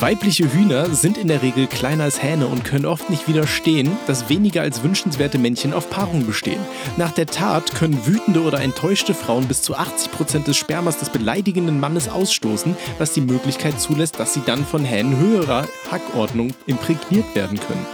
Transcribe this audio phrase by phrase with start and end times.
[0.00, 4.28] Weibliche Hühner sind in der Regel kleiner als Hähne und können oft nicht widerstehen, dass
[4.28, 6.60] weniger als wünschenswerte Männchen auf Paarung bestehen.
[6.96, 11.78] Nach der Tat können wütende oder enttäuschte Frauen bis zu 80% des Spermas des beleidigenden
[11.78, 17.60] Mannes ausstoßen, was die Möglichkeit zulässt, dass sie dann von Hähnen höherer Hackordnung imprägniert werden
[17.60, 17.86] können.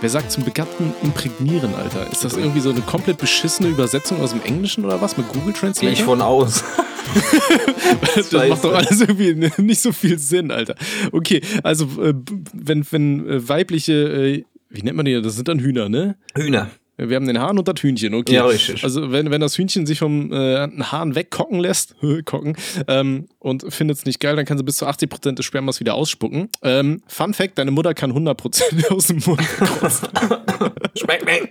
[0.00, 2.08] Wer sagt zum Begatten imprägnieren, Alter?
[2.10, 5.52] Ist das irgendwie so eine komplett beschissene Übersetzung aus dem Englischen oder was mit Google
[5.52, 5.80] Translate?
[5.80, 6.62] Gehe ich von aus.
[8.14, 10.76] das macht doch alles irgendwie nicht so viel Sinn, Alter.
[11.10, 12.14] Okay, also äh,
[12.52, 15.20] wenn, wenn äh, weibliche, äh, wie nennt man die?
[15.20, 16.16] Das sind dann Hühner, ne?
[16.36, 16.70] Hühner.
[17.00, 18.34] Wir haben den Hahn und das Hühnchen, okay.
[18.34, 18.82] Ja, richtig.
[18.82, 22.56] Also wenn, wenn das Hühnchen sich vom äh, Hahn wegkocken lässt, kocken,
[22.88, 25.94] ähm, und findet es nicht geil, dann kann sie bis zu 80% des Spermas wieder
[25.94, 26.48] ausspucken.
[26.62, 30.08] Ähm, Fun Fact, deine Mutter kann 100% aus dem Mund kotzen.
[30.96, 31.48] Schmeckt mir.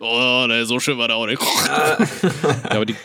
[0.00, 1.40] oh, ne, so schön war der auch nicht.
[1.66, 1.96] ja,
[2.68, 2.96] aber die,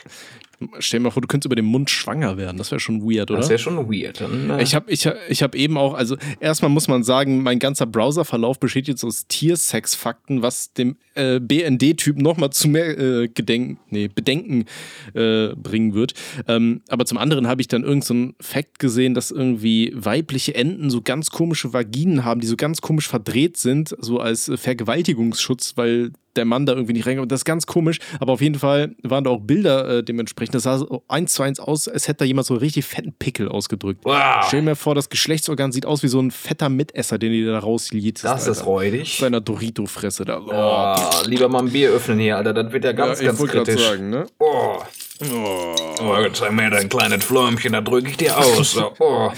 [0.80, 2.58] Stell dir mal vor, du könntest über den Mund schwanger werden.
[2.58, 3.40] Das wäre schon weird, oder?
[3.40, 4.22] Das wäre schon weird.
[4.22, 7.60] Dann, äh ich habe ich, ich hab eben auch, also erstmal muss man sagen, mein
[7.60, 13.80] ganzer Browserverlauf besteht jetzt aus Tiersex-Fakten, was dem äh, BND-Typ nochmal zu mehr äh, Gedenken,
[13.90, 14.66] nee, Bedenken
[15.14, 16.14] äh, bringen wird.
[16.48, 20.90] Ähm, aber zum anderen habe ich dann irgendeinen so Fact gesehen, dass irgendwie weibliche Enten
[20.90, 26.12] so ganz komische Vaginen haben, die so ganz komisch verdreht sind, so als Vergewaltigungsschutz, weil
[26.36, 27.32] der Mann da irgendwie nicht reinkommt.
[27.32, 30.56] Das ist ganz komisch, aber auf jeden Fall waren da auch Bilder äh, dementsprechend.
[30.56, 33.14] Das sah so eins zu eins aus, als hätte da jemand so einen richtig fetten
[33.14, 34.02] Pickel ausgedrückt.
[34.04, 34.46] Wow.
[34.48, 37.60] Stell mir vor, das Geschlechtsorgan sieht aus wie so ein fetter Mitesser, den die da
[37.60, 38.24] rausliegt.
[38.24, 38.52] Das Alter.
[38.52, 39.18] ist räudig.
[39.20, 40.40] Seiner Dorito-Fresse da.
[40.40, 40.52] Oh.
[40.52, 42.54] Oh, lieber mal ein Bier öffnen hier, Alter.
[42.54, 43.82] Das wird ja ganz, ja, ich ganz kritisch.
[43.82, 44.26] Sagen, ne?
[44.40, 44.80] Oh.
[45.24, 48.76] Oh, oh jetzt zeig mir dein kleines Fläumchen, da drücke ich dir aus.
[48.78, 48.92] Oh.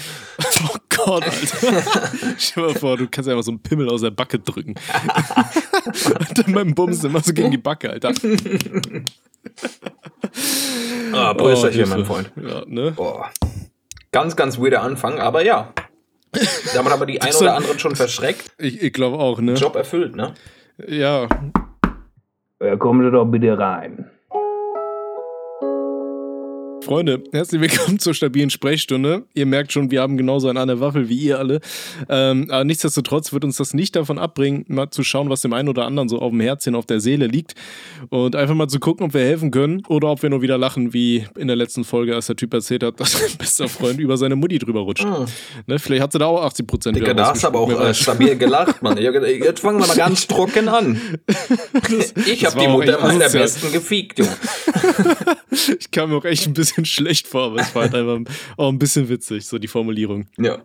[0.64, 1.82] oh Gott, Alter.
[2.36, 4.74] Stell dir mal vor, du kannst einfach so einen Pimmel aus der Backe drücken.
[5.84, 8.12] Und dann beim Bums immer so gegen die Backe, Alter.
[11.12, 12.32] ah, Prösterchen, oh, mein Freund.
[12.36, 12.90] Ja, ne?
[12.90, 13.30] Boah.
[14.10, 15.72] Ganz, ganz weirder Anfang, aber ja.
[16.32, 18.50] Da haben aber die ein oder anderen schon verschreckt.
[18.58, 19.54] Ich, ich glaube auch, ne?
[19.54, 20.34] Job erfüllt, ne?
[20.88, 21.28] Ja.
[22.60, 22.72] ja.
[22.72, 24.10] Sie doch bitte rein.
[26.88, 29.24] Freunde, herzlich willkommen zur stabilen Sprechstunde.
[29.34, 31.60] Ihr merkt schon, wir haben genauso eine an der Waffel wie ihr alle.
[32.08, 35.68] Ähm, aber nichtsdestotrotz wird uns das nicht davon abbringen, mal zu schauen, was dem einen
[35.68, 37.54] oder anderen so auf dem Herzchen, auf der Seele liegt.
[38.08, 40.94] Und einfach mal zu gucken, ob wir helfen können oder ob wir nur wieder lachen,
[40.94, 44.16] wie in der letzten Folge, als der Typ erzählt hat, dass sein bester Freund über
[44.16, 45.04] seine Mutti drüber rutscht.
[45.04, 45.26] Oh.
[45.66, 46.96] Ne, vielleicht hat sie da auch 80 Prozent.
[46.96, 48.96] Digga, da hast du aber auch äh, stabil gelacht, Mann.
[48.98, 50.98] Jetzt fangen wir mal ganz trocken an.
[51.26, 54.34] Das, ich habe die Mutter meiner Besten gefiegt, Junge.
[55.78, 58.18] ich kam mir auch echt ein bisschen bisschen schlecht vor, aber es war halt einfach
[58.56, 60.26] auch ein bisschen witzig, so die Formulierung.
[60.38, 60.58] Ja.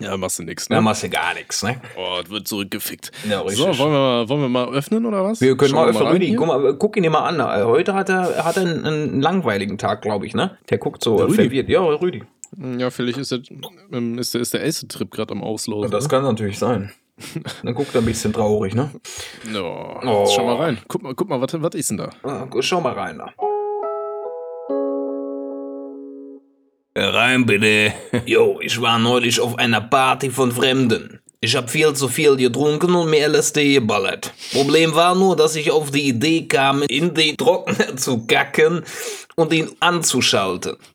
[0.00, 0.74] Ja, machst du nix, ne?
[0.74, 1.80] Ja, machst du gar nichts, ne?
[1.96, 3.12] Oh, wird zurückgefickt.
[3.28, 3.58] Ja, richtig.
[3.58, 5.40] So, wollen wir, mal, wollen wir mal öffnen oder was?
[5.40, 6.08] Wir können Schauen mal öffnen.
[6.08, 7.64] Rüdi, guck, mal, guck ihn dir mal an.
[7.64, 10.58] Heute hat er, hat er einen, einen langweiligen Tag, glaube ich, ne?
[10.68, 11.68] Der guckt so der verwirrt.
[11.68, 12.24] Ja, Rüdi.
[12.78, 13.40] Ja, vielleicht ist der,
[13.92, 15.92] ähm, ist der, ist der Ace-Trip gerade am Auslaufen.
[15.92, 16.10] Das ne?
[16.10, 16.92] kann natürlich sein.
[17.62, 18.90] Dann guckt er ein bisschen traurig, ne?
[19.48, 20.00] No.
[20.04, 20.26] Oh.
[20.34, 20.78] Schau mal rein.
[20.88, 22.10] Guck mal, guck mal was, was ist denn da?
[22.24, 23.32] Ah, schau mal rein da.
[26.96, 27.92] Rein bitte.
[28.26, 31.20] Jo, ich war neulich auf einer Party von Fremden.
[31.40, 34.32] Ich hab viel zu viel getrunken und mir LSD geballert.
[34.52, 38.82] Problem war nur, dass ich auf die Idee kam, in den Trockner zu kacken
[39.34, 40.76] und ihn anzuschalten.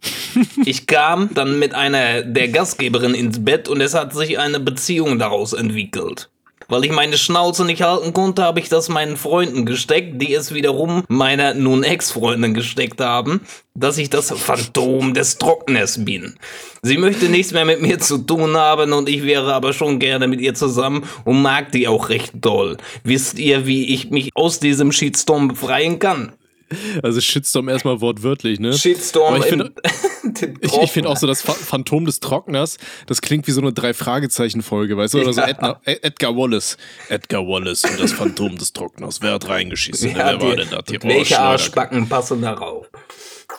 [0.63, 5.17] Ich kam dann mit einer der Gastgeberin ins Bett und es hat sich eine Beziehung
[5.17, 6.29] daraus entwickelt.
[6.69, 10.53] Weil ich meine Schnauze nicht halten konnte, habe ich das meinen Freunden gesteckt, die es
[10.53, 13.41] wiederum meiner nun Ex-Freundin gesteckt haben,
[13.73, 16.35] dass ich das Phantom des Trockners bin.
[16.83, 20.27] Sie möchte nichts mehr mit mir zu tun haben und ich wäre aber schon gerne
[20.27, 22.77] mit ihr zusammen und mag die auch recht doll.
[23.03, 26.33] Wisst ihr, wie ich mich aus diesem Shitstorm befreien kann?
[27.01, 28.73] Also Shitstorm erstmal wortwörtlich, ne?
[28.73, 29.35] Shitstorm.
[29.37, 29.71] ich finde
[30.61, 34.97] ich, ich find auch so das Phantom des Trockners, das klingt wie so eine Drei-Fragezeichen-Folge,
[34.97, 35.21] weißt du?
[35.21, 36.77] Oder so Edna, Edgar Wallace.
[37.09, 39.21] Edgar Wallace und das Phantom des Trockners.
[39.21, 40.11] Wer hat reingeschissen?
[40.11, 40.81] Ja, Wer war denn da?
[41.01, 42.87] Welche Arschbacken passen darauf?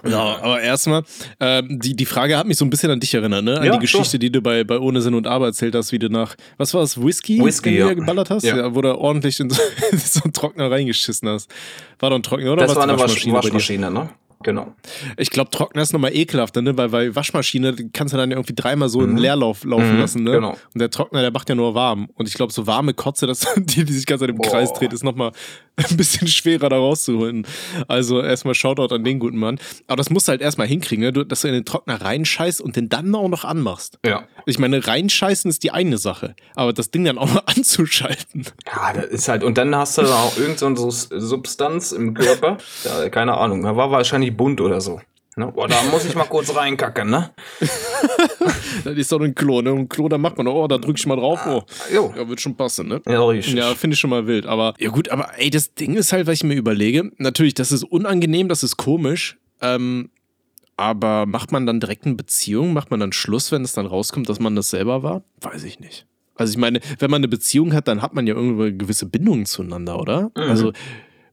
[0.07, 1.03] Ja, aber erstmal,
[1.39, 3.59] äh, die, die Frage hat mich so ein bisschen an dich erinnert, ne?
[3.59, 4.21] An ja, die Geschichte, doch.
[4.21, 6.81] die du bei, bei Ohne Sinn und Aber erzählt hast, wie du nach, was war
[6.81, 7.93] das, Whisky, Whisky ja.
[7.93, 8.45] geballert hast?
[8.45, 8.57] Ja.
[8.57, 8.75] ja.
[8.75, 9.61] wo du ordentlich in so,
[9.93, 11.51] so einen Trockner reingeschissen hast.
[11.99, 12.67] War doch ein Trockner, oder?
[12.67, 14.09] Das war eine Waschmaschine, Waschmaschine ne?
[14.43, 14.75] Genau.
[15.19, 16.77] Ich glaube, Trockner ist nochmal ekelhafter, ne?
[16.77, 19.11] Weil, weil Waschmaschine kannst du dann irgendwie dreimal so mhm.
[19.11, 20.33] im Leerlauf laufen mhm, lassen, ne?
[20.33, 20.57] Genau.
[20.73, 22.09] Und der Trockner, der macht ja nur warm.
[22.15, 25.05] Und ich glaube, so warme Kotze, das, die, die sich ganz im Kreis dreht, ist
[25.05, 25.33] nochmal
[25.77, 27.47] ein bisschen schwerer da rauszuholen.
[27.87, 29.59] Also erstmal Shoutout an den guten Mann.
[29.87, 31.13] Aber das musst du halt erstmal hinkriegen, ne?
[31.13, 33.99] Dass du in den Trockner reinscheißt und den dann auch noch anmachst.
[34.07, 34.25] Ja.
[34.47, 36.35] Ich meine, reinscheißen ist die eine Sache.
[36.55, 38.47] Aber das Ding dann auch noch anzuschalten.
[38.67, 42.57] Ja, das ist halt, und dann hast du auch irgendeine so Substanz im Körper.
[42.85, 43.63] Ja, keine Ahnung.
[43.63, 45.01] Da war wahrscheinlich bunt oder so.
[45.37, 45.53] Ne?
[45.53, 47.31] Boah, da muss ich mal kurz reinkacken, ne?
[48.85, 49.71] das ist doch ein Klo, ne?
[49.71, 51.63] Ein Klo, da macht man, oh, da drück ich mal drauf, oh.
[51.93, 52.13] Jo.
[52.17, 53.01] Ja, wird schon passen, ne?
[53.07, 53.55] Ja, richtig.
[53.55, 54.47] Ja, finde ich schon mal wild.
[54.47, 57.71] Aber ja gut, aber ey, das Ding ist halt, was ich mir überlege, natürlich, das
[57.71, 59.39] ist unangenehm, das ist komisch.
[59.61, 60.11] Ähm,
[60.77, 62.73] aber macht man dann direkt eine Beziehung?
[62.73, 65.23] Macht man dann Schluss, wenn es dann rauskommt, dass man das selber war?
[65.43, 66.07] Weiß ich nicht.
[66.35, 69.45] Also ich meine, wenn man eine Beziehung hat, dann hat man ja irgendwo gewisse Bindungen
[69.45, 70.31] zueinander, oder?
[70.35, 70.43] Mhm.
[70.43, 70.73] Also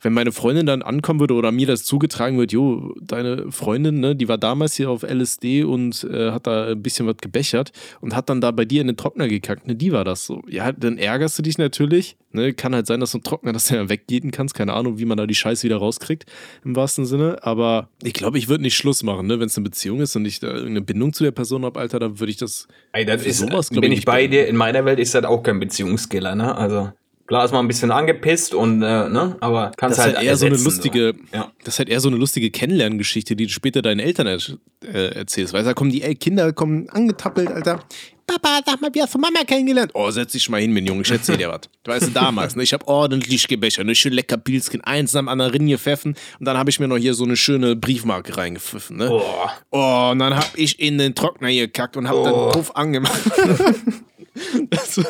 [0.07, 4.15] wenn meine Freundin dann ankommen würde oder mir das zugetragen wird, jo, deine Freundin, ne,
[4.15, 8.15] die war damals hier auf LSD und äh, hat da ein bisschen was gebechert und
[8.15, 10.43] hat dann da bei dir in den Trockner gekackt, ne, die war das so.
[10.47, 13.67] Ja, dann ärgerst du dich natürlich, ne, kann halt sein, dass so ein Trockner, dass
[13.67, 16.25] du ja weggehen kannst, keine Ahnung, wie man da die Scheiße wieder rauskriegt,
[16.63, 19.65] im wahrsten Sinne, aber ich glaube, ich würde nicht Schluss machen, ne, wenn es eine
[19.65, 22.37] Beziehung ist und ich da irgendeine Bindung zu der Person habe, Alter, dann würde ich
[22.37, 24.47] das Ey, das ist, sowas, bin ich, ich bei dir.
[24.47, 26.55] In meiner Welt ist das auch kein Beziehungskiller, ne?
[26.55, 26.93] Also
[27.27, 30.37] klar ist man ein bisschen angepisst und äh, ne, aber kannst Das halt, halt eher
[30.37, 31.51] so eine ersetzen, lustige, Ja.
[31.63, 34.39] das ist halt eher so eine lustige Kennenlerngeschichte, die du später deinen Eltern er,
[34.83, 35.53] äh, erzählst.
[35.53, 37.83] Weißt du, da kommen die Kinder kommen angetappelt, Alter.
[38.29, 39.91] Papa, sag mal, wie hast du Mama kennengelernt?
[39.93, 41.61] Oh, setz dich mal hin, mein Junge, ich erzähl dir was.
[41.83, 45.29] Du weißt du, damals, ne, ich hab ordentlich gebechert, ne, schön lecker Pilzkin, eins am
[45.29, 49.07] anderen reingepfeffen und dann habe ich mir noch hier so eine schöne Briefmarke reingepfiffen, ne?
[49.07, 49.53] Boah.
[49.71, 52.23] Oh, und dann hab ich in den Trockner gekackt und hab Oh.
[52.25, 53.13] dann Puff angemacht.
[54.69, 55.01] das,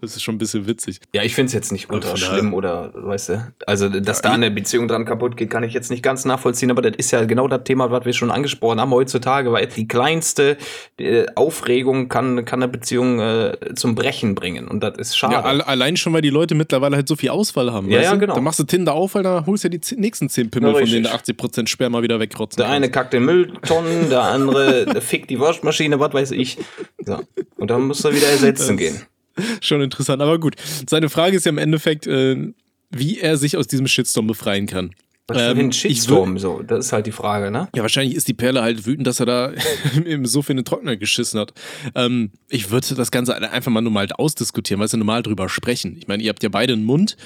[0.00, 1.00] das ist schon ein bisschen witzig.
[1.14, 4.22] Ja, ich finde es jetzt nicht ultra von daher- schlimm oder, weißt du, also, dass
[4.22, 7.10] da eine Beziehung dran kaputt geht, kann ich jetzt nicht ganz nachvollziehen, aber das ist
[7.10, 10.56] ja genau das Thema, was wir schon angesprochen haben heutzutage, weil die kleinste
[10.98, 15.34] äh, Aufregung kann, kann eine Beziehung äh, zum Brechen bringen und das ist schade.
[15.34, 17.90] Ja, alle- allein schon, weil die Leute mittlerweile halt so viel Auswahl haben.
[17.90, 18.18] Ja, ja, du?
[18.18, 18.34] genau.
[18.34, 20.78] Dann machst du Tinder auf, weil da holst du ja die nächsten 10 Pimmel, Ja,
[20.80, 22.94] von denen du 80% Sperma wieder wegrotzen Der eine kannst.
[23.10, 26.58] kackt in Mülltonnen, der andere fickt die Waschmaschine, was weiß ich.
[27.04, 27.20] So.
[27.56, 28.45] Und dann muss er wieder ersetzen
[28.76, 29.02] gehen.
[29.60, 30.56] Schon interessant, aber gut.
[30.88, 32.52] Seine Frage ist ja im Endeffekt, äh,
[32.90, 34.92] wie er sich aus diesem Shitstorm befreien kann.
[35.28, 36.62] Was für Ähm, ein Shitstorm, so.
[36.62, 37.68] Das ist halt die Frage, ne?
[37.74, 39.52] Ja, wahrscheinlich ist die Perle halt wütend, dass er da
[40.04, 41.52] im Sofa in den Trockner geschissen hat.
[41.96, 45.96] Ähm, ich würde das Ganze einfach mal nur mal ausdiskutieren, weißt du, normal drüber sprechen.
[45.98, 47.16] Ich meine, ihr habt ja beide einen Mund,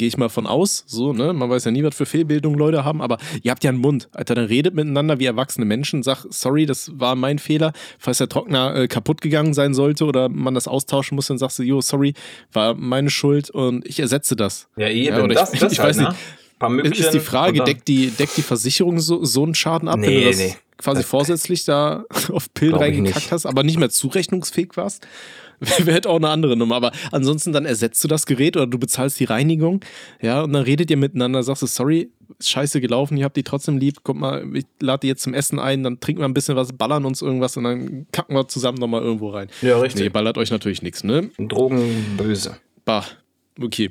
[0.00, 1.34] gehe ich mal von aus, so, ne?
[1.34, 4.08] Man weiß ja nie, was für Fehlbildung Leute haben, aber ihr habt ja einen Mund.
[4.12, 7.72] Alter, dann redet miteinander wie erwachsene Menschen, sag, sorry, das war mein Fehler.
[7.98, 11.58] Falls der Trockner äh, kaputt gegangen sein sollte oder man das austauschen muss, dann sagst
[11.58, 12.14] du, jo, sorry,
[12.54, 14.68] war meine Schuld und ich ersetze das.
[14.78, 16.08] Ja, eben, Ja, oder das, ich- das ich halt, weiß nicht.
[16.62, 16.68] ne?
[16.70, 20.08] Mückchen ist die Frage, deckt die, deckt die Versicherung so, so einen Schaden ab, wenn
[20.08, 20.56] Nee, du das nee.
[20.78, 23.32] quasi vorsätzlich da auf Pillen reingekackt nicht.
[23.32, 25.06] hast, aber nicht mehr zurechnungsfähig warst?
[25.78, 26.76] Wäre halt auch eine andere Nummer.
[26.76, 29.84] Aber ansonsten dann ersetzt du das Gerät oder du bezahlst die Reinigung,
[30.20, 33.42] ja, und dann redet ihr miteinander, sagst du, sorry, ist scheiße gelaufen, ihr habt die
[33.42, 36.34] trotzdem lieb, kommt mal, ich lade die jetzt zum Essen ein, dann trinken wir ein
[36.34, 39.48] bisschen was, ballern uns irgendwas und dann kacken wir zusammen nochmal irgendwo rein.
[39.62, 40.02] Ja, richtig.
[40.02, 41.30] Nee, ballert euch natürlich nichts, ne?
[41.38, 42.56] Drogen böse.
[42.84, 43.04] Bah,
[43.60, 43.90] okay.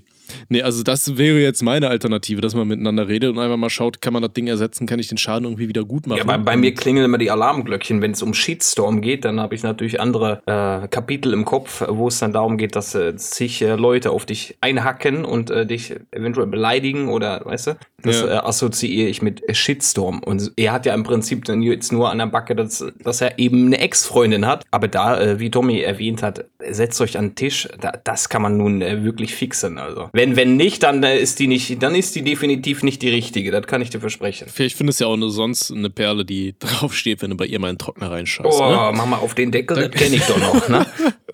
[0.50, 4.02] Nee, also das wäre jetzt meine Alternative, dass man miteinander redet und einfach mal schaut,
[4.02, 6.20] kann man das Ding ersetzen, kann ich den Schaden irgendwie wieder gut machen.
[6.20, 8.02] Ja, bei, bei mir klingeln immer die Alarmglöckchen.
[8.02, 12.08] Wenn es um Shitstorm geht, dann habe ich natürlich andere äh, Kapitel im Kopf, wo
[12.08, 15.96] es dann darum geht, dass äh, sich äh, Leute auf dich einhacken und äh, dich
[16.12, 18.28] eventuell beleidigen oder, weißt du, das Ja.
[18.28, 20.20] äh, assoziiere ich mit Shitstorm.
[20.24, 23.40] Und er hat ja im Prinzip dann jetzt nur an der Backe, dass, dass er
[23.40, 24.64] eben eine Ex-Freundin hat.
[24.72, 28.42] Aber da, äh, wie Tommy erwähnt hat, setzt euch an den Tisch, da, das kann
[28.42, 29.78] man nun äh, wirklich fixen.
[29.78, 33.52] Also, wenn, wenn nicht, dann ist die nicht, dann ist die definitiv nicht die richtige.
[33.52, 34.48] Das kann ich dir versprechen.
[34.52, 37.60] Vielleicht findest du ja auch nur sonst eine Perle, die draufsteht, wenn du bei ihr
[37.60, 38.60] mal in den Trockner reinscheißt.
[38.60, 38.92] Oh, Ne?
[38.96, 40.86] mach mal auf den Deckel, das kenne ich doch noch, ne?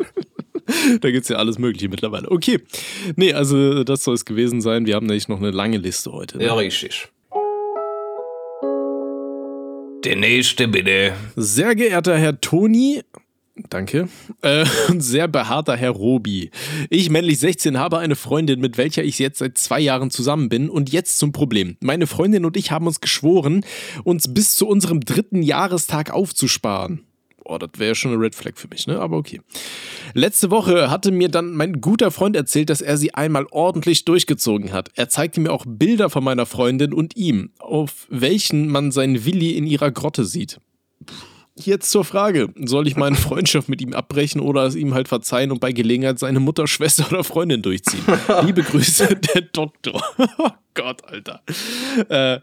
[1.01, 2.29] Da gibt's ja alles Mögliche mittlerweile.
[2.29, 2.60] Okay.
[3.15, 4.86] Nee, also das soll es gewesen sein.
[4.86, 6.38] Wir haben nämlich noch eine lange Liste heute.
[6.38, 6.46] Ne?
[6.46, 7.10] Ja, richtig.
[10.05, 11.13] Der nächste bitte.
[11.36, 13.01] Sehr geehrter Herr Toni,
[13.70, 14.08] danke,
[14.44, 16.51] äh, und sehr behaarter Herr Robi.
[16.91, 20.70] Ich, männlich 16, habe eine Freundin, mit welcher ich jetzt seit zwei Jahren zusammen bin.
[20.70, 21.77] Und jetzt zum Problem.
[21.79, 23.65] Meine Freundin und ich haben uns geschworen,
[24.03, 27.01] uns bis zu unserem dritten Jahrestag aufzusparen.
[27.45, 28.99] Boah, das wäre schon eine Red Flag für mich, ne?
[28.99, 29.39] Aber okay.
[30.15, 34.73] Letzte Woche hatte mir dann mein guter Freund erzählt, dass er sie einmal ordentlich durchgezogen
[34.73, 34.89] hat.
[34.95, 39.51] Er zeigte mir auch Bilder von meiner Freundin und ihm, auf welchen man seinen Willi
[39.51, 40.59] in ihrer Grotte sieht.
[41.57, 45.51] Jetzt zur Frage, soll ich meine Freundschaft mit ihm abbrechen oder es ihm halt verzeihen
[45.51, 48.03] und bei Gelegenheit seine Mutter, Schwester oder Freundin durchziehen?
[48.43, 50.01] Liebe Grüße, der Doktor.
[50.37, 51.41] Oh Gott, Alter.
[52.09, 52.41] Äh,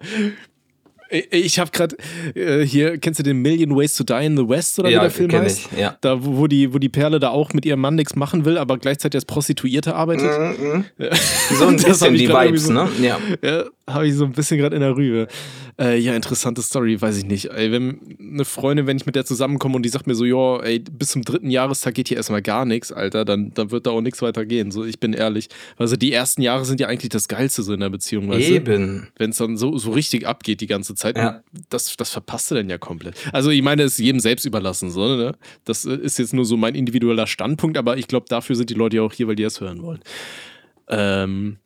[1.30, 1.96] ich habe gerade
[2.34, 5.00] äh, hier, kennst du den Million Ways to Die in the West oder wie Ja,
[5.02, 5.68] der Film kenn heißt?
[5.72, 5.96] ich, ja.
[6.00, 8.78] Da, wo die, wo die Perle da auch mit ihrem Mann nichts machen will, aber
[8.78, 10.30] gleichzeitig als Prostituierte arbeitet.
[11.58, 13.06] So ein Das hab bisschen ich die Vibes, irgendwie ne?
[13.08, 13.18] Ja.
[13.42, 15.28] Ja, habe ich so ein bisschen gerade in der Rübe.
[15.80, 17.46] Äh, ja, interessante Story, weiß ich nicht.
[17.46, 20.60] Ey, wenn eine Freundin, wenn ich mit der zusammenkomme und die sagt mir so, ja,
[20.62, 23.90] ey, bis zum dritten Jahrestag geht hier erstmal gar nichts, Alter, dann, dann wird da
[23.90, 24.70] auch nichts weiter gehen.
[24.70, 25.48] So, ich bin ehrlich.
[25.78, 29.08] Also die ersten Jahre sind ja eigentlich das Geilste so in der Beziehung, weißt Eben.
[29.16, 31.42] Wenn es dann so, so richtig abgeht die ganze Zeit, Ja.
[31.70, 33.14] das, das verpasst du dann ja komplett.
[33.32, 35.32] Also ich meine, es ist jedem selbst überlassen, so, ne?
[35.64, 38.74] Das äh, ist jetzt nur so mein individueller Standpunkt, aber ich glaube, dafür sind die
[38.74, 40.00] Leute ja auch hier, weil die das hören wollen.
[40.88, 41.56] Ähm,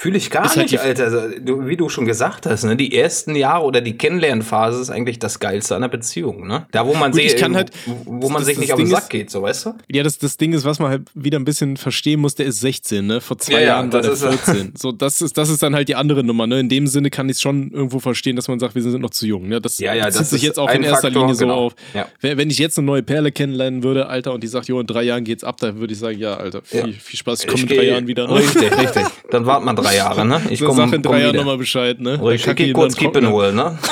[0.00, 1.04] Fühle ich gar halt nicht, Alter.
[1.04, 2.74] Also, du, wie du schon gesagt hast, ne?
[2.74, 6.46] die ersten Jahre oder die Kennenlernphase ist eigentlich das Geilste an der Beziehung.
[6.46, 6.66] Ne?
[6.70, 7.70] Da, wo man, Gut, sich, halt-
[8.06, 9.74] wo man das- sich das nicht auf den Ding Sack ist- geht, so weißt du?
[9.92, 12.60] Ja, das, das Ding ist, was man halt wieder ein bisschen verstehen muss, der ist
[12.60, 13.20] 16, ne?
[13.20, 14.72] Vor zwei Ja, ja, Jahren war das der ist- 14.
[14.74, 16.60] So, das ist, das ist dann halt die andere Nummer, ne?
[16.60, 19.10] In dem Sinne kann ich es schon irgendwo verstehen, dass man sagt, wir sind noch
[19.10, 19.48] zu jung.
[19.48, 19.60] Ne?
[19.60, 21.56] Das Ja, ja, zieht das sich jetzt auch in erster Faktor, Linie so genau.
[21.66, 21.74] auf.
[21.92, 22.06] Ja.
[22.22, 25.02] Wenn, ich jetzt eine neue Perle kennenlernen würde, Alter, und die sagt, jo, in drei
[25.02, 26.86] Jahren geht's ab, dann würde ich sagen, ja, Alter, viel, Ja.
[26.98, 28.30] viel Spaß, ich komme in drei Jahren wieder.
[28.30, 29.04] Richtig, richtig.
[29.30, 30.40] Dann warten wir drei Jahre, ne?
[30.50, 32.18] Ich komme in drei komm Jahren nochmal Bescheid, ne?
[32.22, 33.78] Geh ich kurz dann Kippen holen, ne?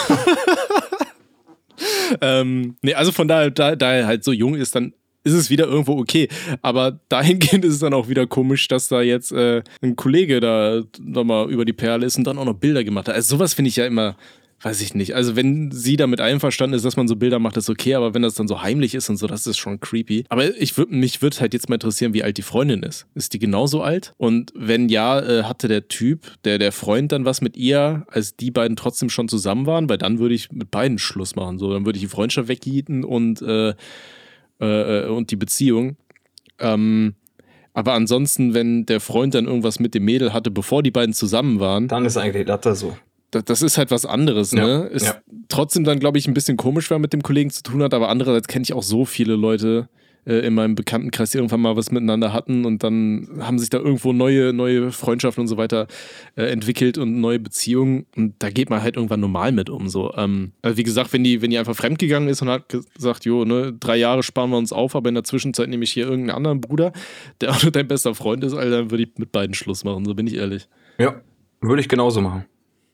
[2.20, 4.92] Ähm, nee, also von daher, da, da er halt so jung ist, dann
[5.24, 6.28] ist es wieder irgendwo okay.
[6.62, 10.82] Aber dahingehend ist es dann auch wieder komisch, dass da jetzt äh, ein Kollege da
[11.00, 13.14] nochmal über die Perle ist und dann auch noch Bilder gemacht hat.
[13.14, 14.16] Also sowas finde ich ja immer,
[14.60, 15.14] weiß ich nicht.
[15.14, 18.22] Also wenn sie damit einverstanden ist, dass man so Bilder macht, ist okay, aber wenn
[18.22, 20.24] das dann so heimlich ist und so, das ist schon creepy.
[20.28, 23.06] Aber ich würd, mich würde halt jetzt mal interessieren, wie alt die Freundin ist.
[23.14, 24.14] Ist die genauso alt?
[24.16, 28.36] Und wenn ja, äh, hatte der Typ, der, der Freund dann was mit ihr, als
[28.36, 29.88] die beiden trotzdem schon zusammen waren?
[29.88, 31.58] Weil dann würde ich mit beiden Schluss machen.
[31.58, 33.74] So, dann würde ich die Freundschaft weggieten und, äh,
[34.58, 35.96] äh, und die Beziehung.
[36.58, 37.14] Ähm,
[37.74, 41.60] aber ansonsten, wenn der Freund dann irgendwas mit dem Mädel hatte, bevor die beiden zusammen
[41.60, 42.96] waren, Dann ist eigentlich das so.
[43.30, 44.86] Das, das ist halt was anderes, Ja, ne?
[44.86, 45.16] Ist ja.
[45.48, 47.94] trotzdem dann, glaube ich, ein bisschen komisch, wenn man mit dem Kollegen zu tun hat,
[47.94, 49.88] aber andererseits kenne ich auch so viele Leute
[50.28, 53.78] äh, in meinem Bekanntenkreis, die irgendwann mal was miteinander hatten und dann haben sich da
[53.78, 55.86] irgendwo neue, neue Freundschaften und so weiter
[56.36, 59.88] äh, entwickelt und neue Beziehungen und da geht man halt irgendwann normal mit um.
[59.88, 60.12] So.
[60.16, 63.44] Ähm, also wie gesagt, wenn die, wenn die einfach fremdgegangen ist und hat gesagt, jo,
[63.44, 66.36] ne, drei Jahre sparen wir uns auf, aber in der Zwischenzeit nehme ich hier irgendeinen
[66.36, 66.92] anderen Bruder,
[67.40, 70.04] der auch nur dein bester Freund ist, Alter, dann würde ich mit beiden Schluss machen,
[70.04, 70.68] so bin ich ehrlich.
[70.98, 71.20] Ja,
[71.60, 72.44] würde ich genauso machen.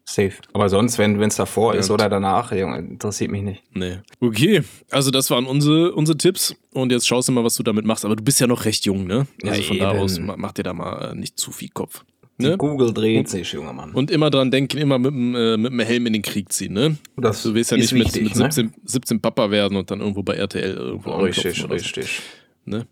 [0.06, 0.32] Safe.
[0.52, 3.62] Aber sonst, wenn es davor ist oder danach, Junge, interessiert mich nicht.
[3.72, 3.98] Nee.
[4.20, 7.86] Okay, also das waren unsere, unsere Tipps und jetzt schaust du mal, was du damit
[7.86, 8.04] machst.
[8.04, 9.26] Aber du bist ja noch recht jung, ne?
[9.42, 10.00] Ja, Also von da eben.
[10.00, 12.04] aus ma- mach dir da mal äh, nicht zu viel Kopf.
[12.38, 12.58] Die Ne?
[12.58, 13.92] Google dreht sich, junger Mann.
[13.92, 16.72] Und immer dran denken, immer mit dem, äh, mit dem Helm in den Krieg ziehen,
[16.74, 16.96] ne?
[17.16, 18.52] Das Du willst ja nicht mit, wichtig, mit ne?
[18.52, 22.20] 17, 17 Papa werden und dann irgendwo bei RTL irgendwo Richtig, oder so, richtig.
[22.66, 22.86] Ne?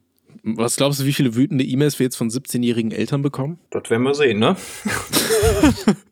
[0.44, 3.58] Was glaubst du, wie viele wütende E-Mails wir jetzt von 17-jährigen Eltern bekommen?
[3.70, 4.56] Das werden wir sehen, ne?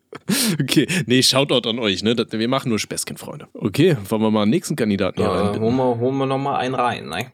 [0.61, 2.15] Okay, nee, Shoutout an euch, ne?
[2.31, 3.47] Wir machen nur Späßchen, Freunde.
[3.53, 5.61] Okay, wollen wir mal einen nächsten Kandidaten hier Ja, reinbitten?
[5.61, 7.31] holen wir, holen wir noch mal einen rein, ne?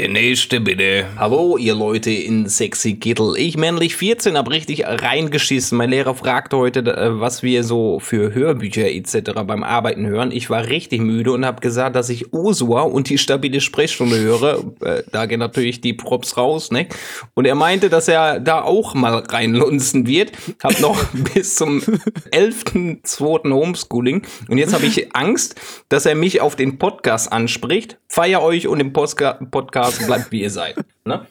[0.00, 1.04] Der nächste bitte.
[1.18, 3.34] Hallo, ihr Leute in sexy Kittel.
[3.36, 5.76] Ich, männlich 14, hab richtig reingeschissen.
[5.76, 9.32] Mein Lehrer fragte heute, äh, was wir so für Hörbücher etc.
[9.44, 10.32] beim Arbeiten hören.
[10.32, 14.64] Ich war richtig müde und hab gesagt, dass ich Ursua und die stabile Sprechstunde höre.
[14.82, 16.86] Äh, da gehen natürlich die Props raus, ne?
[17.34, 20.32] Und er meinte, dass er da auch mal reinlunzen wird.
[20.62, 21.04] Hab noch
[21.34, 23.52] bis zum 11.2.
[23.52, 24.22] Homeschooling.
[24.48, 27.98] Und jetzt habe ich Angst, dass er mich auf den Podcast anspricht.
[28.08, 30.76] Feier euch und Postka Podcast bleibt wie ihr seid.
[31.04, 31.26] Ne?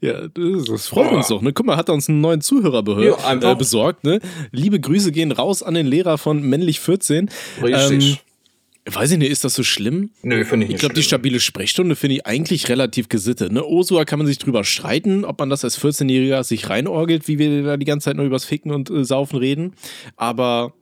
[0.00, 1.42] Ja, das, das freut uns doch.
[1.42, 1.52] Ne?
[1.52, 3.52] Guck mal, hat er uns einen neuen Zuhörer behör- Ja, einfach.
[3.52, 4.04] äh, besorgt.
[4.04, 4.20] Ne?
[4.52, 7.28] Liebe Grüße gehen raus an den Lehrer von männlich 14.
[7.62, 8.20] Richtig.
[8.86, 10.10] Ähm, weiß ich nicht, ist das so schlimm?
[10.22, 10.80] Nö, finde ich Ich nicht.
[10.80, 13.52] glaube, die stabile Sprechstunde finde ich eigentlich relativ gesittet.
[13.52, 13.64] Ne?
[13.64, 17.62] Osua kann man sich drüber streiten, ob man das als 14-Jähriger sich reinorgelt, wie wir
[17.64, 19.72] da die ganze Zeit nur übers Ficken und äh, Saufen reden.
[20.16, 20.72] Aber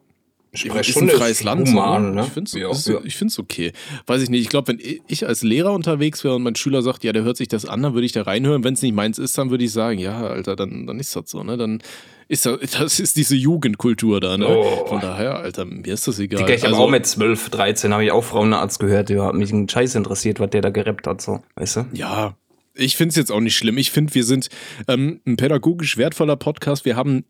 [0.65, 1.69] ist ein freies Land.
[1.69, 2.23] human, so, ne?
[2.27, 3.01] Ich finde es Ja, ja.
[3.05, 3.73] ich okay.
[4.07, 4.41] Weiß ich nicht.
[4.43, 7.37] Ich glaube, wenn ich als Lehrer unterwegs wäre und mein Schüler sagt, ja, der hört
[7.37, 8.65] sich das an, dann würde ich da reinhören.
[8.65, 11.31] Wenn es nicht meins ist, dann würde ich sagen, ja, Alter, dann, dann ist das
[11.31, 11.43] so.
[11.43, 11.57] Ne?
[11.57, 11.83] Dann
[12.29, 14.37] ist das, das ist diese Jugendkultur da.
[14.39, 14.49] Ne?
[14.49, 14.87] Oh.
[14.87, 16.41] Von daher, Alter, mir ist das egal.
[16.43, 19.11] Digga, ich habe Also- auch mit 12, 13 habe ich auch Frauenarzt gehört.
[19.11, 21.43] Ja, hat mich ein Scheiß interessiert, was der da gerappt hat, so.
[21.57, 21.87] Weißt du?
[21.93, 22.37] Ja,
[22.75, 23.79] ich finde es jetzt auch nicht schlimm.
[23.79, 24.49] Ich finde, wir sind
[24.87, 26.85] ähm, ein pädagogisch wertvoller Podcast.
[26.85, 27.25] Wir haben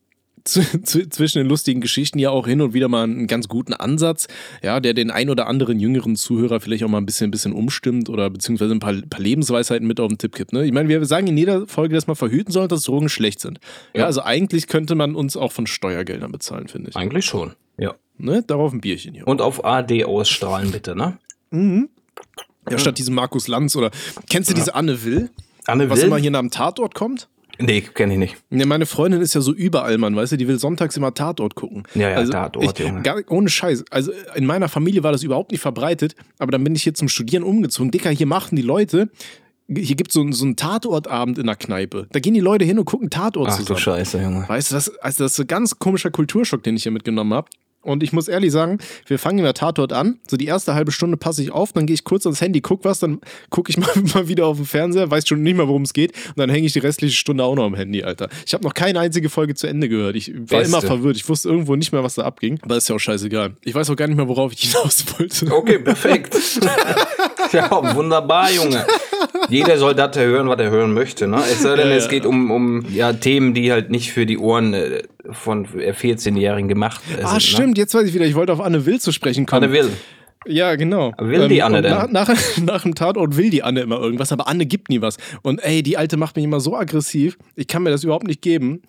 [0.46, 4.28] zwischen den lustigen Geschichten ja auch hin und wieder mal einen ganz guten Ansatz,
[4.62, 7.52] ja, der den ein oder anderen jüngeren Zuhörer vielleicht auch mal ein bisschen, ein bisschen
[7.52, 10.52] umstimmt oder beziehungsweise ein paar, paar Lebensweisheiten mit auf den Tipp gibt.
[10.52, 10.64] Ne?
[10.64, 13.58] Ich meine, wir sagen in jeder Folge, dass man verhüten soll, dass Drogen schlecht sind.
[13.92, 14.06] Ja, Ja.
[14.06, 16.96] also eigentlich könnte man uns auch von Steuergeldern bezahlen, finde ich.
[16.96, 17.52] Eigentlich schon.
[17.78, 17.94] Ja.
[18.18, 18.42] Ne?
[18.46, 19.26] Darauf ein Bierchen hier.
[19.26, 21.18] Und auf AD ausstrahlen, bitte, ne?
[22.70, 23.90] Ja, statt diesem Markus Lanz oder
[24.28, 25.30] kennst du diese Anne Will,
[25.66, 26.06] Anne was Will?
[26.06, 27.28] immer hier nach dem Tatort kommt?
[27.58, 28.36] Nee, kenne ich nicht.
[28.50, 31.54] Ja, meine Freundin ist ja so überall, Mann, weißt du, die will sonntags immer Tatort
[31.54, 31.84] gucken.
[31.94, 33.02] Ja, ja, also Tatort, ich, Junge.
[33.02, 33.84] Gar, ohne Scheiß.
[33.90, 37.08] Also in meiner Familie war das überhaupt nicht verbreitet, aber dann bin ich hier zum
[37.08, 37.90] Studieren umgezogen.
[37.90, 39.08] Dicker, hier machen die Leute
[39.68, 42.06] hier gibt es so, so einen Tatortabend in der Kneipe.
[42.12, 43.80] Da gehen die Leute hin und gucken Tatort Ach du zusammen.
[43.80, 44.48] Scheiße, Junge.
[44.48, 47.48] Weißt du, das, also das ist ein ganz komischer Kulturschock, den ich hier mitgenommen habe.
[47.86, 50.18] Und ich muss ehrlich sagen, wir fangen in der Tatort an.
[50.28, 52.84] So die erste halbe Stunde passe ich auf, dann gehe ich kurz ans Handy, guck
[52.84, 55.82] was, dann gucke ich mal, mal wieder auf den Fernseher, weiß schon nicht mehr, worum
[55.82, 56.12] es geht.
[56.28, 58.28] Und dann hänge ich die restliche Stunde auch noch am Handy, Alter.
[58.44, 60.16] Ich habe noch keine einzige Folge zu Ende gehört.
[60.16, 60.68] Ich war Beste.
[60.68, 61.16] immer verwirrt.
[61.16, 62.58] Ich wusste irgendwo nicht mehr, was da abging.
[62.62, 63.54] Aber ist ja auch scheißegal.
[63.64, 65.52] Ich weiß auch gar nicht mehr, worauf ich hinaus wollte.
[65.52, 66.36] Okay, perfekt.
[67.52, 68.84] ja, wunderbar, Junge.
[69.48, 71.26] Jeder soll das hören, was er hören möchte.
[71.26, 71.36] Ne?
[71.38, 72.10] Es sei denn, Ja, es ja.
[72.10, 77.00] geht um, um ja, Themen, die halt nicht für die Ohren äh, von 14-Jährigen gemacht
[77.18, 77.42] äh, Ah, sind.
[77.42, 78.24] stimmt, jetzt weiß ich wieder.
[78.26, 79.46] Ich wollte auf Anne Will zu sprechen Ne?
[79.46, 79.64] kommen.
[79.64, 79.90] Anne Will.
[80.48, 81.12] Ja, genau.
[81.18, 81.92] Will die Anne und denn?
[81.92, 82.28] Nach, nach,
[82.62, 85.16] nach dem Tatort will die Anne immer irgendwas, aber Anne gibt nie was.
[85.42, 87.36] Und ey, die Alte macht mich immer so aggressiv.
[87.56, 88.82] Ich kann mir das überhaupt nicht geben.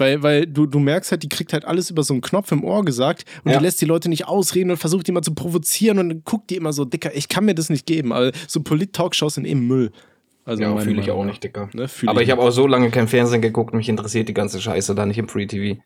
[0.00, 2.64] Weil, weil du, du merkst halt, die kriegt halt alles über so einen Knopf im
[2.64, 3.58] Ohr gesagt und Ja.
[3.58, 6.50] die lässt die Leute nicht ausreden und versucht die immer zu provozieren und dann guckt
[6.50, 8.12] die immer so, Dicker, ich kann mir das nicht geben.
[8.12, 9.92] Aber so Polit-Talkshows sind eben Müll.
[10.46, 11.68] Also Ja, fühle ich Meinung auch nicht, Dicker.
[11.74, 14.60] Ne, Aber ich ich habe auch so lange kein Fernsehen geguckt, mich interessiert die ganze
[14.60, 15.80] Scheiße da nicht im Free TV.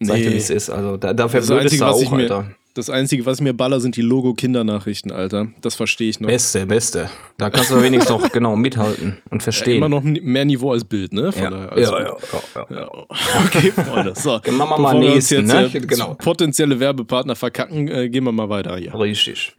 [0.00, 0.34] Sag ich dir, Nee.
[0.36, 0.70] wie es ist.
[0.70, 1.12] Also da,
[1.50, 1.50] würdest
[1.82, 2.50] Einzige, du auch, mir, Alter.
[2.78, 5.48] Das Einzige, was mir baller, sind die Logo-Kindernachrichten, Alter.
[5.60, 6.28] Das verstehe ich noch.
[6.28, 7.10] Beste, beste.
[7.36, 9.78] Da kannst du wenigstens noch genau mithalten und verstehen.
[9.78, 11.32] Immer noch mehr Niveau als Bild, ne?
[11.32, 11.50] Von ja.
[11.50, 12.16] daher, Ja, alles ja, ja,
[12.70, 12.76] ja.
[12.76, 12.88] Ja,
[13.46, 14.12] okay, Freunde.
[14.14, 15.80] So, Machen wir mal wir nächsten, jetzt ne?
[15.80, 16.14] Genau.
[16.14, 18.94] potenzielle Werbepartner verkacken, äh, gehen wir mal weiter hier.
[18.94, 19.56] Richtig.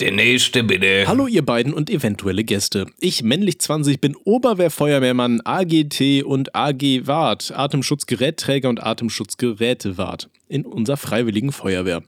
[0.00, 1.04] Der nächste bitte.
[1.06, 2.86] Hallo ihr beiden und eventuelle Gäste.
[3.00, 11.52] Ich, männlich 20, bin Oberwehrfeuerwehrmann AGT und AG Wart, Atemschutzgerätträger und Atemschutzgerätewart in unserer freiwilligen
[11.52, 12.02] Feuerwehr.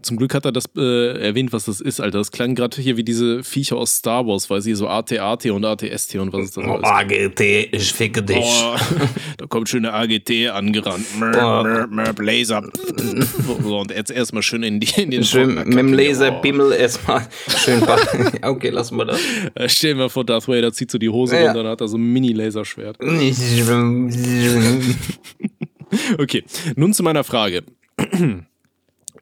[0.00, 2.18] Zum Glück hat er das äh, erwähnt, was das ist, Alter.
[2.18, 5.64] Das klang gerade hier wie diese Viecher aus Star Wars, weil sie so AT-AT und
[5.64, 6.88] ATST und was ist das Oh, alles?
[6.88, 8.36] AGT, ich ficke dich.
[8.38, 8.76] Oh,
[9.38, 11.04] da kommt schön eine AGT angerannt.
[11.18, 11.62] Mör, Boah.
[11.64, 12.62] mör, mör, Laser.
[13.62, 15.92] So, und jetzt erstmal schön in, die, in den Schön Trockner mit dem.
[15.94, 17.26] Laserpimmel erstmal
[17.56, 17.82] schön
[18.42, 19.18] Okay, lassen wir das.
[19.18, 19.60] Oh.
[19.60, 21.46] Äh, Stell dir mal vor, Darth Vader zieht so die Hose Ja.
[21.46, 22.98] runter und hat da so ein Mini-Laserschwert.
[26.18, 26.44] Okay,
[26.76, 27.62] nun zu meiner Frage.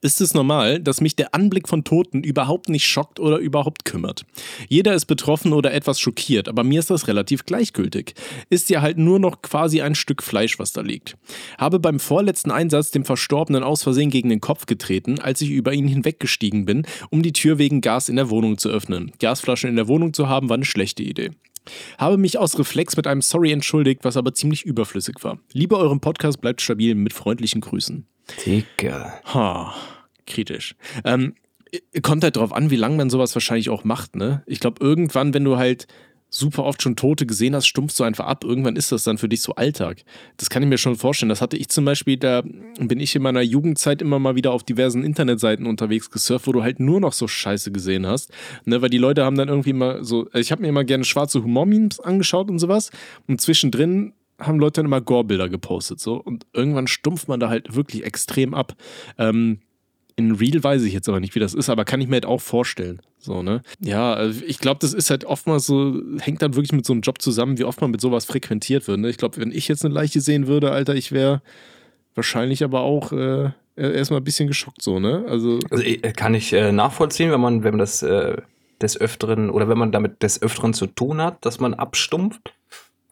[0.03, 4.25] Ist es normal, dass mich der Anblick von Toten überhaupt nicht schockt oder überhaupt kümmert?
[4.69, 8.15] Jeder ist betroffen oder etwas schockiert, aber mir ist das relativ gleichgültig.
[8.51, 11.17] Ist ja halt nur noch quasi ein Stück Fleisch, was da liegt.
[11.59, 15.73] Habe beim vorletzten Einsatz dem Verstorbenen aus Versehen gegen den Kopf getreten, als ich über
[15.73, 19.13] ihn hinweggestiegen bin, um die Tür wegen Gas in der Wohnung zu öffnen.
[19.19, 21.31] Gasflaschen in der Wohnung zu haben, war eine schlechte Idee.
[21.99, 25.39] Habe mich aus Reflex mit einem Sorry entschuldigt, was aber ziemlich überflüssig war.
[25.53, 28.07] Liebe eurem Podcast, bleibt stabil mit freundlichen Grüßen.
[28.45, 29.21] Dicker.
[29.33, 29.75] Ha,
[30.27, 30.75] kritisch.
[31.05, 31.35] Ähm,
[32.03, 34.43] kommt halt drauf an, wie lange man sowas wahrscheinlich auch macht, ne?
[34.47, 35.87] Ich glaube, irgendwann, wenn du halt
[36.37, 38.45] super oft schon Tote gesehen hast, stumpfst du einfach ab.
[38.45, 40.03] Irgendwann ist das dann für dich so Alltag.
[40.37, 41.29] Das kann ich mir schon vorstellen.
[41.29, 42.43] Das hatte ich zum Beispiel, da
[42.79, 46.63] bin ich in meiner Jugendzeit immer mal wieder auf diversen Internetseiten unterwegs gesurft, wo du
[46.63, 48.33] halt nur noch so Scheiße gesehen hast.
[48.65, 51.05] Ne, weil die Leute haben dann irgendwie mal so, also ich habe mir immer gerne
[51.05, 52.91] schwarze Humor-Memes angeschaut und sowas.
[53.27, 56.01] Und zwischendrin haben Leute dann immer Gore-Bilder gepostet.
[56.01, 56.17] So.
[56.17, 58.75] Und irgendwann stumpft man da halt wirklich extrem ab.
[59.19, 59.61] Ähm,
[60.17, 62.27] in Real weiß ich jetzt aber nicht, wie das ist, aber kann ich mir halt
[62.27, 63.01] auch vorstellen.
[63.19, 63.63] So, ne?
[63.81, 67.03] Ja, also ich glaube, das ist halt oftmals so, hängt dann wirklich mit so einem
[67.03, 69.01] Job zusammen, wie oft man mit sowas frequentiert wird.
[69.01, 69.11] Ne?
[69.11, 71.43] Ich glaube, wenn ich jetzt eine Leiche sehen würde, Alter, ich wäre
[72.15, 75.25] wahrscheinlich aber auch äh, erstmal ein bisschen geschockt, so, ne?
[75.29, 78.37] Also, Also, äh, kann ich äh, nachvollziehen, wenn man, wenn man das äh,
[78.81, 82.55] des Öfteren oder wenn man damit des Öfteren zu tun hat, dass man abstumpft.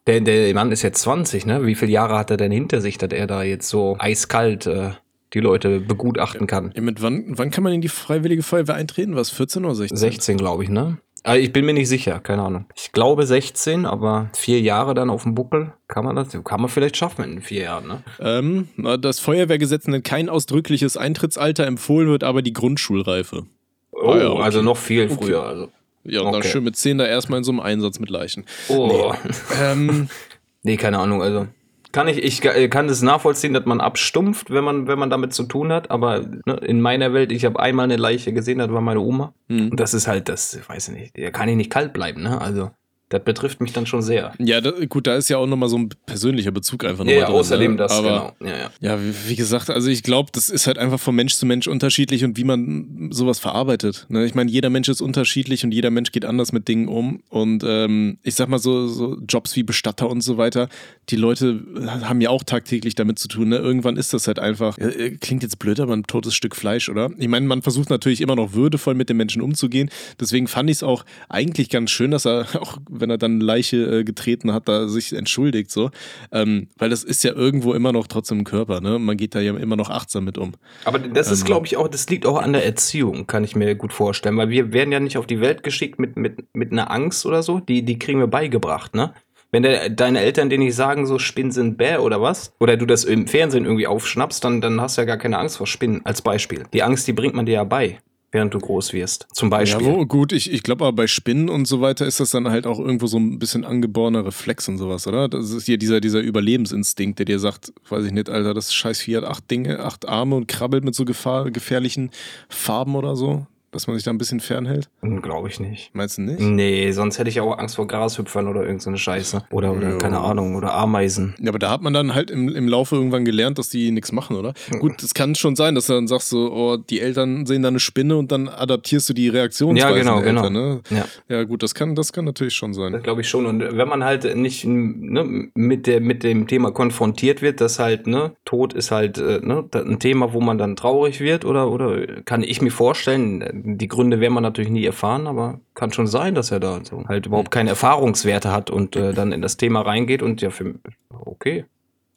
[0.06, 1.66] Der, der Mann ist jetzt 20, ne?
[1.66, 4.90] Wie viele Jahre hat er denn hinter sich, dass er da jetzt so eiskalt äh,
[5.32, 6.72] die Leute begutachten kann?
[6.76, 9.16] ja, mit wann, wann kann man in die Freiwillige Feuerwehr eintreten?
[9.16, 9.96] Was, 14 oder 16?
[9.96, 10.98] 16, glaube ich, ne?
[11.26, 12.66] Aber ich bin mir nicht sicher, keine Ahnung.
[12.76, 16.68] Ich glaube 16, aber vier Jahre dann auf dem Buckel, kann man das, kann man
[16.68, 18.02] vielleicht schaffen in vier Jahren, ne?
[18.20, 18.68] Ähm,
[19.00, 23.44] das Feuerwehrgesetz nennt kein ausdrückliches Eintrittsalter, empfohlen wird aber die Grundschulreife.
[23.92, 24.42] Oh, Ah ja, okay.
[24.42, 25.42] also noch viel früher.
[25.44, 25.68] Also.
[26.04, 26.48] Ja, und dann Okay.
[26.48, 28.44] schön mit 10 da erstmal in so einem Einsatz mit Leichen.
[28.68, 29.14] Oh.
[29.62, 30.08] Ähm,
[30.66, 31.46] Nee, keine Ahnung, also.
[31.94, 35.32] Kann ich, ich äh, kann das nachvollziehen, dass man abstumpft, wenn man, wenn man damit
[35.32, 38.72] zu tun hat, aber ne, in meiner Welt, ich habe einmal eine Leiche gesehen, das
[38.72, 39.32] war meine Oma.
[39.46, 39.68] Mhm.
[39.70, 42.40] Und das ist halt, das, ich weiß nicht, da kann ich nicht kalt bleiben, ne?
[42.40, 42.72] Also,
[43.10, 44.32] das betrifft mich dann schon sehr.
[44.38, 47.26] Ja, da, gut, da ist ja auch nochmal so ein persönlicher Bezug einfach nochmal ja
[47.26, 47.76] drin, außerdem ne?
[47.76, 48.52] das, Aber, genau.
[48.52, 48.70] Ja, ja.
[48.80, 51.68] Ja, wie, wie gesagt, also ich glaube, das ist halt einfach von Mensch zu Mensch
[51.68, 54.06] unterschiedlich und wie man sowas verarbeitet.
[54.08, 54.24] Ne?
[54.24, 57.22] Ich meine, jeder Mensch ist unterschiedlich und jeder Mensch geht anders mit Dingen um.
[57.28, 60.68] Und ähm, ich sag mal so, so Jobs wie Bestatter und so weiter,
[61.10, 63.50] die Leute haben ja auch tagtäglich damit zu tun.
[63.50, 63.58] Ne?
[63.58, 67.10] Irgendwann ist das halt einfach, äh, klingt jetzt blöd, aber ein totes Stück Fleisch, oder?
[67.18, 69.90] Ich meine, man versucht natürlich immer noch würdevoll mit den Menschen umzugehen.
[70.18, 73.76] Deswegen fand ich es auch eigentlich ganz schön, dass er auch wenn er dann Leiche
[73.76, 75.90] äh, getreten hat, da sich entschuldigt, so.
[76.32, 78.98] Ähm, weil das ist ja irgendwo immer noch trotzdem im Körper, ne?
[78.98, 80.52] Man geht da ja immer noch achtsam mit um.
[80.84, 83.74] Aber das ist, glaube ich, auch, das liegt auch an der Erziehung, kann ich mir
[83.74, 86.90] gut vorstellen, weil wir werden ja nicht auf die Welt geschickt mit, mit, mit einer
[86.90, 89.12] Angst oder so, die, die kriegen wir beigebracht, ne?
[89.50, 92.86] Wenn der, deine Eltern dir nicht sagen, so Spinnen sind bäh oder was, oder du
[92.86, 96.04] das im Fernsehen irgendwie aufschnappst, dann, dann hast du ja gar keine Angst vor Spinnen,
[96.04, 96.64] als Beispiel.
[96.72, 98.00] Die Angst, die bringt man dir ja bei
[98.34, 99.28] während du groß wirst.
[99.32, 99.86] Zum Beispiel.
[99.86, 102.50] Ja, wo, gut, ich, ich glaube aber bei Spinnen und so weiter ist das dann
[102.50, 105.28] halt auch irgendwo so ein bisschen angeborener Reflex und sowas, oder?
[105.28, 109.00] Das ist hier dieser, dieser Überlebensinstinkt, der dir sagt, weiß ich nicht, Alter, das scheiß
[109.00, 112.10] Vieh hat acht Dinge, acht Arme und krabbelt mit so gefahr, gefährlichen
[112.48, 114.88] Farben oder so dass man sich da ein bisschen fernhält?
[115.02, 115.90] Hm, Glaube ich nicht.
[115.94, 116.40] Meinst du nicht?
[116.40, 119.44] Nee, sonst hätte ich auch Angst vor Grashüpfern oder irgendeine so Scheiße.
[119.50, 121.34] Oder, oder keine Ahnung, oder Ameisen.
[121.40, 124.12] Ja, aber da hat man dann halt im, im Laufe irgendwann gelernt, dass die nichts
[124.12, 124.54] machen, oder?
[124.72, 124.78] Mhm.
[124.78, 127.68] Gut, es kann schon sein, dass du dann sagst so, oh, die Eltern sehen da
[127.68, 130.74] eine Spinne und dann adaptierst du die Reaktionsweise ja, genau, der Eltern, genau.
[130.74, 130.80] ne?
[130.90, 131.04] Ja.
[131.28, 132.92] ja, gut, das kann, das kann natürlich schon sein.
[132.92, 133.46] Das glaube ich schon.
[133.46, 138.06] Und wenn man halt nicht ne, mit, der, mit dem Thema konfrontiert wird, dass halt,
[138.06, 142.22] ne, Tod ist halt äh, ne, ein Thema, wo man dann traurig wird, oder, oder
[142.22, 146.34] kann ich mir vorstellen, die Gründe werden man natürlich nie erfahren, aber kann schon sein,
[146.34, 149.80] dass er da so halt überhaupt keine Erfahrungswerte hat und äh, dann in das Thema
[149.80, 150.74] reingeht und ja, für,
[151.10, 151.64] okay,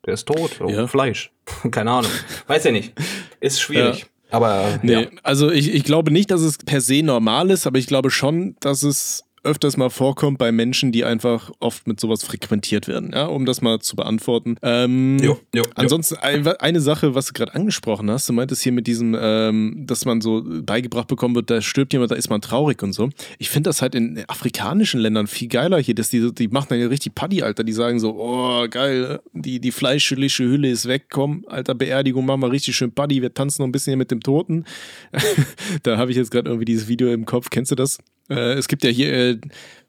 [0.05, 0.87] der ist tot, oh, ja.
[0.87, 1.31] Fleisch.
[1.71, 2.11] keine Ahnung.
[2.47, 2.93] Weiß ja nicht.
[3.39, 3.99] Ist schwierig.
[4.01, 4.05] Ja.
[4.29, 5.07] Aber nee, ja.
[5.23, 8.57] also ich, ich glaube nicht, dass es per se normal ist, aber ich glaube schon,
[8.59, 13.25] dass es öfters mal vorkommt bei Menschen, die einfach oft mit sowas frequentiert werden, ja,
[13.25, 14.57] um das mal zu beantworten.
[14.61, 16.51] Ähm, jo, jo, ansonsten jo.
[16.59, 20.21] eine Sache, was du gerade angesprochen hast, du meintest hier mit diesem, ähm, dass man
[20.21, 23.09] so beigebracht bekommen wird, da stirbt jemand, da ist man traurig und so.
[23.39, 26.79] Ich finde das halt in afrikanischen Ländern viel geiler hier, dass die, die machen dann
[26.79, 31.05] ja richtig Paddy, Alter, die sagen so, oh geil, die, die fleischliche Hülle ist weg,
[31.09, 34.11] komm, Alter, Beerdigung, machen wir richtig schön Paddy, wir tanzen noch ein bisschen hier mit
[34.11, 34.65] dem Toten.
[35.83, 37.99] da habe ich jetzt gerade irgendwie dieses Video im Kopf, kennst du das?
[38.29, 39.37] Äh, es gibt ja hier, äh,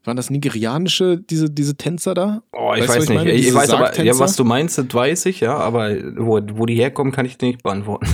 [0.08, 2.42] waren das nigerianische, diese, diese Tänzer da?
[2.52, 3.26] Oh, ich weißt, weiß nicht.
[3.26, 6.66] Ich, ich weiß aber, ja, was du meinst, das weiß ich, ja, aber wo, wo
[6.66, 8.06] die herkommen, kann ich dir nicht beantworten.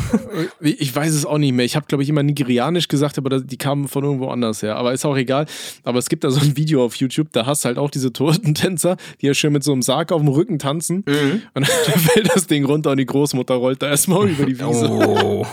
[0.61, 1.65] ich weiß es auch nicht mehr.
[1.65, 4.77] Ich habe, glaube ich, immer nigerianisch gesagt, aber die kamen von irgendwo anders her.
[4.77, 5.47] Aber ist auch egal.
[5.85, 8.13] Aber es gibt da so ein Video auf YouTube, da hast du halt auch diese
[8.13, 11.05] Totentänzer, die ja schön mit so einem Sarg auf dem Rücken tanzen.
[11.07, 11.43] Mhm.
[11.55, 14.91] Und dann fällt das Ding runter und die Großmutter rollt da erstmal über die Wiese.
[14.91, 15.47] Oh.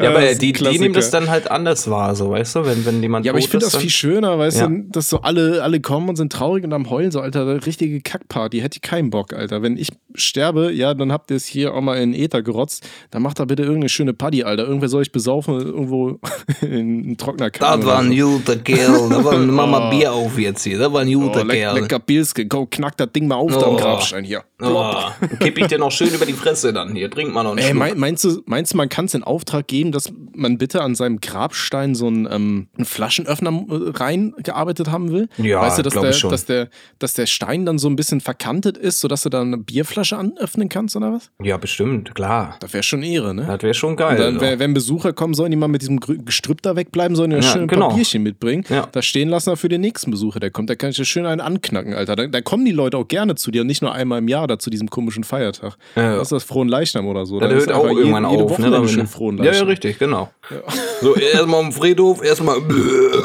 [0.00, 3.02] Ja, aber die, die nehmen das dann halt anders wahr, so, weißt du, wenn, wenn
[3.02, 3.26] jemand.
[3.26, 4.66] Ja, aber ich finde das viel schöner, weißt ja.
[4.68, 8.00] du, dass so alle, alle kommen und sind traurig und am Heulen, so, Alter, richtige
[8.00, 9.62] Kackparty, hätte ich keinen Bock, Alter.
[9.62, 13.22] Wenn ich sterbe, ja, dann habt ihr es hier auch mal in Äther gerotzt, dann
[13.22, 14.64] macht da bitte irgendeine schöne Party, Alter.
[14.64, 16.18] Irgendwer soll ich besaufen, irgendwo
[16.60, 17.80] in ein trockener Kack.
[17.80, 21.02] Das war ein guter Kerl, da war, mach mal Bier auf jetzt hier, das war
[21.02, 21.80] ein guter oh, Kerl.
[21.80, 23.60] Lecker Pilske, komm, knack das Ding mal auf, oh.
[23.60, 24.42] da am Grabstein hier.
[24.62, 24.94] Oh.
[25.40, 27.94] Kipp ich dir noch schön über die Fresse dann hier, trink mal noch einen Ey,
[27.94, 31.20] meinst du, meinst du, man kann es in Auftrag geben, dass man bitte an seinem
[31.20, 35.28] Grabstein so einen, ähm, einen Flaschenöffner äh, reingearbeitet haben will.
[35.38, 36.30] Ja, weißt du, dass der, schon.
[36.30, 39.58] Dass, der, dass der Stein dann so ein bisschen verkantet ist, sodass du da eine
[39.58, 41.30] Bierflasche anöffnen kannst oder was?
[41.42, 42.56] Ja, bestimmt, klar.
[42.60, 43.44] Das wäre schon Ehre, ne?
[43.46, 44.16] Das wäre schon geil.
[44.16, 47.42] Dann, wenn, wenn Besucher kommen, sollen die mal mit diesem Gestrüpp da wegbleiben, sollen ja,
[47.42, 47.90] schön genau.
[47.90, 48.64] ein Bierchen mitbringen.
[48.68, 48.88] Ja.
[48.92, 50.70] Das stehen lassen für den nächsten Besucher, der kommt.
[50.70, 52.16] Da kann ich ja schön einen anknacken, Alter.
[52.16, 54.46] Da, da, kommen die Leute auch gerne zu dir und nicht nur einmal im Jahr
[54.46, 55.76] da zu diesem komischen Feiertag.
[55.96, 56.18] Ja.
[56.18, 56.44] Was ist das?
[56.44, 57.40] Frohen Leichnam oder so.
[57.40, 58.88] Da hört auch irgendwann jede, jede Woche ne?
[58.88, 59.54] schön Frohen Leichnam.
[59.54, 60.30] Ja, ja, richtig, genau.
[60.50, 60.62] Ja.
[61.00, 62.56] So, erstmal am Friedhof, erstmal.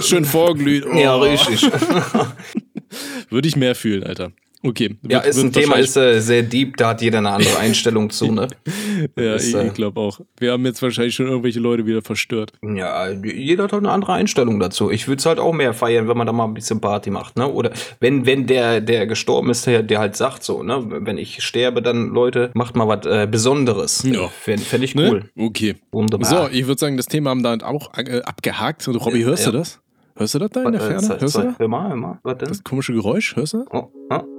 [0.02, 0.86] Schön vorglüht.
[0.86, 0.96] Oh.
[0.96, 1.62] Ja, richtig.
[3.30, 4.32] Würde ich mehr fühlen, Alter.
[4.62, 4.98] Okay.
[5.02, 8.10] Wird, ja, ist ein Thema, ist äh, sehr deep, da hat jeder eine andere Einstellung
[8.10, 8.48] zu, ne?
[9.18, 10.20] ja, ist, ich, äh, ich glaube auch.
[10.38, 12.52] Wir haben jetzt wahrscheinlich schon irgendwelche Leute wieder verstört.
[12.62, 14.92] Ja, jeder hat halt eine andere Einstellung dazu.
[14.92, 17.38] Ich würde es halt auch mehr feiern, wenn man da mal ein bisschen Party macht,
[17.38, 17.48] ne?
[17.50, 20.84] Oder wenn, wenn der, der gestorben ist, der, der halt sagt so, ne?
[20.90, 24.04] Wenn ich sterbe, dann Leute, macht mal was äh, Besonderes.
[24.04, 24.28] Ja.
[24.28, 25.10] Fände fänd ich ne?
[25.10, 25.20] cool.
[25.36, 25.46] Ne?
[25.46, 25.76] Okay.
[25.94, 26.30] Wunderbar.
[26.30, 28.86] So, ich würde sagen, das Thema haben da auch äh, abgehakt.
[28.90, 29.52] Robby, hörst ja.
[29.52, 29.80] du das?
[30.18, 31.08] Hörst du das da in der Ferne?
[31.08, 31.60] Hörst du das?
[31.60, 32.20] Hör mal, hör mal.
[32.24, 32.50] Was denn?
[32.50, 33.66] Das komische Geräusch, hörst du?
[33.72, 34.39] Oh, oh.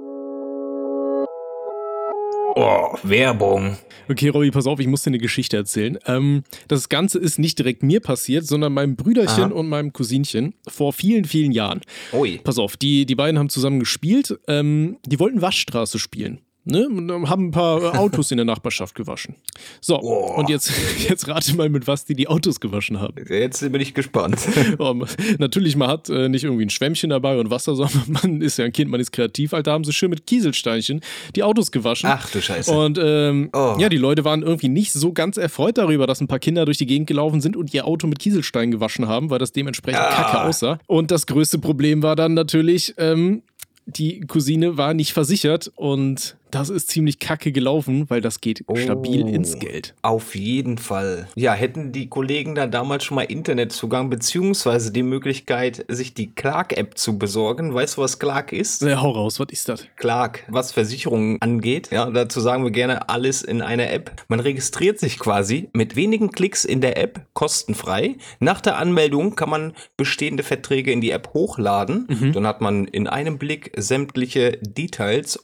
[2.55, 3.77] Oh, Werbung.
[4.09, 5.97] Okay, Robby, pass auf, ich muss dir eine Geschichte erzählen.
[6.05, 9.53] Ähm, das Ganze ist nicht direkt mir passiert, sondern meinem Brüderchen Aha.
[9.53, 11.81] und meinem Cousinchen vor vielen, vielen Jahren.
[12.13, 12.39] Ui.
[12.43, 14.37] Pass auf, die, die beiden haben zusammen gespielt.
[14.47, 16.39] Ähm, die wollten Waschstraße spielen.
[16.63, 16.87] Ne?
[17.27, 19.35] Haben ein paar Autos in der Nachbarschaft gewaschen.
[19.79, 20.35] So, oh.
[20.37, 20.71] und jetzt,
[21.09, 23.15] jetzt rate mal, mit was die die Autos gewaschen haben.
[23.27, 24.37] Jetzt bin ich gespannt.
[24.77, 24.93] oh,
[25.39, 28.65] natürlich, man hat äh, nicht irgendwie ein Schwämmchen dabei und Wasser, sondern man ist ja
[28.65, 29.55] ein Kind, man ist kreativ.
[29.55, 31.01] Alter, haben sie schön mit Kieselsteinchen
[31.35, 32.09] die Autos gewaschen.
[32.11, 32.71] Ach du Scheiße.
[32.71, 33.77] Und ähm, oh.
[33.79, 36.77] ja, die Leute waren irgendwie nicht so ganz erfreut darüber, dass ein paar Kinder durch
[36.77, 40.09] die Gegend gelaufen sind und ihr Auto mit Kieselstein gewaschen haben, weil das dementsprechend ah.
[40.09, 40.79] kacke aussah.
[40.85, 43.41] Und das größte Problem war dann natürlich, ähm,
[43.85, 49.23] die Cousine war nicht versichert und das ist ziemlich kacke gelaufen, weil das geht stabil
[49.23, 49.27] Oh.
[49.27, 49.95] ins Geld.
[50.01, 51.27] Auf jeden Fall.
[51.35, 56.97] Ja, hätten die Kollegen da damals schon mal Internetzugang beziehungsweise die Möglichkeit, sich die Clark-App
[56.97, 57.73] zu besorgen.
[57.73, 58.81] Weißt du, was Clark ist?
[58.81, 59.85] Ja, hau raus, was ist das?
[59.95, 61.89] Clark, was Versicherungen angeht.
[61.91, 64.23] Ja, dazu sagen wir gerne alles in einer App.
[64.27, 68.15] Man registriert sich quasi mit wenigen Klicks in der App kostenfrei.
[68.39, 72.31] Nach der Anmeldung kann man bestehende Verträge in die App hochladen.
[72.33, 75.39] Dann hat man in einem Blick sämtliche Details.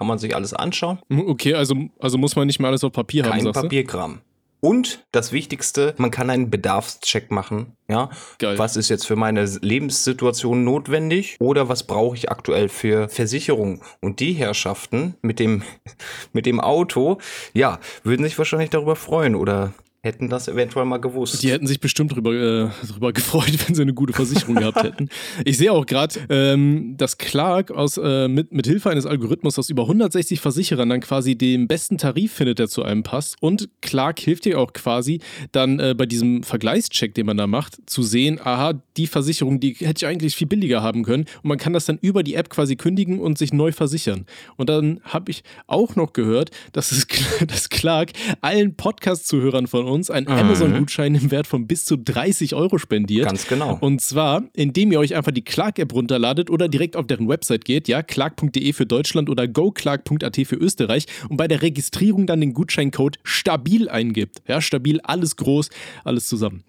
[0.00, 0.98] Kann man sich alles anschauen.
[1.10, 3.62] Okay, also, also muss man nicht mehr alles auf Papier haben, Kein sagst du?
[3.64, 4.20] Papierkram.
[4.60, 7.76] Und das Wichtigste, man kann einen Bedarfscheck machen.
[7.86, 8.08] Ja,
[8.38, 8.58] Geil.
[8.58, 13.82] was ist jetzt für meine Lebenssituation notwendig oder was brauche ich aktuell für Versicherung?
[14.00, 15.64] Und die Herrschaften mit dem
[16.32, 17.18] mit dem Auto,
[17.52, 21.42] ja, würden sich wahrscheinlich darüber freuen oder hätten das eventuell mal gewusst.
[21.42, 25.10] Die hätten sich bestimmt drüber, äh, drüber gefreut, wenn sie eine gute Versicherung gehabt hätten.
[25.44, 29.68] Ich sehe auch gerade, ähm, dass Clark aus, äh, mit, mit Hilfe eines Algorithmus aus
[29.68, 33.36] über 160 Versicherern dann quasi den besten Tarif findet, der zu einem passt.
[33.42, 35.20] Und Clark hilft dir auch quasi
[35.52, 39.74] dann äh, bei diesem Vergleichscheck, den man da macht, zu sehen, aha, die Versicherung, die
[39.74, 41.26] hätte ich eigentlich viel billiger haben können.
[41.42, 44.24] Und man kann das dann über die App quasi kündigen und sich neu versichern.
[44.56, 47.06] Und dann habe ich auch noch gehört, dass, es,
[47.46, 52.78] dass Clark allen Podcast-Zuhörern von uns einen Amazon-Gutschein im Wert von bis zu 30 Euro
[52.78, 53.26] spendiert.
[53.26, 53.78] Ganz genau.
[53.80, 57.88] Und zwar, indem ihr euch einfach die Clark-App runterladet oder direkt auf deren Website geht,
[57.88, 63.18] ja, clark.de für Deutschland oder goclark.at für Österreich und bei der Registrierung dann den Gutscheincode
[63.24, 64.42] stabil eingibt.
[64.46, 65.70] Ja, stabil, alles groß,
[66.04, 66.62] alles zusammen.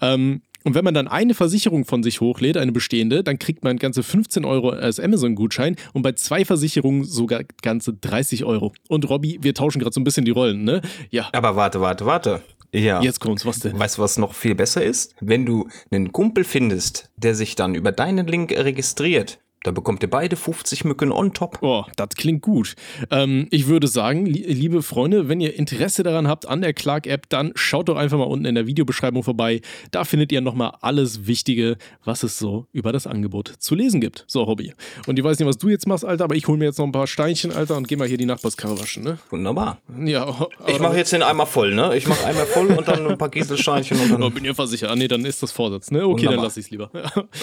[0.00, 3.78] Ähm, und wenn man dann eine Versicherung von sich hochlädt, eine bestehende, dann kriegt man
[3.78, 8.72] ganze 15 Euro als Amazon-Gutschein und bei zwei Versicherungen sogar ganze 30 Euro.
[8.88, 10.80] Und Robby, wir tauschen gerade so ein bisschen die Rollen, ne?
[11.10, 12.42] Ja, Aber warte, warte, warte.
[12.72, 13.02] Ja.
[13.02, 13.78] jetzt kommt's, was denn?
[13.78, 15.14] Weißt du, was noch viel besser ist?
[15.20, 20.10] Wenn du einen Kumpel findest, der sich dann über deinen Link registriert, dann bekommt ihr
[20.10, 21.58] beide 50 Mücken on top.
[21.62, 22.74] Oh, das klingt gut.
[23.10, 27.28] Ähm, ich würde sagen, li liebe Freunde, wenn ihr Interesse daran habt an der Clark-App,
[27.28, 29.60] dann schaut doch einfach mal unten in der Videobeschreibung vorbei.
[29.90, 34.24] Da findet ihr nochmal alles Wichtige, was es so über das Angebot zu lesen gibt.
[34.26, 34.72] So, Hobby.
[35.06, 36.86] Und ich weiß nicht, was du jetzt machst, Alter, aber ich hole mir jetzt noch
[36.86, 39.18] ein paar Steinchen, Alter, und geh mal hier die Nachbarskarre waschen, ne?
[39.30, 39.78] Wunderbar.
[40.04, 41.96] Ja, Ich mache jetzt den einmal voll, ne?
[41.96, 44.34] Ich mache einmal voll und dann ein paar Gieselsteinchen und Oh, dann.
[44.34, 44.90] bin ihr versichert?
[44.90, 46.04] Ah, nee, dann ist das Vorsatz, ne?
[46.06, 46.44] Okay, dann Wunderbar.
[46.46, 46.90] lass ich's lieber.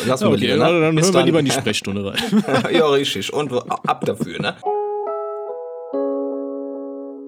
[0.06, 0.60] Lassen wir okay, lieber, ne?
[0.60, 1.26] dann, dann hören wir dann.
[1.26, 2.09] lieber in die Sprechstunde rein.
[2.72, 3.34] ja, richtig.
[3.34, 4.56] Und ab dafür, ne?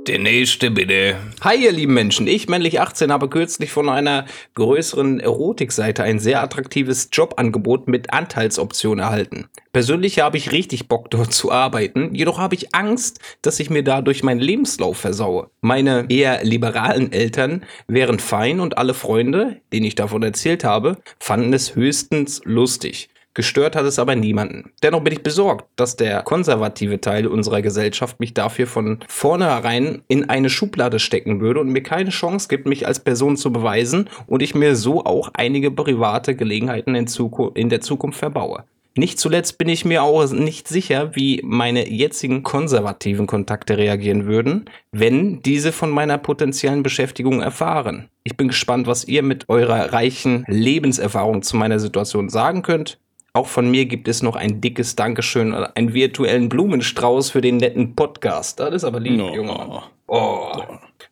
[0.08, 1.16] Der nächste bitte.
[1.42, 2.26] Hi, ihr lieben Menschen.
[2.26, 8.98] Ich, männlich 18, habe kürzlich von einer größeren Erotikseite ein sehr attraktives Jobangebot mit Anteilsoption
[8.98, 9.48] erhalten.
[9.74, 13.84] Persönlich habe ich richtig Bock, dort zu arbeiten, jedoch habe ich Angst, dass ich mir
[13.84, 15.52] dadurch meinen Lebenslauf versaue.
[15.62, 21.54] Meine eher liberalen Eltern wären fein und alle Freunde, denen ich davon erzählt habe, fanden
[21.54, 23.11] es höchstens lustig.
[23.34, 24.72] Gestört hat es aber niemanden.
[24.84, 30.30] Dennoch bin ich besorgt, dass der konservative Teil unserer Gesellschaft mich dafür von vornherein in
[30.30, 34.42] eine Schublade stecken würde und mir keine Chance gibt, mich als Person zu beweisen und
[34.42, 38.66] ich mir so auch einige private Gelegenheiten in, Zuku in der Zukunft verbaue.
[38.98, 44.66] Nicht zuletzt bin ich mir auch nicht sicher, wie meine jetzigen konservativen Kontakte reagieren würden,
[44.92, 48.10] wenn diese von meiner potenziellen Beschäftigung erfahren.
[48.26, 53.00] Ich bin gespannt, was ihr mit eurer reichen Lebenserfahrung zu meiner Situation sagen könnt.
[53.34, 57.58] Auch von mir gibt es noch ein dickes Dankeschön, oder einen virtuellen Blumenstrauß für den
[57.58, 58.60] netten Podcast.
[58.60, 59.34] Das ist aber lieb, No.
[59.34, 59.54] Junge.
[59.54, 59.84] Mann.
[60.08, 60.52] Oh.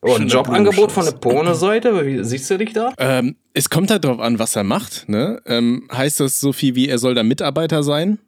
[0.02, 2.06] Oh, ein Jobangebot von der Pornoseite?
[2.06, 2.92] Wie siehst du dich da?
[2.98, 5.08] Ähm, es kommt halt darauf an, was er macht.
[5.08, 5.40] Ne?
[5.46, 8.18] Ähm, heißt das so viel wie, er soll da Mitarbeiter sein?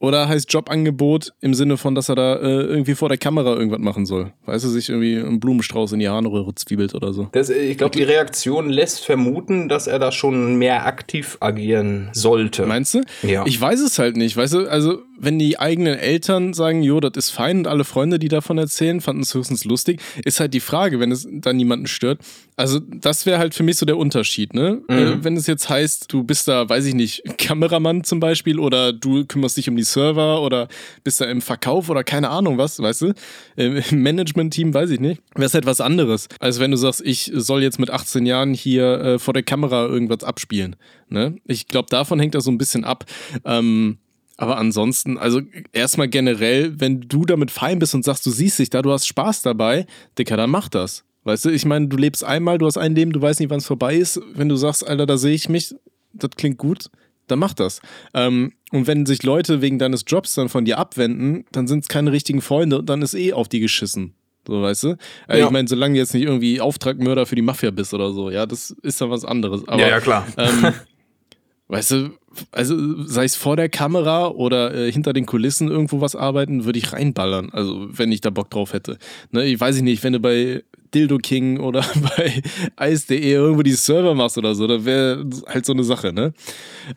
[0.00, 3.80] Oder heißt Jobangebot im Sinne von, dass er da äh, irgendwie vor der Kamera irgendwas
[3.80, 4.32] machen soll?
[4.46, 7.28] Weißt du, sich irgendwie einen Blumenstrauß in die Harnröhre zwiebelt oder so?
[7.32, 12.66] Das, ich glaube, die Reaktion lässt vermuten, dass er da schon mehr aktiv agieren sollte.
[12.66, 13.02] Meinst du?
[13.22, 13.44] Ja.
[13.46, 14.36] Ich weiß es halt nicht.
[14.36, 18.20] Weißt du, also, wenn die eigenen Eltern sagen, jo, das ist fein und alle Freunde,
[18.20, 21.88] die davon erzählen, fanden es höchstens lustig, ist halt die Frage, wenn es dann niemanden
[21.88, 22.20] stört.
[22.54, 24.80] Also, das wäre halt für mich so der Unterschied, ne?
[24.88, 24.96] Mhm.
[24.96, 28.92] Äh, wenn es jetzt heißt, du bist da, weiß ich nicht, Kameramann zum Beispiel oder
[28.92, 30.68] du kümmerst dich um die Server oder
[31.04, 33.14] bist da im Verkauf oder keine Ahnung was, weißt du?
[33.56, 35.22] Im Management-Team, weiß ich nicht.
[35.34, 38.54] Wäre es halt was anderes, als wenn du sagst, ich soll jetzt mit 18 Jahren
[38.54, 40.76] hier äh, vor der Kamera irgendwas abspielen.
[41.08, 41.36] Ne?
[41.44, 43.04] Ich glaube, davon hängt das so ein bisschen ab.
[43.44, 43.98] Ähm,
[44.36, 45.40] aber ansonsten, also
[45.72, 49.06] erstmal generell, wenn du damit fein bist und sagst, du siehst dich da, du hast
[49.06, 49.84] Spaß dabei,
[50.16, 51.04] Dicker, dann mach das.
[51.24, 53.58] Weißt du, ich meine, du lebst einmal, du hast ein Leben, du weißt nicht, wann
[53.58, 54.20] es vorbei ist.
[54.32, 55.74] Wenn du sagst, Alter, da sehe ich mich,
[56.12, 56.88] das klingt gut,
[57.26, 57.80] dann mach das.
[58.14, 61.88] Ähm, und wenn sich Leute wegen deines Jobs dann von dir abwenden, dann sind es
[61.88, 64.14] keine richtigen Freunde und dann ist eh auf die geschissen.
[64.46, 64.88] So, weißt du?
[65.28, 65.46] Äh, Ja.
[65.46, 68.46] Ich meine, solange du jetzt nicht irgendwie Auftragmörder für die Mafia bist oder so, ja,
[68.46, 69.66] das ist dann was anderes.
[69.68, 70.26] Aber, klar.
[70.36, 70.72] ähm,
[71.68, 72.10] weißt du,
[72.50, 76.78] also sei es vor der Kamera oder äh, hinter den Kulissen irgendwo was arbeiten, würde
[76.78, 77.50] ich reinballern.
[77.52, 78.98] Also wenn ich da Bock drauf hätte.
[79.32, 80.62] Ne, ich weiß nicht, wenn du bei
[80.94, 81.84] Dildo King oder
[82.16, 82.42] bei
[82.80, 86.32] Ice.de irgendwo die Server machst oder so, da wäre halt so eine Sache, ne?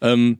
[0.01, 0.39] Ähm,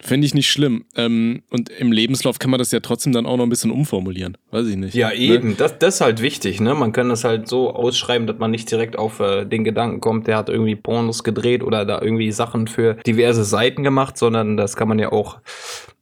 [0.00, 0.84] Fände ich nicht schlimm.
[0.96, 4.36] Ähm, und im Lebenslauf kann man das ja trotzdem dann auch noch ein bisschen umformulieren.
[4.50, 4.94] Weiß ich nicht.
[4.94, 5.14] Ja, ne?
[5.14, 5.48] eben.
[5.50, 5.54] Ne?
[5.56, 6.60] Das, das ist halt wichtig.
[6.60, 6.74] Ne?
[6.74, 10.26] Man kann das halt so ausschreiben, dass man nicht direkt auf äh, den Gedanken kommt,
[10.26, 14.76] der hat irgendwie Pornos gedreht oder da irgendwie Sachen für diverse Seiten gemacht, sondern das
[14.76, 15.38] kann man ja auch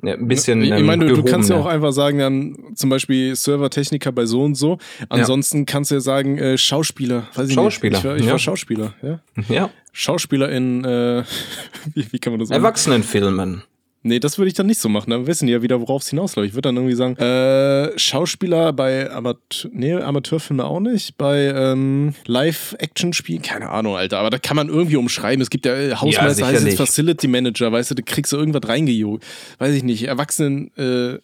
[0.02, 0.62] ja, ein bisschen.
[0.64, 4.26] Ähm, ich meine, du, du, kannst ja auch einfach sagen, dann zum Beispiel Servertechniker bei
[4.26, 4.78] so und so.
[5.10, 5.64] Ansonsten ja.
[5.66, 7.28] kannst du ja sagen, äh, Schauspieler.
[7.34, 7.98] Weiß Schauspieler.
[7.98, 8.32] Ich, war, ich ja.
[8.32, 9.20] war Schauspieler, ja.
[9.48, 9.70] Ja.
[9.92, 11.22] Schauspieler in, äh,
[11.94, 12.62] wie, wie, kann man das sagen?
[12.62, 13.62] Erwachsenenfilmen.
[14.04, 15.10] Nee, das würde ich dann nicht so machen.
[15.10, 16.48] Dann wissen die ja wieder, worauf es hinausläuft.
[16.48, 22.14] Ich würde dann irgendwie sagen, äh, Schauspieler bei Amateur, nee, Amateurfilme auch nicht, bei ähm,
[22.26, 24.18] Live-Action-Spielen, keine Ahnung, Alter.
[24.18, 25.40] Aber da kann man irgendwie umschreiben.
[25.40, 28.36] Es gibt ja äh, Hausmeister, ja, heißt jetzt Facility Manager, weißt du, da kriegst du
[28.36, 29.24] irgendwas reingejogt.
[29.58, 31.18] Weiß ich nicht, Erwachsenen äh,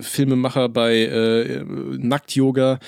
[0.00, 1.64] Filmemacher bei äh,
[1.98, 2.78] Nackt-Yoga.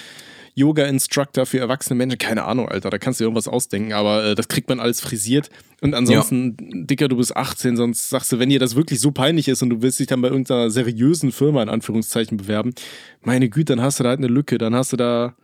[0.57, 4.35] Yoga-Instructor für erwachsene Menschen, keine Ahnung, Alter, da kannst du dir irgendwas ausdenken, aber äh,
[4.35, 5.51] das kriegt man alles frisiert.
[5.83, 6.85] Und ansonsten, ja.
[6.87, 9.69] Dicker, du bist 18, sonst sagst du, wenn dir das wirklich so peinlich ist und
[9.69, 12.75] du willst dich dann bei irgendeiner seriösen Firma in Anführungszeichen bewerben,
[13.23, 15.35] meine Güte, dann hast du da halt eine Lücke, dann hast du da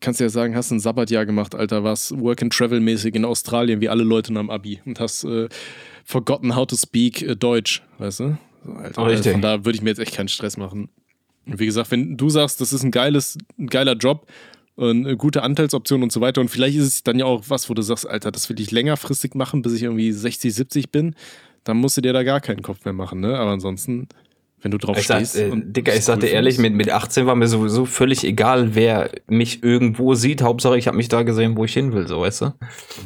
[0.00, 3.24] kannst du ja sagen, hast ein Sabbatjahr gemacht, Alter, warst Work and Travel mäßig in
[3.24, 5.48] Australien, wie alle Leute am Abi und hast äh,
[6.04, 8.38] forgotten how to speak äh, Deutsch, weißt du?
[8.64, 10.88] So, Alter, also von da würde ich mir jetzt echt keinen Stress machen.
[11.56, 14.26] Wie gesagt, wenn du sagst, das ist ein geiles, ein geiler Job,
[14.76, 16.40] eine gute Anteilsoption und so weiter.
[16.40, 18.70] Und vielleicht ist es dann ja auch was, wo du sagst, Alter, das will ich
[18.70, 21.14] längerfristig machen, bis ich irgendwie 60, 70 bin.
[21.64, 23.36] Dann musst du dir da gar keinen Kopf mehr machen, ne?
[23.36, 24.08] Aber ansonsten,
[24.60, 25.34] wenn du drauf ich stehst.
[25.34, 28.74] Sag, äh, Dicker, ich sagte cool ehrlich, mit, mit 18 war mir sowieso völlig egal,
[28.74, 30.42] wer mich irgendwo sieht.
[30.42, 32.52] Hauptsache, ich habe mich da gesehen, wo ich hin will, so weißt du?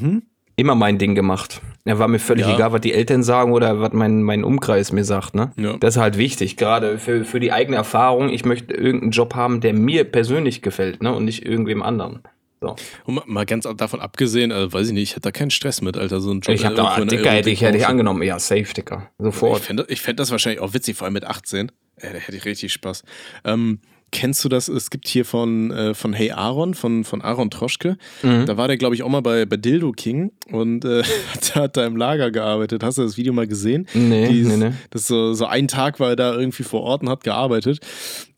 [0.01, 0.23] Mhm
[0.63, 1.61] immer mein Ding gemacht.
[1.85, 2.55] Er war mir völlig ja.
[2.55, 5.35] egal, was die Eltern sagen oder was mein, mein Umkreis mir sagt.
[5.35, 5.53] Ne?
[5.57, 5.77] Ja.
[5.79, 8.29] Das ist halt wichtig, gerade für, für die eigene Erfahrung.
[8.29, 11.13] Ich möchte irgendeinen Job haben, der mir persönlich gefällt ne?
[11.13, 12.21] und nicht irgendwem anderen.
[12.61, 12.77] So.
[13.05, 15.97] Und mal ganz davon abgesehen, also weiß ich nicht, ich hätte da keinen Stress mit,
[15.97, 16.55] Alter, so ein Job.
[16.55, 19.59] Ich hab da, Dicker hätte ich, hätte ich angenommen, ja, safe, Dicker, sofort.
[19.59, 21.73] Ich fände fänd das wahrscheinlich auch witzig, vor allem mit 18.
[22.01, 23.03] Ja, da hätte ich richtig Spaß.
[23.45, 23.81] Ähm,
[24.13, 24.69] Kennst du das?
[24.69, 27.97] Es gibt hier von, äh, von Hey Aaron, von, von Aaron Troschke.
[28.23, 28.45] Mhm.
[28.45, 31.03] Da war der, glaube ich, auch mal bei, bei Dildo King und äh,
[31.55, 32.85] der hat da im Lager gearbeitet.
[32.85, 33.87] Hast du das Video mal gesehen?
[33.95, 34.73] Nee, Dies, nee, nee.
[34.91, 37.81] Das so, so ein Tag war er da irgendwie vor Ort und hat gearbeitet.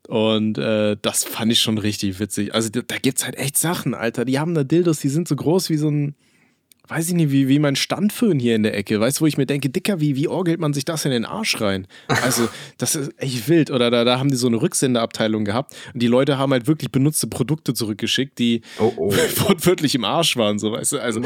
[0.06, 2.54] Und äh, das fand ich schon richtig witzig.
[2.54, 4.24] Also da, da gibt es halt echt Sachen, Alter.
[4.24, 6.14] Die haben da Dildos, die sind so groß wie so ein,
[6.88, 9.00] weiß ich nicht, wie, wie mein Standföhn hier in der Ecke.
[9.00, 11.24] Weißt du, wo ich mir denke, Dicker, wie, wie orgelt man sich das in den
[11.24, 11.86] Arsch rein?
[12.08, 13.70] Also, das ist echt wild.
[13.70, 16.92] Oder da, da haben die so eine Rücksendeabteilung gehabt und die Leute haben halt wirklich
[16.92, 19.12] benutzte Produkte zurückgeschickt, die oh, oh.
[19.48, 20.98] wortwörtlich im Arsch waren, so weißt du.
[20.98, 21.22] Also,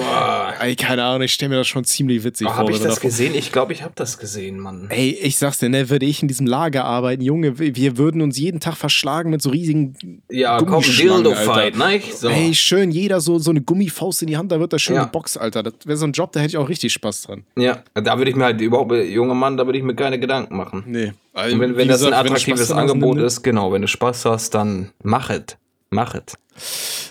[0.61, 2.59] ey, keine Ahnung, ich stelle mir das schon ziemlich witzig oh, vor.
[2.59, 3.35] Habe ich das gesehen?
[3.35, 4.87] Ich glaube, ich habe das gesehen, Mann.
[4.91, 8.39] Ey, ich sag's dir, ne, würde ich in diesem Lager arbeiten, Junge, wir würden uns
[8.39, 12.01] jeden Tag verschlagen mit so riesigen Ja, komm, Dildo-Fight, ne?
[12.15, 12.29] So.
[12.29, 15.05] Ey, schön, jeder so, so eine Gummifaust in die Hand, da wird das schön ja.
[15.05, 15.48] geboxt, Alter.
[15.51, 17.45] Das wäre so ein Job, da hätte ich auch richtig Spaß dran.
[17.57, 20.57] Ja, da würde ich mir halt überhaupt, junger Mann, da würde ich mir keine Gedanken
[20.57, 20.85] machen.
[20.87, 21.13] Nee.
[21.33, 24.91] Also, wenn, wenn das gesagt, ein attraktives Angebot ist, genau, wenn du Spaß hast, dann
[25.03, 25.57] mach es.
[25.91, 26.37] Mach es.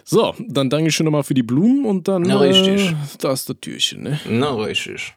[0.03, 2.23] So, dann danke ich schon nochmal für die Blumen und dann.
[2.23, 2.91] Na, richtig.
[2.91, 4.19] Äh, da ist das Türchen, ne?
[4.29, 5.13] Na, richtig.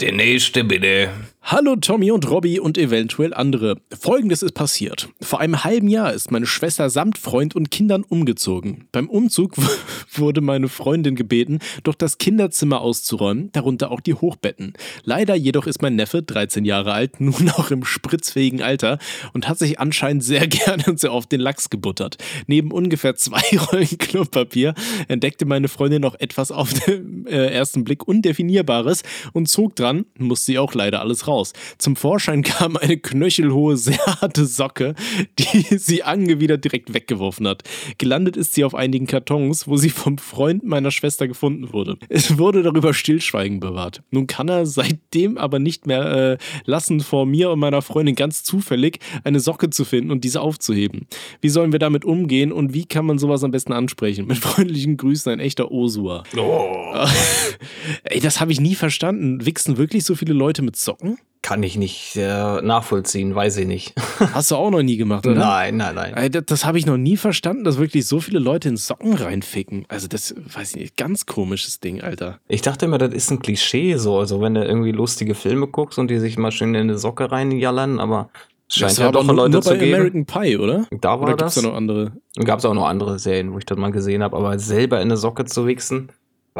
[0.00, 1.10] Der nächste bitte.
[1.42, 3.78] Hallo Tommy und Robby und eventuell andere.
[3.98, 5.08] Folgendes ist passiert.
[5.20, 8.84] Vor einem halben Jahr ist meine Schwester samt Freund und Kindern umgezogen.
[8.92, 9.56] Beim Umzug
[10.12, 14.74] wurde meine Freundin gebeten, doch das Kinderzimmer auszuräumen, darunter auch die Hochbetten.
[15.02, 18.98] Leider jedoch ist mein Neffe, 13 Jahre alt, nun auch im spritzfähigen Alter
[19.32, 22.18] und hat sich anscheinend sehr gerne und sehr oft den Lachs gebuttert.
[22.46, 24.74] Neben ungefähr zwei Rollen Klopapier
[25.08, 30.46] entdeckte meine Freundin noch etwas auf den äh, ersten Blick Undefinierbares und zog dran, musste
[30.46, 31.52] sie auch leider alles raus raus.
[31.78, 34.94] Zum Vorschein kam eine knöchelhohe, sehr harte Socke,
[35.38, 37.62] die sie angewidert direkt weggeworfen hat.
[37.98, 41.96] Gelandet ist sie auf einigen Kartons, wo sie vom Freund meiner Schwester gefunden wurde.
[42.08, 44.02] Es wurde darüber Stillschweigen bewahrt.
[44.10, 48.42] Nun kann er seitdem aber nicht mehr äh, lassen, vor mir und meiner Freundin ganz
[48.42, 51.06] zufällig eine Socke zu finden und diese aufzuheben.
[51.40, 54.26] Wie sollen wir damit umgehen und wie kann man sowas am besten ansprechen?
[54.26, 56.24] Mit freundlichen Grüßen, ein echter Osua.
[56.36, 57.06] Oh.
[58.04, 59.46] Ey, das habe ich nie verstanden.
[59.46, 61.18] Wichsen wirklich so viele Leute mit Socken?
[61.42, 63.94] Kann ich nicht äh, nachvollziehen, weiß ich nicht.
[64.34, 65.40] Hast du auch noch nie gemacht, oder?
[65.40, 66.32] Nein, nein, nein.
[66.32, 69.86] Das, das habe ich noch nie verstanden, dass wirklich so viele Leute in Socken reinficken.
[69.88, 72.40] Also das, weiß ich nicht, ganz komisches Ding, Alter.
[72.46, 74.18] Ich dachte immer, das ist ein Klischee so.
[74.18, 77.32] Also wenn du irgendwie lustige Filme guckst und die sich mal schön in eine Socke
[77.32, 78.28] reinjallern, aber
[78.68, 79.94] scheint ja doch nur, Leute nur bei zu geben.
[79.94, 80.86] American Pie, oder?
[80.90, 81.54] Da war oder das.
[81.54, 82.12] Da noch andere?
[82.44, 85.08] Gab es auch noch andere Serien, wo ich das mal gesehen habe, aber selber in
[85.08, 86.10] eine Socke zu wichsen,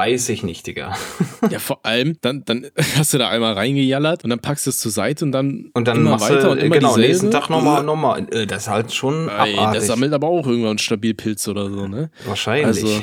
[0.00, 0.96] Weiß ich nicht, Digga.
[1.50, 4.78] Ja, vor allem, dann, dann hast du da einmal reingejallert und dann packst du es
[4.78, 7.08] zur Seite und dann, Und dann immer machst weiter du, und immer genau, dieselbe.
[7.08, 8.26] nächsten Tag nochmal, nochmal.
[8.30, 9.80] Äh, Das ist halt schon Ey, abartig.
[9.80, 12.10] das sammelt aber auch irgendwann stabil Pilz oder so, ne?
[12.24, 12.66] Wahrscheinlich.
[12.82, 13.02] Also,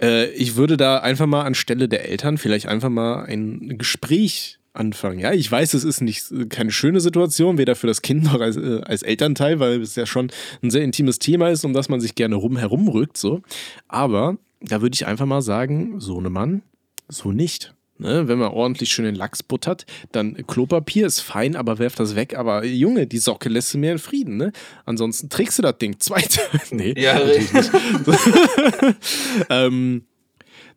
[0.00, 5.18] äh, ich würde da einfach mal anstelle der Eltern vielleicht einfach mal ein Gespräch anfangen.
[5.18, 8.56] Ja, ich weiß, es ist nicht keine schöne Situation, weder für das Kind noch als,
[8.56, 10.30] äh, als Elternteil, weil es ja schon
[10.62, 13.42] ein sehr intimes Thema ist, um das man sich gerne rum herumrückt, so.
[13.88, 16.62] Aber da würde ich einfach mal sagen, Sohnemann,
[17.08, 17.74] so nicht.
[17.98, 22.16] Ne, wenn man ordentlich schön den Lachs buttert, dann Klopapier ist fein, aber werf das
[22.16, 22.34] weg.
[22.34, 24.52] Aber Junge, die Socke lässt du mir in Frieden, ne?
[24.86, 26.00] Ansonsten trägst du das Ding.
[26.00, 26.40] Zweite.
[26.70, 26.94] nee.
[26.96, 27.70] ja, natürlich nicht.
[29.50, 30.06] ähm,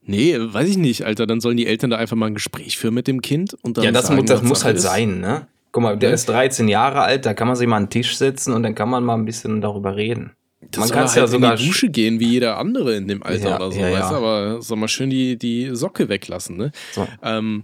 [0.02, 1.26] nee, weiß ich nicht, Alter.
[1.26, 3.54] Dann sollen die Eltern da einfach mal ein Gespräch führen mit dem Kind.
[3.62, 4.84] Und dann ja, das, sagen, muss, das muss halt ist.
[4.84, 5.48] sein, ne?
[5.72, 6.16] Guck mal, der Ja.
[6.16, 8.76] ist 13 Jahre alt, da kann man sich mal an den Tisch setzen und dann
[8.76, 10.34] kann man mal ein bisschen darüber reden.
[10.74, 13.08] Das man kann es halt ja sogar in die Dusche gehen, wie jeder andere in
[13.08, 14.14] dem Alter Ja, oder so, ja, weißt du?
[14.14, 14.18] ja.
[14.18, 16.72] Aber soll mal schön die, die Socke weglassen, ne?
[16.92, 17.08] So.
[17.24, 17.64] Ähm,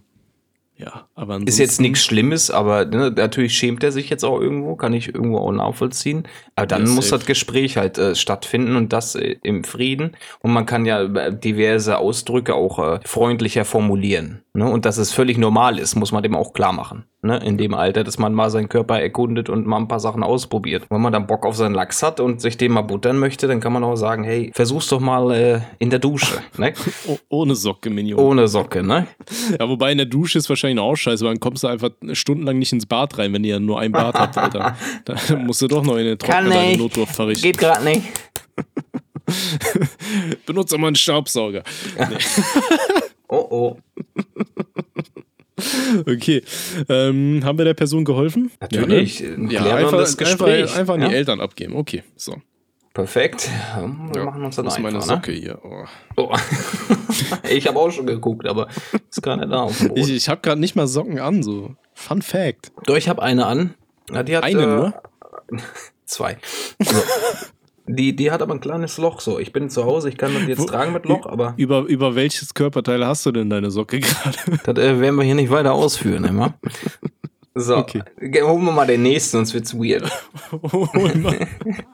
[0.77, 4.77] ja, aber Ist jetzt nichts Schlimmes, aber ne, natürlich schämt er sich jetzt auch irgendwo,
[4.77, 6.23] kann ich irgendwo auch nachvollziehen.
[6.55, 7.17] Aber dann Ja, muss safe.
[7.19, 10.15] das Gespräch halt äh, stattfinden und das äh, im Frieden.
[10.39, 14.41] Und man kann ja äh, diverse Ausdrücke auch äh, freundlicher formulieren.
[14.59, 14.69] Ne?
[14.69, 17.05] Und dass es völlig normal ist, muss man dem auch klar machen.
[17.21, 17.37] Ne?
[17.37, 20.83] In dem Alter, dass man mal seinen Körper erkundet und mal ein paar Sachen ausprobiert.
[20.89, 23.61] Wenn man dann Bock auf seinen Lachs hat und sich den mal buttern möchte, dann
[23.61, 26.41] kann man auch sagen, hey, versuch's doch mal äh, in der Dusche.
[26.57, 26.73] Ne?
[27.07, 28.19] Oh, ohne Socke, Minion.
[28.19, 29.07] Ohne Socke, ne?
[29.57, 32.59] Ja, wobei in der Dusche ist wahrscheinlich auch scheiße, weil dann kommst du einfach stundenlang
[32.59, 34.75] nicht ins Bad rein, wenn ihr ja nur ein Bad habt, Alter.
[35.05, 36.77] Da musst du doch noch in den Trockner deine.
[36.77, 37.43] Notdurft verrichten.
[37.43, 38.03] Geht gerade nicht.
[40.45, 41.63] Benutze mal einen Staubsauger.
[41.97, 42.05] Oh
[43.59, 43.77] oh.
[46.05, 46.41] Okay.
[46.87, 48.51] Ähm, haben wir der Person geholfen?
[48.61, 49.19] Natürlich.
[49.19, 49.53] Ja, ne?
[49.53, 50.63] ja einfach, Gespräch.
[50.63, 51.09] einfach, einfach an ja?
[51.09, 51.75] die Eltern abgeben.
[51.75, 52.37] Okay, so.
[52.93, 53.49] Perfekt.
[53.75, 54.91] Wir Ja, machen uns dann das ist einfach.
[54.91, 55.03] meine ne?
[55.03, 55.59] Socke hier.
[55.63, 55.85] Oh.
[56.15, 56.35] Oh.
[57.49, 58.67] ich habe auch schon geguckt, aber
[59.09, 60.01] ist gar nicht da auf dem Boden.
[60.01, 61.75] Ich, ich habe gerade nicht mal Socken an, so.
[61.93, 62.71] Fun Fact.
[62.85, 63.75] Doch, ich habe eine an.
[64.11, 65.01] Ja, die hat, Eine äh, nur?
[66.05, 66.37] Zwei.
[66.79, 66.95] So.
[67.95, 69.39] Die, die hat aber ein kleines Loch so.
[69.39, 72.13] Ich bin zu Hause, ich kann das jetzt Wo- tragen mit Loch, aber Über, über
[72.15, 74.37] welches Körperteil hast du denn deine Socke gerade?
[74.63, 76.53] das äh, werden wir hier nicht weiter ausführen, immer.
[77.55, 78.03] So, Okay.
[78.21, 80.09] Holen wir mal den nächsten, sonst wird's weird.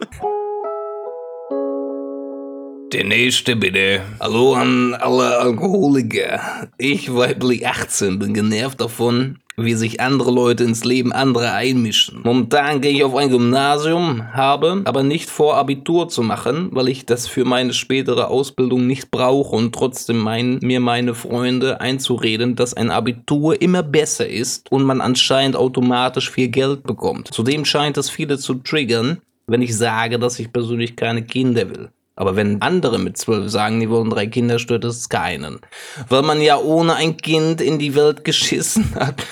[2.96, 4.00] Der nächste bitte.
[4.22, 6.70] Hallo an alle Alkoholiker.
[6.78, 12.22] Ich, weiblich 18, bin genervt davon, wie sich andere Leute ins Leben anderer einmischen.
[12.24, 17.06] Momentan gehe ich auf ein Gymnasium, habe aber nicht vor, Abitur zu machen, weil ich
[17.06, 22.76] das für meine spätere Ausbildung nicht brauche und trotzdem meinen mir meine Freunde einzureden, dass
[22.76, 27.28] ein Abitur immer besser ist und man anscheinend automatisch viel Geld bekommt.
[27.34, 29.18] Zudem scheint es viele zu triggern,
[29.48, 31.90] wenn ich sage, dass ich persönlich keine Kinder will.
[32.16, 35.60] Aber wenn andere mit zwölf sagen, die wollen drei Kinder, stört es keinen.
[36.08, 39.26] Weil man ja ohne ein Kind in die Welt geschissen hat.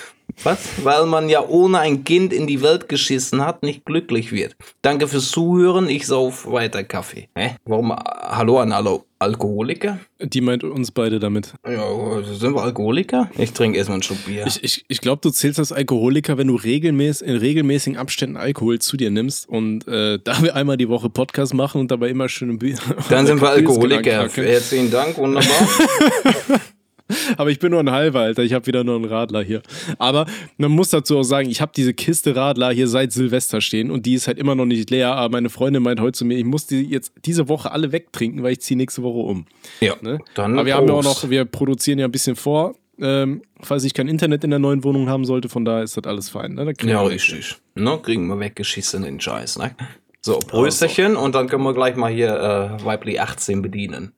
[0.43, 0.59] Was?
[0.84, 4.55] Weil man ja ohne ein Kind in die Welt geschissen hat, nicht glücklich wird.
[4.81, 7.29] Danke fürs Zuhören, ich sauf weiter Kaffee.
[7.36, 7.55] Hä?
[7.65, 7.91] Warum?
[7.91, 9.99] äh, Hallo an alle Alkoholiker?
[10.19, 11.53] Die meint uns beide damit.
[11.65, 11.86] Ja,
[12.23, 13.29] sind wir Alkoholiker?
[13.38, 14.45] Ich trinke erstmal einen Schluck Bier.
[14.47, 18.79] Ich, ich, ich glaube, du zählst als Alkoholiker, wenn du regelmäßig, in regelmäßigen Abständen Alkohol
[18.79, 22.27] zu dir nimmst und äh, da wir einmal die Woche Podcast machen und dabei immer
[22.27, 22.77] schön ein Bier.
[23.09, 24.29] Dann sind wir Alkoholiker.
[24.29, 25.51] Herzlichen Dank, wunderbar.
[27.38, 28.43] Aber ich bin nur ein halber, Alter.
[28.43, 29.62] Ich habe wieder nur einen Radler hier.
[29.97, 30.26] Aber
[30.58, 34.06] man muss dazu auch sagen, ich habe diese Kiste Radler hier seit Silvester stehen und
[34.06, 35.16] die ist halt immer noch nicht leer.
[35.16, 38.43] Aber meine Freundin meint heute zu mir, ich muss die jetzt diese Woche alle wegtrinken,
[38.43, 39.45] weil ich ziehe nächste Woche um.
[39.80, 40.20] ja, Ne?
[40.36, 43.84] dann Aber wir haben ja auch noch, wir produzieren ja ein bisschen vor, ähm, falls
[43.84, 45.49] ich kein Internet in der neuen Wohnung haben sollte.
[45.49, 46.54] Von daher ist das alles fein.
[46.56, 46.74] Ne?
[46.84, 47.56] Ja, richtig.
[47.76, 49.76] Ne, kriegen wir weggeschissen den Scheiß, ne?
[50.22, 54.14] So, Prösterchen und dann können wir gleich mal hier äh, weiblich 18 bedienen.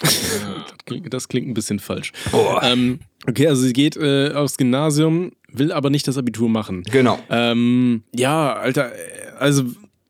[0.00, 2.12] Das klingt, das klingt ein bisschen falsch.
[2.32, 2.56] Oh.
[2.62, 6.82] Ähm, okay, also sie geht äh, aufs Gymnasium, will aber nicht das Abitur machen.
[6.90, 7.18] Genau.
[7.28, 9.64] Ähm, ja, Alter, äh, also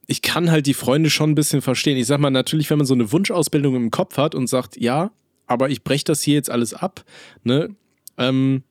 [0.06, 1.96] ich kann halt die Freunde schon ein bisschen verstehen.
[1.96, 5.12] Ich sag mal, natürlich, wenn man so eine Wunschausbildung im Kopf hat und sagt, ja,
[5.46, 7.04] aber ich breche das hier jetzt alles ab,
[7.44, 7.74] ne,
[8.18, 8.62] ähm,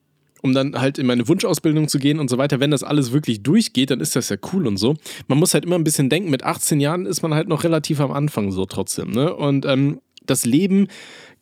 [0.42, 2.60] um dann halt in meine Wunschausbildung zu gehen und so weiter.
[2.60, 4.96] Wenn das alles wirklich durchgeht, dann ist das ja cool und so.
[5.28, 8.00] Man muss halt immer ein bisschen denken, mit 18 Jahren ist man halt noch relativ
[8.00, 9.34] am Anfang so trotzdem, ne?
[9.34, 10.00] Und ähm,
[10.30, 10.86] das Leben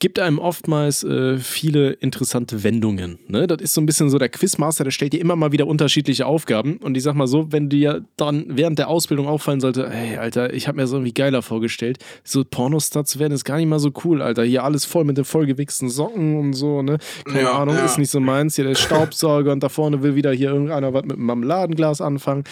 [0.01, 3.19] gibt einem oftmals äh, viele interessante Wendungen.
[3.27, 3.49] Ne?
[3.49, 6.25] Das ist so ein bisschen so der Quizmaster, der stellt dir immer mal wieder unterschiedliche
[6.25, 6.77] Aufgaben.
[6.77, 10.53] Und ich sag mal so, wenn dir dann während der Ausbildung auffallen sollte, hey, Alter,
[10.55, 13.93] ich habe mir so irgendwie geiler vorgestellt, so Pornostats werden ist gar nicht mal so
[14.05, 14.45] cool, Alter.
[14.45, 16.99] Hier alles voll mit den vollgewichsten Socken und so, ne?
[17.25, 17.85] Keine Ja, Ahnung, ja.
[17.85, 18.55] ist nicht so meins.
[18.55, 22.45] Hier der Staubsauger und da vorne will wieder hier irgendeiner was mit einem Marmeladenglas anfangen.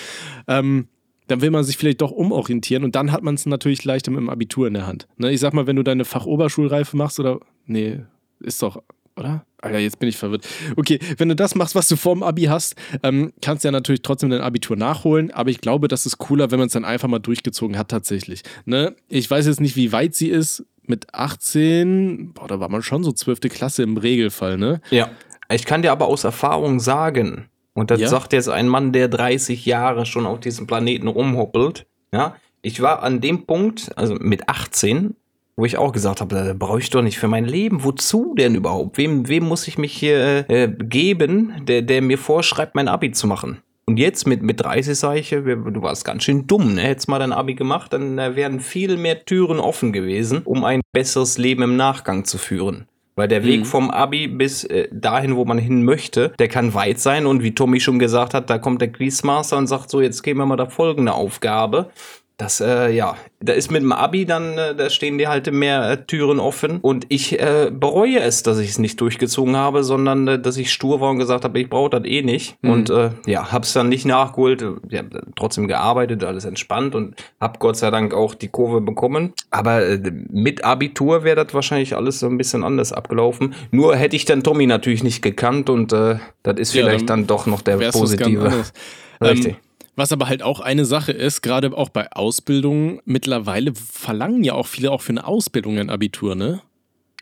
[0.48, 0.88] Ähm,
[1.28, 4.20] dann will man sich vielleicht doch umorientieren und dann hat man es natürlich leichter mit
[4.20, 5.06] dem Abitur in der Hand.
[5.16, 7.40] Ne, ich sag mal, wenn du deine Fachoberschulreife machst oder.
[7.66, 8.00] Nee,
[8.40, 8.82] ist doch.
[9.16, 9.44] oder?
[9.62, 10.46] Alter, jetzt bin ich verwirrt.
[10.76, 14.02] Okay, wenn du das machst, was du vorm Abi hast, ähm, kannst du ja natürlich
[14.02, 17.08] trotzdem dein Abitur nachholen, aber ich glaube, das ist cooler, wenn man es dann einfach
[17.08, 18.42] mal durchgezogen hat, tatsächlich.
[18.64, 18.94] Ne?
[19.08, 20.64] Ich weiß jetzt nicht, wie weit sie ist.
[20.88, 23.40] Mit 18, boah, da war man schon so 12.
[23.48, 24.80] Klasse im Regelfall, ne?
[24.90, 25.10] Ja.
[25.50, 28.08] Ich kann dir aber aus Erfahrung sagen, und das Ja?
[28.08, 32.34] sagt jetzt ein Mann, der 30 Jahre schon auf diesem Planeten rumhoppelt, ja.
[32.62, 35.14] Ich war an dem Punkt, also mit 18,
[35.56, 37.84] wo ich auch gesagt habe, da brauche ich doch nicht für mein Leben.
[37.84, 38.98] Wozu denn überhaupt?
[38.98, 43.28] Wem, wem muss ich mich hier äh, geben, der, der mir vorschreibt, mein Abi zu
[43.28, 43.58] machen?
[43.86, 46.82] Und jetzt mit, mit 30 sage ich, du warst ganz schön dumm, ne?
[46.82, 50.80] Hättest mal dein Abi gemacht, dann äh, wären viel mehr Türen offen gewesen, um ein
[50.92, 52.88] besseres Leben im Nachgang zu führen.
[53.18, 57.00] Weil der Weg vom Abi bis äh, dahin, wo man hin möchte, der kann weit
[57.00, 57.24] sein.
[57.24, 60.40] Und wie Tommy schon gesagt hat, da kommt der Quizmaster und sagt so, jetzt geben
[60.40, 61.90] wir mal da folgende Aufgabe.
[62.38, 65.90] Das, äh, ja, da ist mit dem Abi dann, äh, da stehen dir halt mehr
[65.90, 66.78] äh, Türen offen.
[66.80, 70.72] Und ich äh, bereue es, dass ich es nicht durchgezogen habe, sondern äh, dass ich
[70.72, 72.56] stur war und gesagt habe, ich brauche das eh nicht.
[72.62, 74.64] Und äh, ja, hab's dann nicht nachgeholt.
[74.90, 75.02] Ja,
[75.34, 79.32] trotzdem gearbeitet, alles entspannt und hab Gott sei Dank auch die Kurve bekommen.
[79.50, 79.98] Aber äh,
[80.30, 83.54] mit Abitur wäre das wahrscheinlich alles so ein bisschen anders abgelaufen.
[83.70, 87.16] Nur hätte ich dann Tommy natürlich nicht gekannt und äh, das ist Ja, vielleicht dann
[87.16, 88.64] dann doch noch der positive.
[89.20, 89.54] Richtig.
[89.54, 89.60] Ähm,
[89.96, 94.66] was aber halt auch eine Sache ist, gerade auch bei Ausbildungen, mittlerweile verlangen ja auch
[94.66, 96.62] viele auch für eine Ausbildung ein Abitur, ne?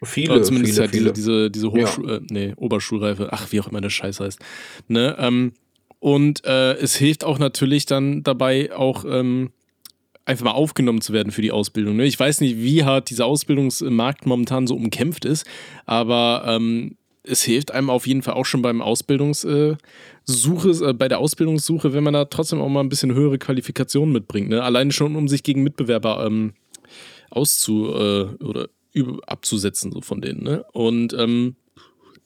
[0.03, 1.13] viele, Oder zumindest viele, ja viele.
[1.13, 4.39] diese, diese, diese Hochschul äh, nee, Oberschulreife, ach, wie auch immer der Scheiß heißt.
[4.89, 5.17] Ne?
[5.19, 5.53] Ähm,
[5.99, 9.51] und äh, es hilft auch natürlich dann dabei, auch ähm,
[10.27, 11.97] einfach mal aufgenommen zu werden für die Ausbildung.
[11.97, 12.05] Ne?
[12.05, 15.47] Ich weiß nicht, wie hart dieser Ausbildungsmarkt momentan so umkämpft ist,
[15.87, 16.97] aber ähm,
[17.27, 19.79] es hilft einem auf jeden Fall auch schon beim Ausbildungssuche,
[20.27, 24.49] äh, bei der Ausbildungssuche, wenn man da trotzdem auch mal ein bisschen höhere Qualifikationen mitbringt.
[24.51, 24.63] Ne?
[24.63, 26.53] Alleine schon, um sich gegen Mitbewerber ähm,
[27.31, 28.69] auszu äh, oder
[29.27, 30.45] abzusetzen, so von denen.
[30.45, 30.65] Ne?
[30.73, 31.57] Und ähm,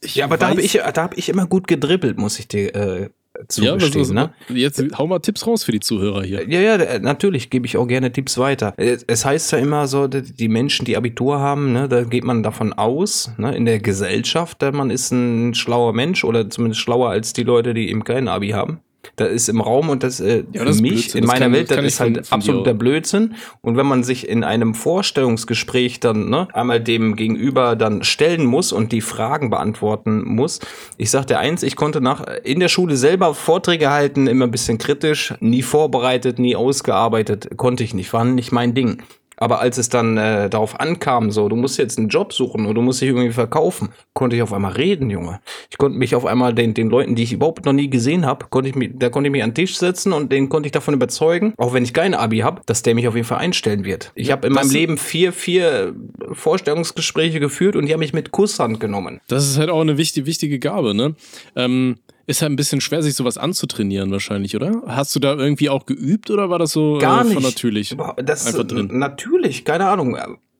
[0.04, 2.74] Ja, aber da habe weiß- ich, da hab ich immer gut gedribbelt, muss ich dir
[2.74, 3.08] äh,
[3.46, 4.02] zugestehen.
[4.02, 4.30] was, ne?
[4.48, 6.48] jetzt hau mal Tipps raus für die Zuhörer hier.
[6.48, 8.74] Ja, ja, äh, natürlich gebe ich auch gerne Tipps weiter.
[8.76, 12.72] Es heißt ja immer so, die Menschen, die Abitur haben, ne, da geht man davon
[12.72, 17.44] aus, ne, in der Gesellschaft, man ist ein schlauer Mensch oder zumindest schlauer als die
[17.44, 18.80] Leute, die eben kein Abi haben.
[19.16, 21.46] Da ist im Raum und das äh, Ja, für das ist mich in Das meiner
[21.46, 22.74] kann- Welt, das ist halt von- von dir absoluter.
[22.74, 23.34] Blödsinn.
[23.62, 28.72] Und wenn man sich in einem Vorstellungsgespräch dann ne, einmal dem Gegenüber dann stellen muss
[28.72, 30.60] und die Fragen beantworten muss,
[30.96, 34.78] ich sagte eins, ich konnte nach in der Schule selber Vorträge halten, immer ein bisschen
[34.78, 38.98] kritisch, nie vorbereitet, nie ausgearbeitet, konnte ich nicht, war nicht mein Ding.
[39.38, 42.74] Aber als es dann äh, darauf ankam, so, du musst jetzt einen Job suchen oder
[42.74, 45.40] du musst dich irgendwie verkaufen, konnte ich auf einmal reden, Junge.
[45.70, 48.46] Ich konnte mich auf einmal den, den Leuten, die ich überhaupt noch nie gesehen habe,
[48.50, 50.72] konnte ich mich, da konnte ich mich an den Tisch setzen und den konnte ich
[50.72, 53.84] davon überzeugen, auch wenn ich kein Abi habe, dass der mich auf jeden Fall einstellen
[53.84, 54.12] wird.
[54.14, 55.94] Ich habe in meinem Leben vier, vier
[56.32, 59.20] Vorstellungsgespräche geführt und die haben mich mit Kusshand genommen.
[59.28, 61.14] Das ist halt auch eine wichtige, wichtige Gabe, ne?
[61.56, 61.96] Ähm,
[62.28, 64.82] ist halt ein bisschen schwer, sich sowas anzutrainieren, wahrscheinlich, oder?
[64.86, 67.34] Hast du da irgendwie auch geübt oder war das so Gar äh, nicht.
[67.34, 67.96] von natürlich?
[68.22, 68.90] Das Einfach drin.
[68.92, 70.16] Natürlich, keine Ahnung.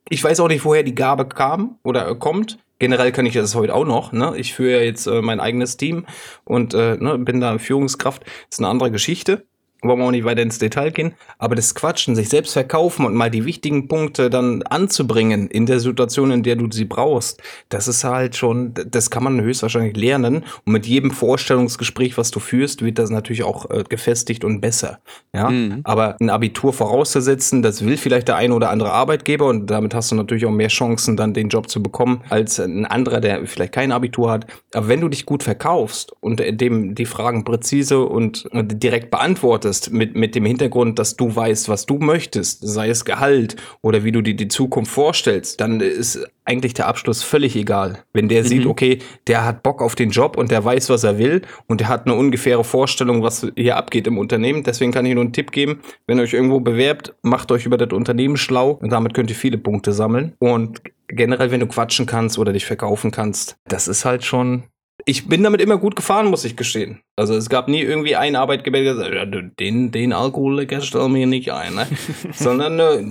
[0.09, 2.59] Ich weiß auch nicht, woher die Gabe kam oder äh, kommt.
[2.79, 4.13] Generell kann ich das heute auch noch.
[4.13, 4.33] Ne?
[4.39, 6.07] Ich führe ja jetzt äh, mein eigenes Team
[6.45, 8.23] und äh, ne, bin da Führungskraft.
[8.51, 9.47] ist eine andere Geschichte.
[9.83, 11.15] Wollen wir auch nicht weiter ins Detail gehen.
[11.39, 15.79] Aber das Quatschen, sich selbst verkaufen und mal die wichtigen Punkte dann anzubringen in der
[15.79, 20.45] Situation, in der du sie brauchst, das ist halt schon, das kann man höchstwahrscheinlich lernen.
[20.65, 24.99] Und mit jedem Vorstellungsgespräch, was du führst, wird das natürlich auch äh, gefestigt und besser.
[25.33, 25.81] Ja, Mhm.
[25.85, 30.11] aber ein Abitur vorauszusetzen, das will vielleicht der eine oder andere Arbeitgeber und damit hast
[30.11, 33.73] du natürlich auch mehr Chancen, dann den Job zu bekommen, als ein anderer, der vielleicht
[33.73, 34.47] kein Abitur hat.
[34.75, 39.68] Aber wenn du dich gut verkaufst und dem die Fragen präzise und, und direkt beantwortest,
[39.91, 44.13] mit, mit dem Hintergrund, dass du weißt, was du möchtest, sei es Gehalt oder wie
[44.13, 47.99] du dir die Zukunft vorstellst, dann ist eigentlich der Abschluss völlig egal.
[48.15, 51.19] Wenn der sieht, okay, der hat Bock auf den Job und der weiß, was er
[51.19, 54.63] will und der hat eine ungefähre Vorstellung, was hier abgeht im Unternehmen.
[54.63, 57.77] Deswegen kann ich nur einen Tipp geben, wenn ihr euch irgendwo bewerbt, macht euch über
[57.77, 60.35] das Unternehmen schlau und damit könnt ihr viele Punkte sammeln.
[60.39, 64.65] Und generell, wenn du quatschen kannst oder dich verkaufen kannst, das ist halt schon.
[65.05, 67.01] Ich bin damit immer gut gefahren, muss ich gestehen.
[67.17, 71.27] Also es gab nie irgendwie einen Arbeitgeber, der gesagt hat, den, den Alkoholiker stell mir
[71.27, 71.87] nicht ein, ne?
[72.35, 73.09] sondern äh,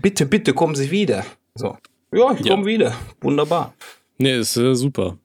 [0.00, 1.24] bitte, bitte kommen Sie wieder.
[1.54, 1.76] So.
[2.12, 2.54] Ja, ich Ja.
[2.54, 2.94] komme wieder.
[3.20, 3.74] Wunderbar.
[4.18, 5.16] Nee, ist äh, super.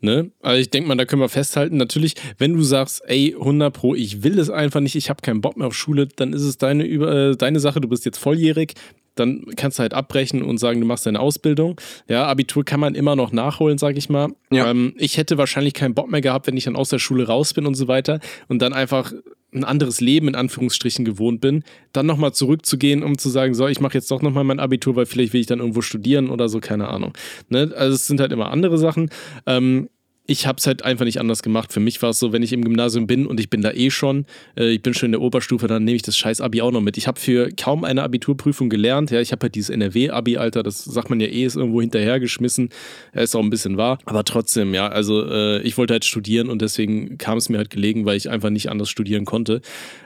[0.00, 0.30] Ne?
[0.40, 3.94] Also ich denke mal, da können wir festhalten, natürlich, wenn du sagst, ey, 100 pro,
[3.94, 6.56] ich will es einfach nicht, ich habe keinen Bock mehr auf Schule, dann ist es
[6.58, 8.72] deine, über, äh, deine Sache, du bist jetzt volljährig,
[9.14, 11.80] dann kannst du halt abbrechen und sagen, du machst deine Ausbildung.
[12.08, 14.28] Ja, Abitur kann man immer noch nachholen, sag ich mal.
[14.50, 14.70] Ja.
[14.70, 17.54] Ähm, ich hätte wahrscheinlich keinen Bock mehr gehabt, wenn ich dann aus der Schule raus
[17.54, 19.12] bin und so weiter und dann einfach
[19.52, 23.80] ein anderes Leben in Anführungsstrichen gewohnt bin, dann nochmal zurückzugehen, um zu sagen, so, ich
[23.80, 26.60] mache jetzt doch nochmal mein Abitur, weil vielleicht will ich dann irgendwo studieren oder so,
[26.60, 27.12] keine Ahnung.
[27.48, 27.72] Ne?
[27.76, 29.10] Also es sind halt immer andere Sachen.
[29.46, 29.88] Ähm,
[30.30, 31.72] ich habe es halt einfach nicht anders gemacht.
[31.72, 33.90] Für mich war es so, wenn ich im Gymnasium bin und ich bin da eh
[33.90, 34.26] schon,
[34.56, 36.80] äh, ich bin schon in der Oberstufe, dann nehme ich das scheiß Abi auch noch
[36.80, 36.96] mit.
[36.96, 39.10] Ich habe für kaum eine Abiturprüfung gelernt.
[39.10, 42.68] Ja, ich habe halt dieses NRW-Abi, Alter, das sagt man ja eh, ist irgendwo hinterhergeschmissen.
[43.12, 43.98] Ja, ist auch ein bisschen wahr.
[44.04, 47.70] Aber trotzdem, ja, also äh, ich wollte halt studieren und deswegen kam es mir halt
[47.70, 49.62] gelegen, weil ich einfach nicht anders studieren konnte.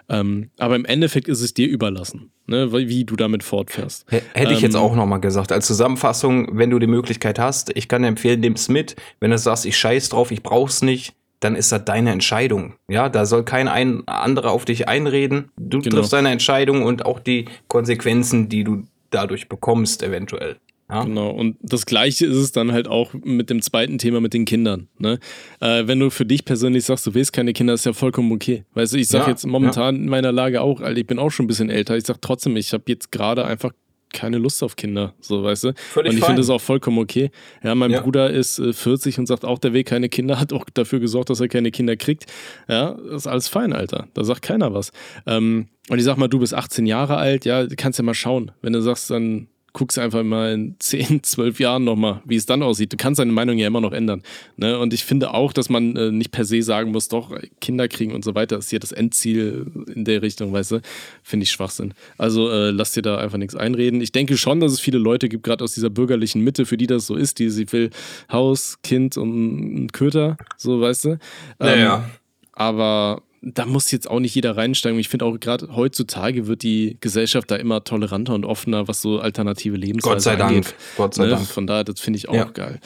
[0.09, 4.05] Ähm, aber im Endeffekt ist es dir überlassen, ne, wie du damit fortfährst.
[4.11, 5.51] H hätte ich ähm, jetzt auch nochmal gesagt.
[5.53, 8.97] Als Zusammenfassung, wenn du die Möglichkeit hast, ich kann dir empfehlen, nimm's mit.
[9.21, 12.75] Wenn du sagst, ich scheiß drauf, ich brauch's nicht, dann ist das deine Entscheidung.
[12.89, 15.51] Ja, da soll kein ein anderer auf dich einreden.
[15.59, 15.97] Du Genau.
[15.97, 20.57] triffst deine Entscheidung und auch die Konsequenzen, die du dadurch bekommst, eventuell.
[20.89, 21.05] Ja?
[21.05, 24.45] Genau, und das gleiche ist es dann halt auch mit dem zweiten Thema mit den
[24.45, 24.89] Kindern.
[24.99, 25.19] Ne?
[25.61, 28.65] Äh, wenn du für dich persönlich sagst, du willst keine Kinder, ist ja vollkommen okay.
[28.75, 31.31] Weißt du, ich sage Ja, jetzt momentan in meiner Lage auch, Alter, ich bin auch
[31.31, 33.73] schon ein bisschen älter, ich sage trotzdem, ich habe jetzt gerade einfach
[34.13, 35.73] keine Lust auf Kinder, so weißt du.
[35.75, 37.31] Völlig und ich finde das auch vollkommen okay.
[37.65, 38.01] Ja, mein Ja.
[38.01, 41.31] Bruder ist äh, 40 und sagt auch, der will keine Kinder, hat auch dafür gesorgt,
[41.31, 42.27] dass er keine Kinder kriegt.
[42.69, 44.07] Ja, ist alles fein, Alter.
[44.15, 44.93] Da sagt keiner was.
[45.27, 48.53] Ähm, und ich sag mal, du bist 18 Jahre alt, ja, kannst ja mal schauen.
[48.63, 52.47] Wenn du sagst, dann guckst du einfach mal in 10, 12 Jahren nochmal, wie es
[52.47, 52.93] dann aussieht.
[52.93, 54.23] Du kannst deine Meinung ja immer noch ändern.
[54.57, 54.79] Ne?
[54.79, 58.15] Und ich finde auch, dass man äh, nicht per se sagen muss, doch, Kinder kriegen
[58.15, 60.81] und so weiter ist hier das Endziel in der Richtung, weißt du?
[61.23, 61.93] Finde ich Schwachsinn.
[62.17, 64.01] Also äh, lass dir da einfach nichts einreden.
[64.01, 66.87] Ich denke schon, dass es viele Leute gibt, gerade aus dieser bürgerlichen Mitte, für die
[66.87, 67.91] das so ist, die sie will
[68.33, 71.09] Haus, Kind und einen Köter, so weißt du.
[71.11, 71.19] Ähm,
[71.59, 72.11] Naja.
[72.53, 74.99] aber da muss jetzt auch nicht jeder reinsteigen.
[74.99, 79.19] Ich finde auch gerade heutzutage wird die Gesellschaft da immer toleranter und offener, was so
[79.21, 80.51] alternative Lebensweise Gott sei Dank.
[80.57, 80.75] angeht.
[80.97, 81.31] Gott sei ne?
[81.31, 81.47] Dank.
[81.47, 82.45] Von daher, das finde ich auch Ja.
[82.45, 82.81] geil.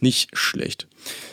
[0.00, 0.86] Nicht schlecht.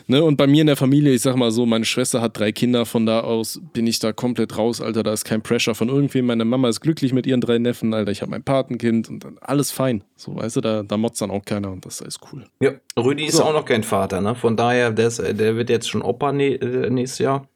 [0.07, 0.23] Ne?
[0.23, 2.85] Und bei mir in der Familie, ich sag mal so, meine Schwester hat drei Kinder,
[2.85, 5.03] von da aus bin ich da komplett raus, Alter.
[5.03, 6.25] Da ist kein Pressure von irgendwem.
[6.25, 8.11] Meine Mama ist glücklich mit ihren drei Neffen, Alter.
[8.11, 10.03] Ich habe mein Patenkind und dann alles fein.
[10.15, 12.45] So, weißt du, da, da motzt dann auch keiner und das ist cool.
[12.59, 13.43] Ja, Rüdi ist So.
[13.43, 14.35] auch noch kein Vater, ne?
[14.35, 17.47] Von daher, der, ist, der wird jetzt schon Opa äh, nächstes Jahr.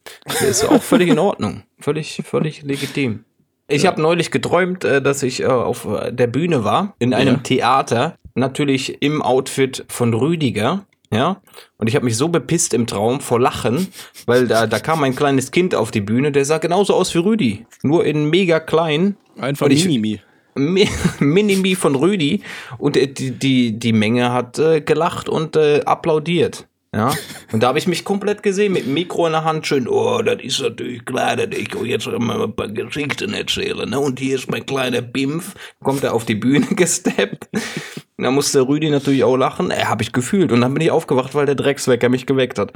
[0.42, 1.64] Der ist auch völlig in Ordnung.
[1.80, 3.26] Völlig, völlig legitim.
[3.68, 7.42] Ich habe neulich geträumt, äh, dass ich äh, auf der Bühne war, in einem Ja.
[7.42, 10.86] Theater, natürlich im Outfit von Rüdiger.
[11.12, 11.42] Ja,
[11.78, 13.88] und ich habe mich so bepisst im Traum vor Lachen,
[14.26, 17.20] weil da, da kam ein kleines Kind auf die Bühne, der sah genauso aus wie
[17.20, 19.18] Rüdi, nur in mega klein.
[19.38, 20.22] Einfach Minimi.
[20.56, 22.42] Mi- Minimi von Rüdi
[22.78, 26.68] und äh, die, die, die Menge hat äh, gelacht und äh, applaudiert.
[26.96, 27.14] Ja,
[27.52, 30.22] und da habe ich mich komplett gesehen mit dem Mikro in der Hand, schön, oh,
[30.22, 34.00] das ist natürlich klar, dass ich jetzt mal ein paar Geschichten erzähle, ne?
[34.00, 37.50] Und hier ist mein kleiner Bimpf, kommt er auf die Bühne gesteppt.
[38.18, 40.54] Da musste Rüdi natürlich auch lachen, äh, habe ich gefühlt.
[40.54, 42.72] Und dann bin ich aufgewacht, weil der Dreckswecker mich geweckt hat.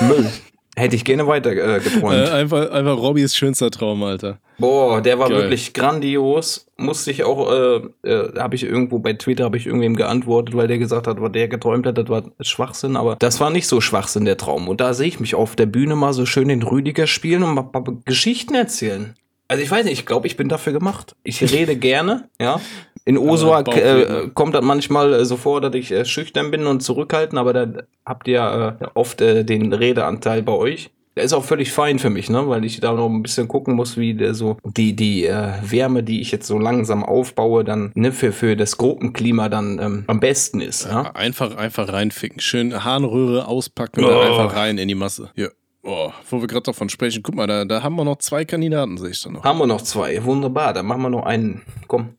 [0.00, 0.28] Müll.
[0.74, 2.14] Hätte ich gerne weiter äh, geträumt.
[2.14, 4.38] Äh, einfach, einfach Robbys schönster Traum, Alter.
[4.58, 5.42] Boah, der war Geil.
[5.42, 6.66] wirklich grandios.
[6.78, 10.68] Musste ich auch, äh, äh, habe ich irgendwo bei Twitter, habe ich irgendwem geantwortet, weil
[10.68, 12.96] der gesagt hat, was der geträumt hat, das war Schwachsinn.
[12.96, 14.66] Aber das war nicht so Schwachsinn, der Traum.
[14.68, 17.54] Und da sehe ich mich auf der Bühne mal so schön den Rüdiger spielen und
[17.54, 19.14] mal, mal Geschichten erzählen.
[19.48, 21.14] Also ich weiß nicht, ich glaube, ich bin dafür gemacht.
[21.22, 22.58] Ich rede gerne, ja.
[23.04, 24.34] In Osua Bauch äh, reden.
[24.34, 27.66] kommt das manchmal äh, so vor, dass ich äh, schüchtern bin und zurückhalten, aber da
[28.06, 30.90] habt ihr äh, oft äh, den Redeanteil bei euch.
[31.14, 32.48] Der ist auch völlig fein für mich, ne?
[32.48, 36.02] Weil ich da noch ein bisschen gucken muss, wie der so die, die äh, Wärme,
[36.02, 40.20] die ich jetzt so langsam aufbaue, dann ne, für, für das Gruppenklima dann ähm, am
[40.20, 40.86] besten ist.
[40.86, 41.10] Ja?
[41.14, 42.40] Einfach, einfach reinficken.
[42.40, 44.08] Schön Harnröhre auspacken Oh.
[44.08, 45.28] und einfach rein in die Masse.
[45.36, 45.48] Ja.
[45.82, 48.96] Oh, wo wir gerade davon sprechen, guck mal, da, da haben wir noch zwei Kandidaten,
[48.96, 49.42] sehe ich da noch.
[49.44, 50.24] Haben wir noch zwei.
[50.24, 51.60] Wunderbar, dann machen wir noch einen.
[51.88, 52.14] Komm.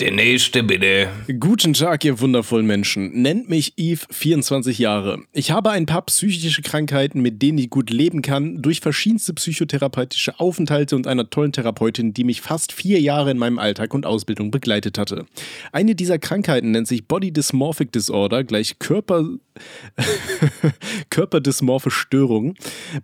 [0.00, 1.08] Der nächste bitte.
[1.38, 3.22] Guten Tag, ihr wundervollen Menschen.
[3.22, 5.22] Nennt mich Eve, 24 Jahre.
[5.32, 10.40] Ich habe ein paar psychische Krankheiten, mit denen ich gut leben kann, durch verschiedenste psychotherapeutische
[10.40, 14.50] Aufenthalte und einer tollen Therapeutin, die mich fast vier Jahre in meinem Alltag und Ausbildung
[14.50, 15.26] begleitet hatte.
[15.70, 19.28] Eine dieser Krankheiten nennt sich Body Dysmorphic Disorder, gleich Körper,
[21.10, 22.56] körperdysmorphe Störung.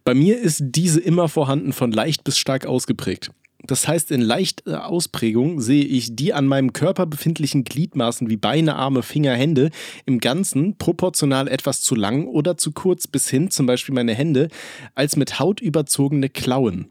[0.03, 3.30] Bei mir ist diese immer vorhanden, von leicht bis stark ausgeprägt.
[3.64, 8.76] Das heißt, in leichter Ausprägung sehe ich die an meinem Körper befindlichen Gliedmaßen wie Beine,
[8.76, 9.70] Arme, Finger, Hände
[10.06, 14.48] im Ganzen proportional etwas zu lang oder zu kurz bis hin, zum Beispiel meine Hände,
[14.94, 16.90] als mit Haut überzogene Klauen.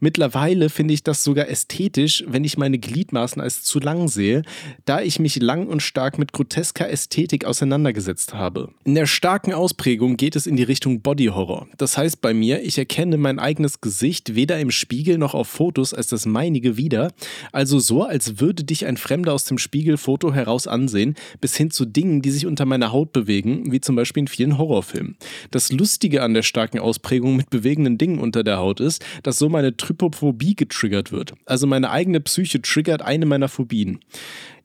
[0.00, 4.42] Mittlerweile finde ich das sogar ästhetisch, wenn ich meine Gliedmaßen als zu lang sehe,
[4.84, 8.70] da ich mich lang und stark mit grotesker Ästhetik auseinandergesetzt habe.
[8.84, 11.68] In der starken Ausprägung geht es in die Richtung Body Horror.
[11.78, 15.94] Das heißt bei mir, ich erkenne mein eigenes Gesicht weder im Spiegel noch auf Fotos
[15.94, 17.12] als das meinige wieder,
[17.52, 21.84] also so, als würde dich ein Fremder aus dem Spiegelfoto heraus ansehen, bis hin zu
[21.84, 25.16] Dingen, die sich unter meiner Haut bewegen, wie zum Beispiel in vielen Horrorfilmen.
[25.50, 29.48] Das Lustige an der starken Ausprägung mit bewegenden Dingen unter der Haut ist, dass so
[29.60, 31.34] meine Trypophobie getriggert wird.
[31.44, 34.00] Also meine eigene Psyche triggert eine meiner Phobien.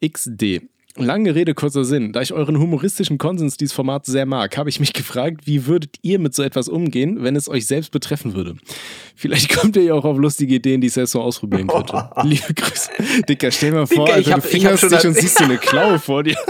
[0.06, 0.62] XD.
[0.98, 2.14] Lange Rede, kurzer Sinn.
[2.14, 5.98] Da ich euren humoristischen Konsens dieses Format sehr mag, habe ich mich gefragt, wie würdet
[6.04, 8.56] ihr mit so etwas umgehen, wenn es euch selbst betreffen würde?
[9.14, 12.10] Vielleicht kommt ihr ja auch auf lustige Ideen, die ich selbst so ausprobieren könnte.
[12.24, 12.92] Liebe Grüße.
[13.28, 15.44] Dicker, stell dir mal vor, Dicker, ich Alter, hab- du fingerst dich und siehst so
[15.44, 16.38] eine Klaue vor dir.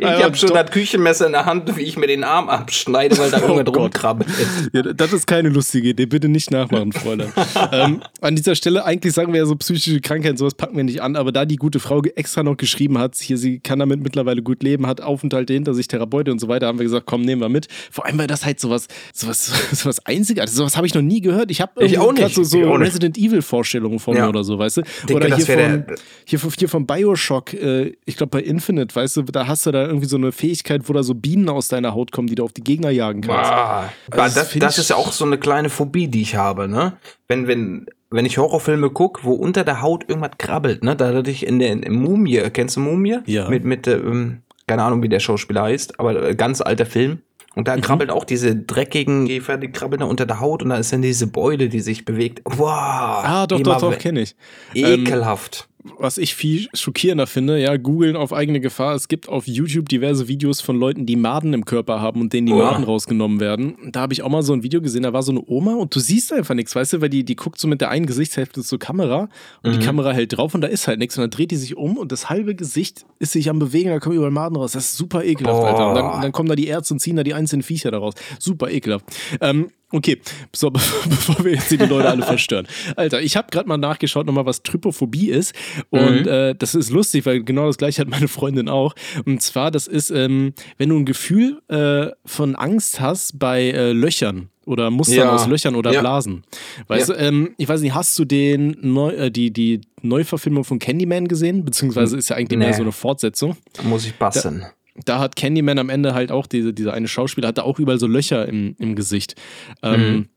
[0.00, 3.30] Ich habe schon das Küchenmesser in der Hand, wie ich mir den Arm abschneide, weil
[3.30, 4.28] da irgendwas Oh rumkrabbelt.
[4.72, 6.06] Ja, das ist keine lustige Idee.
[6.06, 7.32] Bitte nicht nachmachen, Fräulein.
[7.72, 11.02] ähm, an dieser Stelle, eigentlich sagen wir ja so psychische Krankheiten, sowas packen wir nicht
[11.02, 14.42] an, aber da die gute Frau extra noch geschrieben hat, hier, sie kann damit mittlerweile
[14.42, 17.40] gut leben, hat Aufenthalte hinter sich, Therapeute und so weiter, haben wir gesagt, komm, nehmen
[17.42, 17.68] wir mit.
[17.90, 21.50] Vor allem, weil das halt sowas, sowas, sowas Einzigartiges, sowas habe ich noch nie gehört.
[21.50, 21.96] Ich habe nicht.
[22.34, 22.72] so, so.
[22.72, 24.24] Resident Evil Vorstellungen von Ja.
[24.24, 24.82] mir oder so, weißt du?
[25.08, 25.84] Denke, oder hier von,
[26.24, 29.70] hier, von- hier von Bioshock, äh, ich glaube bei Infinite, weißt du, da hast du
[29.70, 32.44] da irgendwie so eine Fähigkeit, wo da so Bienen aus deiner Haut kommen, die du
[32.44, 33.50] auf die Gegner jagen kannst.
[33.50, 36.94] Ah, das das, das ist ja auch so eine kleine Phobie, die ich habe, ne?
[37.28, 40.96] Wenn, wenn, wenn ich Horrorfilme gucke, wo unter der Haut irgendwas krabbelt, ne?
[40.96, 43.18] Da hatte ich in der in Mumie, kennst du Mumie?
[43.26, 43.48] Ja.
[43.48, 47.18] Mit, mit, äh, ähm, keine Ahnung, wie der Schauspieler heißt, aber äh, ganz alter Film.
[47.54, 47.64] Und Mhm.
[47.64, 50.90] da krabbelt auch diese dreckigen Käfer, die krabbeln da unter der Haut und da ist
[50.90, 52.40] dann diese Beule, die sich bewegt.
[52.46, 52.66] Wow.
[52.70, 54.34] Ah, doch, doch, doch, kenne ich.
[54.74, 55.68] Ähm, Ekelhaft.
[55.98, 58.94] Was ich viel schockierender finde, ja, googeln auf eigene Gefahr.
[58.94, 62.46] Es gibt auf YouTube diverse Videos von Leuten, die Maden im Körper haben und denen
[62.46, 62.58] die Oh.
[62.58, 63.76] Maden rausgenommen werden.
[63.90, 65.94] Da habe ich auch mal so ein Video gesehen, da war so eine Oma und
[65.94, 68.62] du siehst einfach nichts, weißt du, weil die, die guckt so mit der einen Gesichtshälfte
[68.62, 69.28] zur Kamera
[69.62, 69.80] und Mhm.
[69.80, 71.96] die Kamera hält drauf und da ist halt nichts und dann dreht die sich um
[71.96, 74.72] und das halbe Gesicht ist sich am Bewegen, da kommen überall Maden raus.
[74.72, 75.68] Das ist super ekelhaft, Boah.
[75.68, 75.88] Alter.
[75.88, 78.14] Und dann, dann kommen da die Ärzte und ziehen da die einzelnen Viecher daraus.
[78.38, 79.04] Super ekelhaft.
[79.40, 80.18] Ähm, Okay,
[80.54, 82.66] so, bevor wir jetzt die Leute alle verstören.
[82.96, 85.54] Alter, ich habe gerade mal nachgeschaut, nochmal, was Trypophobie ist.
[85.90, 86.28] Und Mhm.
[86.28, 88.94] äh, das ist lustig, weil genau das gleiche hat meine Freundin auch.
[89.26, 93.92] Und zwar, das ist, ähm, wenn du ein Gefühl äh, von Angst hast bei äh,
[93.92, 95.34] Löchern oder Mustern Ja.
[95.34, 96.00] aus Löchern oder Ja.
[96.00, 96.44] Blasen.
[96.86, 97.14] Weißt Ja.
[97.14, 101.28] du, ähm, ich weiß nicht, hast du den Neu äh, die, die Neuverfilmung von Candyman
[101.28, 101.64] gesehen?
[101.64, 102.74] Beziehungsweise ist ja eigentlich mehr Nee.
[102.76, 104.60] so eine Fortsetzung Da muss ich passen.
[104.60, 104.70] da
[105.06, 108.46] hat Candyman am Ende halt auch, diese, dieser eine Schauspieler hatte auch überall so Löcher
[108.48, 109.34] im, im Gesicht.
[109.82, 110.28] Ähm,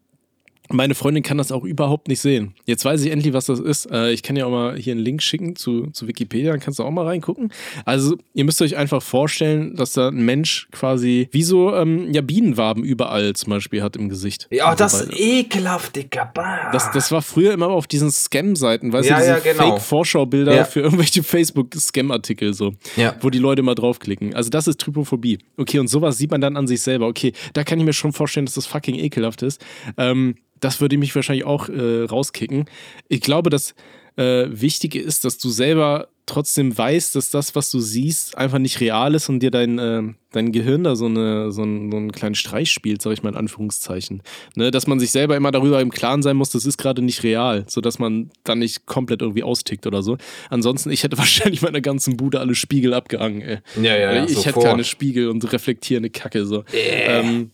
[0.72, 2.56] Meine Freundin kann das auch überhaupt nicht sehen.
[2.66, 3.86] Jetzt weiß ich endlich, was das ist.
[3.92, 6.80] Äh, ich kann ja auch mal hier einen Link schicken zu, zu Wikipedia, dann kannst
[6.80, 7.52] du auch mal reingucken.
[7.86, 12.22] Also, ihr müsst euch einfach vorstellen, dass da ein Mensch quasi wie so ähm, ja,
[12.22, 14.48] Bienenwaben überall zum Beispiel hat im Gesicht.
[14.52, 16.32] Ja, Und das ist ekelhaft, Dicker.
[16.72, 19.72] Das, das war früher immer auf diesen Scam-Seiten, weißt Ja, du, diese ja, genau.
[19.76, 20.64] Fake-Vorschaubilder Ja.
[20.66, 23.16] für irgendwelche Facebook-Scam-Artikel so, Ja.
[23.22, 24.34] wo die Leute mal draufklicken.
[24.34, 25.40] Also das ist Trypophobie.
[25.58, 27.08] Okay, und sowas sieht man dann an sich selber.
[27.08, 29.64] Okay, da kann ich mir schon vorstellen, dass das fucking ekelhaft ist.
[29.98, 30.36] Ähm,
[30.66, 32.66] das würde mich wahrscheinlich auch äh, rauskicken.
[33.08, 33.76] Ich glaube, das
[34.18, 38.80] äh, Wichtige ist, dass du selber trotzdem weißt, dass das, was du siehst, einfach nicht
[38.80, 40.02] real ist und dir dein, äh,
[40.32, 43.30] dein Gehirn da so, eine, so, einen, so einen kleinen Streich spielt, sag ich mal
[43.30, 44.24] in Anführungszeichen.
[44.56, 47.22] Ne, dass man sich selber immer darüber im Klaren sein muss, das ist gerade nicht
[47.22, 50.18] real, sodass man dann nicht komplett irgendwie austickt oder so.
[50.50, 53.60] Ansonsten, ich hätte wahrscheinlich meiner ganzen Bude alle Spiegel abgehangen, ey.
[53.76, 54.66] Ja, ja, ja, ich hätte sofort.
[54.66, 56.64] keine Spiegel und reflektierende Kacke so.
[56.74, 57.52] Ähm,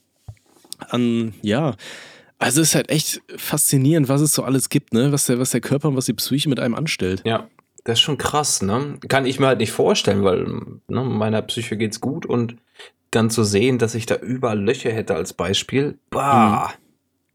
[0.90, 1.76] an, ja.
[2.42, 5.12] Also es ist halt echt faszinierend, was es so alles gibt, ne?
[5.12, 7.22] Was der, was der Körper und was die Psyche mit einem anstellt.
[7.26, 7.48] Ja,
[7.84, 8.98] das ist schon krass, ne?
[9.08, 10.46] Kann ich mir halt nicht vorstellen, weil
[10.88, 12.56] ne, meiner Psyche geht's gut und
[13.12, 16.72] dann zu sehen, dass ich da überall Löcher hätte als Beispiel, bah,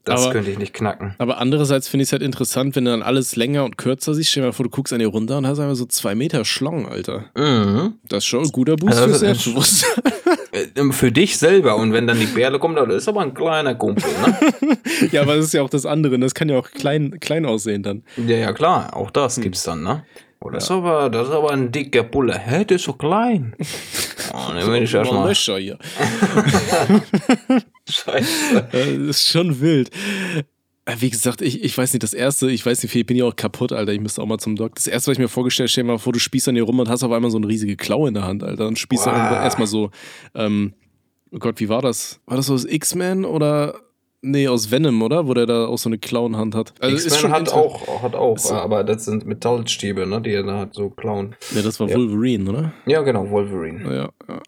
[0.04, 1.14] das Aber- könnte ich nicht knacken.
[1.18, 4.30] Aber andererseits finde ich es halt interessant, wenn du dann alles länger und kürzer siehst.
[4.30, 6.44] Stell dir mal vor, du guckst an dir runter und hast einfach so zwei Meter
[6.44, 7.24] Schlong, Alter.
[7.36, 7.94] Mhm.
[8.08, 10.02] Das ist schon ein guter Boost Also für das ist- Selbstbewusstsein.
[10.56, 13.74] Äh, Für dich selber und wenn dann die Bärle kommt, das ist aber ein kleiner
[13.74, 14.78] Kumpel, ne?
[15.12, 16.18] ja, aber das ist ja auch das andere.
[16.18, 18.02] Das kann ja auch klein, klein aussehen dann.
[18.16, 20.04] ja, ja, klar, auch das gibt's dann, ne?
[20.40, 22.38] Oh, das, ist aber, das ist aber ein dicker Bulle.
[22.38, 23.54] Hä, der ist so klein.
[24.34, 25.28] Oh, den will ich Mal erstmal.
[25.28, 25.78] Löcher hier.
[27.88, 28.68] Scheiße.
[28.72, 29.90] Äh, Das ist schon wild.
[30.86, 33.24] Äh, Wie gesagt, ich, ich weiß nicht, das erste, ich weiß nicht, ich bin ja
[33.26, 33.92] auch kaputt, Alter.
[33.92, 34.76] Ich müsste auch mal zum Doc.
[34.76, 36.78] Das erste, was ich mir vorgestellt stell dir mal vor, du spießt an dir rum
[36.78, 38.66] und hast auf einmal so eine riesige Klaue in der Hand, Alter.
[38.68, 39.12] Und spießt Wow.
[39.12, 39.90] dann erstmal so,
[40.34, 40.74] ähm,
[41.32, 42.20] oh Gott, wie war das?
[42.26, 43.80] War das aus X-Men oder?
[44.22, 45.26] Nee, aus Venom, oder?
[45.28, 46.72] Wo der da auch so eine Klauenhand hat.
[46.80, 48.54] Also ist X-Men hat auch, hat auch, So.
[48.54, 51.36] aber das sind Metallstäbe, ne, die er da hat, so klauen.
[51.54, 51.96] Ja, das war Ja.
[51.96, 52.72] Wolverine, oder?
[52.86, 53.84] Ja, genau, Wolverine.
[53.84, 54.40] Ja, ja.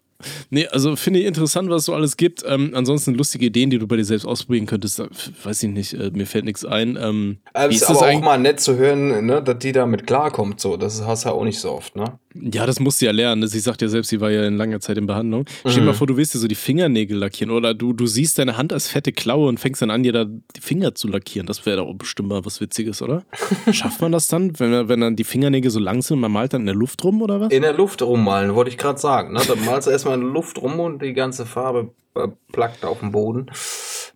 [0.49, 2.43] Nee, also finde ich interessant, was es so alles gibt.
[2.45, 5.01] Ähm, ansonsten lustige Ideen, die du bei dir selbst ausprobieren könntest,
[5.43, 6.97] weiß ich nicht, äh, mir fällt nichts ein.
[7.01, 7.37] Ähm,
[7.69, 10.59] ist, ist aber auch mal nett zu hören, ne, dass die damit klarkommt.
[10.59, 10.75] So.
[10.75, 12.19] Das hast du ja auch nicht so oft, ne?
[12.41, 13.47] Ja, das musst du ja lernen.
[13.47, 15.41] Sie sagt ja selbst, sie war ja in langer Zeit in Behandlung.
[15.41, 15.69] Mhm.
[15.69, 18.37] Stell dir mal vor, du willst dir so die Fingernägel lackieren oder du, du siehst
[18.37, 21.47] deine Hand als fette Klaue und fängst dann an, dir da die Finger zu lackieren.
[21.47, 23.23] Das wäre doch bestimmt mal was Witziges, oder?
[23.71, 26.53] Schafft man das dann, wenn, wenn dann die Fingernägel so lang sind und man malt
[26.53, 27.51] dann in der Luft rum oder was?
[27.51, 29.33] In der Luft rummalen, wollte ich gerade sagen.
[29.33, 29.41] Ne?
[29.47, 32.99] Dann malst du erstmal in der Luft rum und die ganze Farbe äh, plackt auf
[32.99, 33.47] dem Boden.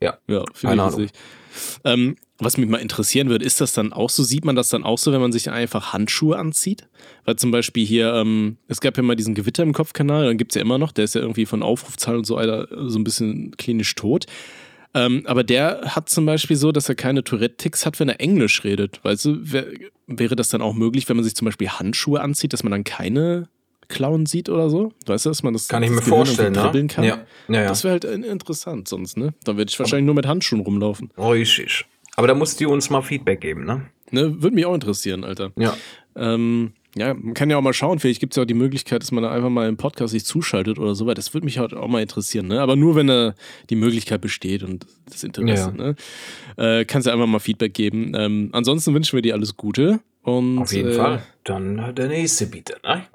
[0.02, 1.08] Ja, ja keine Ahnung.
[1.84, 4.84] Ähm, was mich mal interessieren würde, ist das dann auch so, sieht man das dann
[4.84, 6.88] auch so, wenn man sich einfach Handschuhe anzieht?
[7.26, 10.52] Weil zum Beispiel hier, ähm, es gab ja mal diesen Gewitter im Kopfkanal, dann gibt
[10.52, 13.04] es ja immer noch, der ist ja irgendwie von Aufrufzahlen und so, Alter, so ein
[13.04, 14.26] bisschen klinisch tot.
[14.96, 18.64] Ähm, aber der hat zum Beispiel so, dass er keine Tourette-Ticks hat, wenn er Englisch
[18.64, 19.00] redet.
[19.04, 19.66] Weißt du, wär,
[20.08, 22.84] wäre das dann auch möglich, wenn man sich zum Beispiel Handschuhe anzieht, dass man dann
[22.84, 23.50] keine
[23.88, 24.92] Klauen sieht oder so?
[25.06, 26.88] Weißt du, dass man das kann ich mir vorstellen, ne?
[26.88, 27.04] kann?
[27.04, 27.26] Ja.
[27.48, 27.68] Ja, ja.
[27.68, 29.34] Das wäre halt interessant sonst, ne?
[29.44, 31.12] Dann würde ich wahrscheinlich nur mit Handschuhen rumlaufen.
[31.18, 31.86] Richtig.
[32.16, 33.86] Aber da musst du uns mal Feedback geben, ne?
[34.12, 35.52] Ne, würde mich auch interessieren, Alter.
[35.58, 35.76] Ja.
[36.16, 39.02] Ähm, ja, man kann ja auch mal schauen, vielleicht gibt es ja auch die Möglichkeit,
[39.02, 41.58] dass man da einfach mal im Podcast sich zuschaltet oder so, weil das würde mich
[41.58, 42.62] halt auch mal interessieren, ne?
[42.62, 43.34] Aber nur, wenn da
[43.72, 45.84] die Möglichkeit besteht und das Interesse, ja.
[45.84, 45.96] ne?
[46.58, 48.14] Äh, kannst du einfach mal Feedback geben.
[48.16, 50.60] Ähm, ansonsten wünschen wir dir alles Gute und.
[50.60, 51.24] Auf jeden äh, Fall.
[51.44, 53.06] Dann der nächste bitte, ne?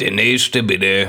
[0.00, 1.08] Der nächste bitte.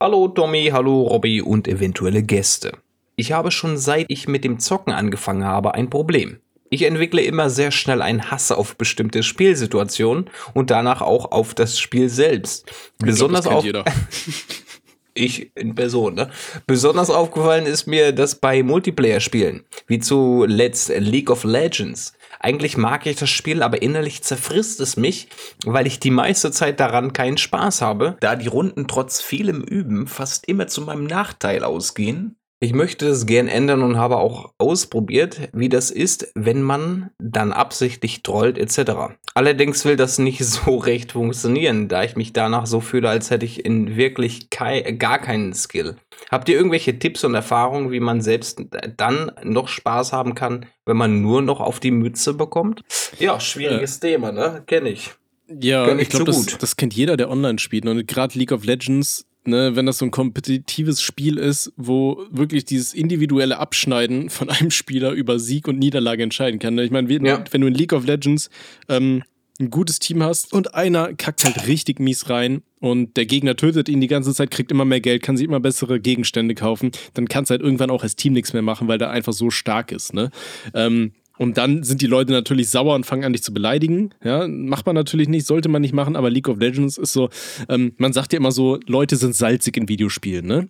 [0.00, 2.72] Hallo Tommy, hallo Robby und eventuelle Gäste.
[3.18, 6.38] Ich habe schon seit ich mit dem Zocken angefangen habe ein Problem.
[6.68, 11.78] Ich entwickle immer sehr schnell einen Hass auf bestimmte Spielsituationen und danach auch auf das
[11.78, 12.66] Spiel selbst.
[12.98, 13.64] Ich Besonders glaub, auf
[15.14, 16.30] ich in Person, ne?
[16.66, 22.12] Besonders aufgefallen ist mir das bei Multiplayer-Spielen, wie zu Let's League of Legends.
[22.40, 25.28] Eigentlich mag ich das Spiel, aber innerlich zerfrisst es mich,
[25.64, 30.06] weil ich die meiste Zeit daran keinen Spaß habe, da die Runden trotz vielem Üben
[30.06, 35.50] fast immer zu meinem Nachteil ausgehen ich möchte es gern ändern und habe auch ausprobiert,
[35.52, 39.14] wie das ist, wenn man dann absichtlich trollt etc.
[39.34, 43.44] Allerdings will das nicht so recht funktionieren, da ich mich danach so fühle, als hätte
[43.44, 45.96] ich in wirklich kei gar keinen Skill.
[46.30, 48.62] Habt ihr irgendwelche Tipps und Erfahrungen, wie man selbst
[48.96, 52.82] dann noch Spaß haben kann, wenn man nur noch auf die Mütze bekommt?
[53.18, 54.08] Ja, schwieriges ja.
[54.08, 54.62] Thema, ne?
[54.66, 55.10] Kenne ich.
[55.48, 57.86] Ja, ich glaube, so das, das kennt jeder, der online spielt.
[57.86, 62.64] Und gerade League of Legends ne, wenn das so ein kompetitives Spiel ist, wo wirklich
[62.64, 66.74] dieses individuelle Abschneiden von einem Spieler über Sieg und Niederlage entscheiden kann.
[66.74, 66.84] Ne?
[66.84, 67.44] Ich meine, ja.
[67.50, 68.50] wenn du in League of Legends
[68.88, 69.22] ähm,
[69.58, 73.88] ein gutes Team hast und einer kackt halt richtig mies rein und der Gegner tötet
[73.88, 77.28] ihn die ganze Zeit, kriegt immer mehr Geld, kann sich immer bessere Gegenstände kaufen, dann
[77.28, 79.92] kannst du halt irgendwann auch als Team nichts mehr machen, weil der einfach so stark
[79.92, 80.12] ist.
[80.12, 80.30] Ne?
[80.74, 84.10] Ähm, und dann sind die Leute natürlich sauer und fangen an, dich zu beleidigen.
[84.22, 87.28] Ja, macht man natürlich nicht, sollte man nicht machen, aber League of Legends ist so,
[87.68, 90.68] ähm, man sagt ja immer so, Leute sind salzig in Videospielen, ne?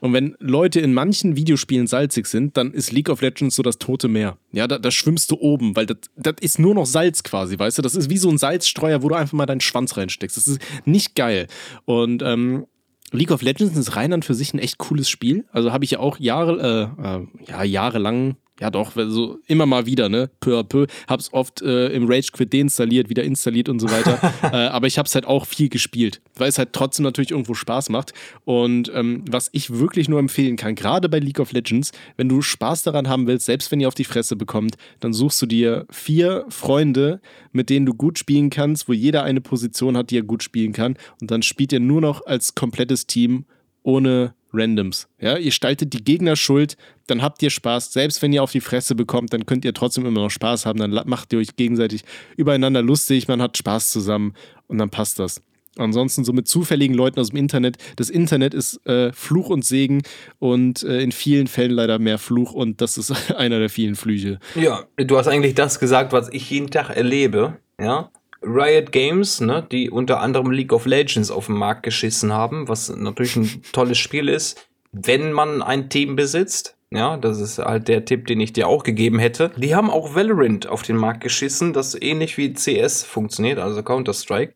[0.00, 3.78] Und wenn Leute in manchen Videospielen salzig sind, dann ist League of Legends so das
[3.78, 4.36] tote Meer.
[4.50, 7.78] Ja, da, da schwimmst du oben, weil das, das ist nur noch Salz quasi, weißt
[7.78, 7.82] du?
[7.82, 10.36] Das ist wie so ein Salzstreuer, wo du einfach mal deinen Schwanz reinsteckst.
[10.36, 11.46] Das ist nicht geil.
[11.84, 12.66] Und ähm,
[13.12, 15.44] League of Legends ist rein an für sich ein echt cooles Spiel.
[15.52, 19.86] Also habe ich ja auch Jahre, äh, äh, ja, jahrelang ja, doch, so immer mal
[19.86, 20.30] wieder, ne?
[20.40, 20.86] Peu à peu.
[21.08, 24.20] Hab's oft äh, im Rage Quit deinstalliert, wieder installiert und so weiter.
[24.42, 27.88] äh, aber ich hab's halt auch viel gespielt, weil es halt trotzdem natürlich irgendwo Spaß
[27.88, 28.12] macht.
[28.44, 32.42] Und ähm, was ich wirklich nur empfehlen kann, gerade bei League of Legends, wenn du
[32.42, 35.86] Spaß daran haben willst, selbst wenn ihr auf die Fresse bekommt, dann suchst du dir
[35.90, 37.20] vier Freunde,
[37.52, 40.72] mit denen du gut spielen kannst, wo jeder eine Position hat, die er gut spielen
[40.72, 40.96] kann.
[41.20, 43.46] Und dann spielt ihr nur noch als komplettes Team
[43.82, 45.08] ohne Randoms.
[45.20, 46.76] Ja, ihr staltet die Gegner schuld,
[47.06, 47.92] dann habt ihr Spaß.
[47.92, 50.78] Selbst wenn ihr auf die Fresse bekommt, dann könnt ihr trotzdem immer noch Spaß haben.
[50.78, 52.04] Dann macht ihr euch gegenseitig
[52.36, 54.34] übereinander lustig, man hat Spaß zusammen
[54.66, 55.40] und dann passt das.
[55.78, 57.78] Ansonsten so mit zufälligen Leuten aus dem Internet.
[57.96, 60.02] Das Internet ist äh, Fluch und Segen
[60.38, 64.38] und äh, in vielen Fällen leider mehr Fluch und das ist einer der vielen Flüche.
[64.54, 67.56] Ja, du hast eigentlich das gesagt, was ich jeden Tag erlebe.
[67.80, 68.10] Ja,
[68.42, 72.94] Riot Games, ne, die unter anderem League of Legends auf den Markt geschissen haben, was
[72.94, 76.76] natürlich ein tolles Spiel ist, wenn man ein Team besitzt.
[76.90, 79.50] Ja, das ist halt der Tipp, den ich dir auch gegeben hätte.
[79.56, 84.52] Die haben auch Valorant auf den Markt geschissen, das ähnlich wie CS funktioniert, also Counter-Strike.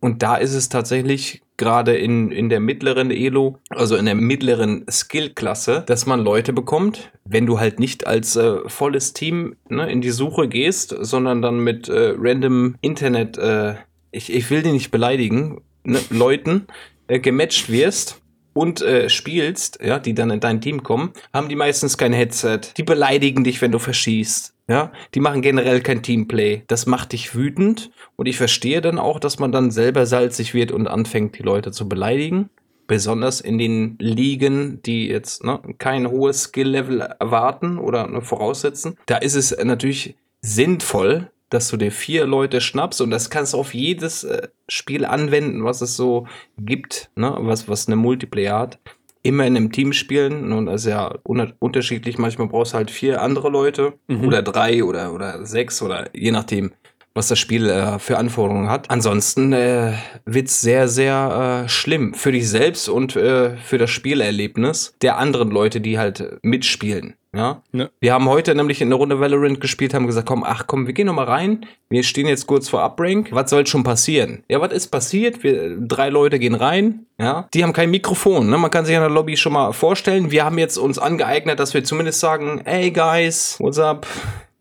[0.00, 4.84] Und da ist es tatsächlich gerade in, in der mittleren Elo, also in der mittleren
[4.90, 10.00] Skillklasse, dass man Leute bekommt, wenn du halt nicht als äh, volles Team ne, in
[10.00, 13.74] die Suche gehst, sondern dann mit äh, random Internet, äh,
[14.10, 16.66] ich, ich will die nicht beleidigen, ne, Leuten
[17.06, 18.20] äh, gematcht wirst,
[18.54, 22.60] und äh, spielst, ja, die dann in dein Team kommen, haben die meistens kein Headset.
[22.76, 24.54] Die beleidigen dich, wenn du verschießt.
[24.66, 26.62] Ja, die machen generell kein Teamplay.
[26.68, 30.72] Das macht dich wütend und ich verstehe dann auch, dass man dann selber salzig wird
[30.72, 32.48] und anfängt, die Leute zu beleidigen.
[32.86, 38.96] Besonders in den Ligen, die jetzt ne, kein hohes Skill-Level erwarten oder ne, voraussetzen.
[39.04, 43.58] Da ist es natürlich sinnvoll, dass du dir vier Leute schnappst und das kannst du
[43.58, 46.26] auf jedes äh, Spiel anwenden, was es so
[46.58, 48.78] gibt, ne, was, was eine Multiplayer hat
[49.24, 50.52] immer in einem Team spielen.
[50.52, 52.18] Und das ist ja un unterschiedlich.
[52.18, 54.26] Manchmal brauchst du halt vier andere Leute mhm.
[54.26, 56.72] oder drei oder, oder sechs oder je nachdem,
[57.14, 58.90] was das Spiel äh, für Anforderungen hat.
[58.90, 59.92] Ansonsten äh,
[60.26, 65.50] wird's sehr, sehr äh, schlimm für dich selbst und äh, für das Spielerlebnis der anderen
[65.50, 67.14] Leute, die halt mitspielen.
[67.34, 67.62] Ja?
[67.72, 67.88] ja?
[68.00, 70.94] Wir haben heute nämlich in der Runde Valorant gespielt, haben gesagt, komm, ach komm, wir
[70.94, 71.66] gehen noch mal rein.
[71.88, 73.28] Wir stehen jetzt kurz vor Uprank.
[73.32, 74.44] Was soll schon passieren?
[74.48, 75.42] Ja, was ist passiert?
[75.42, 77.06] Wir, drei Leute gehen rein.
[77.18, 78.50] Ja, die haben kein Mikrofon.
[78.50, 78.58] Ne?
[78.58, 80.30] Man kann sich in der Lobby schon mal vorstellen.
[80.30, 84.06] Wir haben jetzt uns angeeignet, dass wir zumindest sagen, hey guys, what's up?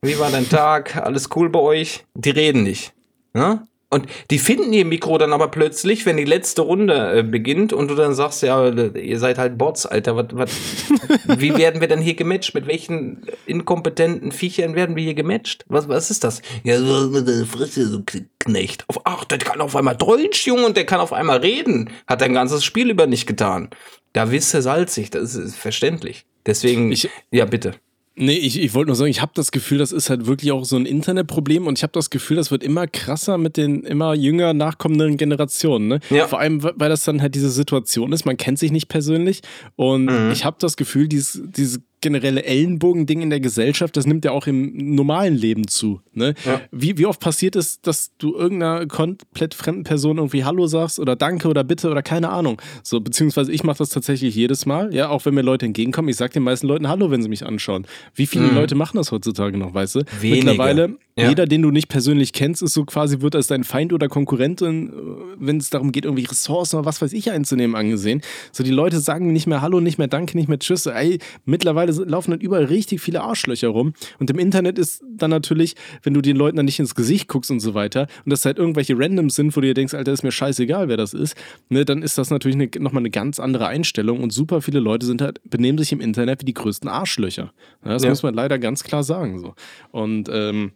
[0.03, 0.97] Wie war dein Tag?
[0.97, 2.03] Alles cool bei euch?
[2.13, 2.91] Die reden nicht.
[3.33, 3.63] Ja?
[3.89, 7.87] Und die finden ihr Mikro dann aber plötzlich, wenn die letzte Runde äh, beginnt und
[7.87, 10.17] du dann sagst, ja, ihr seid halt Bots, Alter.
[10.17, 10.49] Wat, wat,
[11.39, 12.53] wie werden wir denn hier gematcht?
[12.53, 15.63] Mit welchen inkompetenten Viechern werden wir hier gematcht?
[15.69, 16.41] Was, was ist das?
[16.65, 18.01] Ja, so mit der Fresse, so
[18.39, 18.83] Knecht.
[18.89, 21.91] Auf, ach, der kann auf einmal Deutsch, Junge, und der kann auf einmal reden.
[22.07, 23.69] Hat dein ganzes Spiel über nicht getan.
[24.11, 26.25] Da wisst ihr salzig, das ist verständlich.
[26.45, 27.75] Deswegen, ich, ja, bitte.
[28.15, 30.65] Nee, ich, ich wollte nur sagen, ich habe das Gefühl, das ist halt wirklich auch
[30.65, 34.13] so ein Internetproblem und ich habe das Gefühl, das wird immer krasser mit den immer
[34.13, 35.87] jünger nachkommenden Generationen.
[35.87, 35.99] Ne?
[36.11, 36.27] Ja.
[36.27, 39.41] Vor allem, weil das dann halt diese Situation ist, man kennt sich nicht persönlich
[39.75, 40.31] und mhm.
[40.31, 44.45] ich habe das Gefühl, dieses, dieses generelle Ellenbogen-Ding in der Gesellschaft, das nimmt ja auch
[44.45, 46.01] im normalen Leben zu.
[46.13, 46.35] Ne?
[46.45, 46.61] Ja.
[46.71, 51.15] Wie, wie oft passiert es, dass du irgendeiner komplett fremden Person irgendwie Hallo sagst oder
[51.15, 52.61] Danke oder Bitte oder keine Ahnung.
[52.83, 56.17] So, beziehungsweise ich mache das tatsächlich jedes Mal, ja, auch wenn mir Leute entgegenkommen, ich
[56.17, 57.87] sage den meisten Leuten Hallo, wenn sie mich anschauen.
[58.13, 58.55] Wie viele mhm.
[58.55, 59.99] Leute machen das heutzutage noch, weißt du?
[60.19, 60.45] Wenige.
[60.45, 61.29] Mittlerweile, ja.
[61.29, 64.89] jeder, den du nicht persönlich kennst, ist so quasi, wird als dein Feind oder Konkurrentin,
[64.89, 64.91] äh,
[65.39, 68.21] wenn es darum geht, irgendwie Ressourcen oder was weiß ich einzunehmen, angesehen.
[68.51, 70.85] So, die Leute sagen nicht mehr Hallo, nicht mehr Danke, nicht mehr Tschüss.
[70.85, 73.93] Ey, mittlerweile laufen dann überall richtig viele Arschlöcher rum.
[74.19, 77.51] Und im Internet ist dann natürlich, wenn du den Leuten dann nicht ins Gesicht guckst
[77.51, 80.23] und so weiter, und das halt irgendwelche Randoms sind, wo du dir denkst, Alter, ist
[80.23, 81.35] mir scheißegal, wer das ist,
[81.69, 84.21] ne, dann ist das natürlich eine, nochmal eine ganz andere Einstellung.
[84.21, 87.53] Und super viele Leute sind halt, benehmen sich im Internet wie die größten Arschlöcher.
[87.83, 88.09] Ja, das ja.
[88.09, 89.39] muss man leider ganz klar sagen.
[89.39, 89.53] So.
[89.91, 90.71] Und ähm,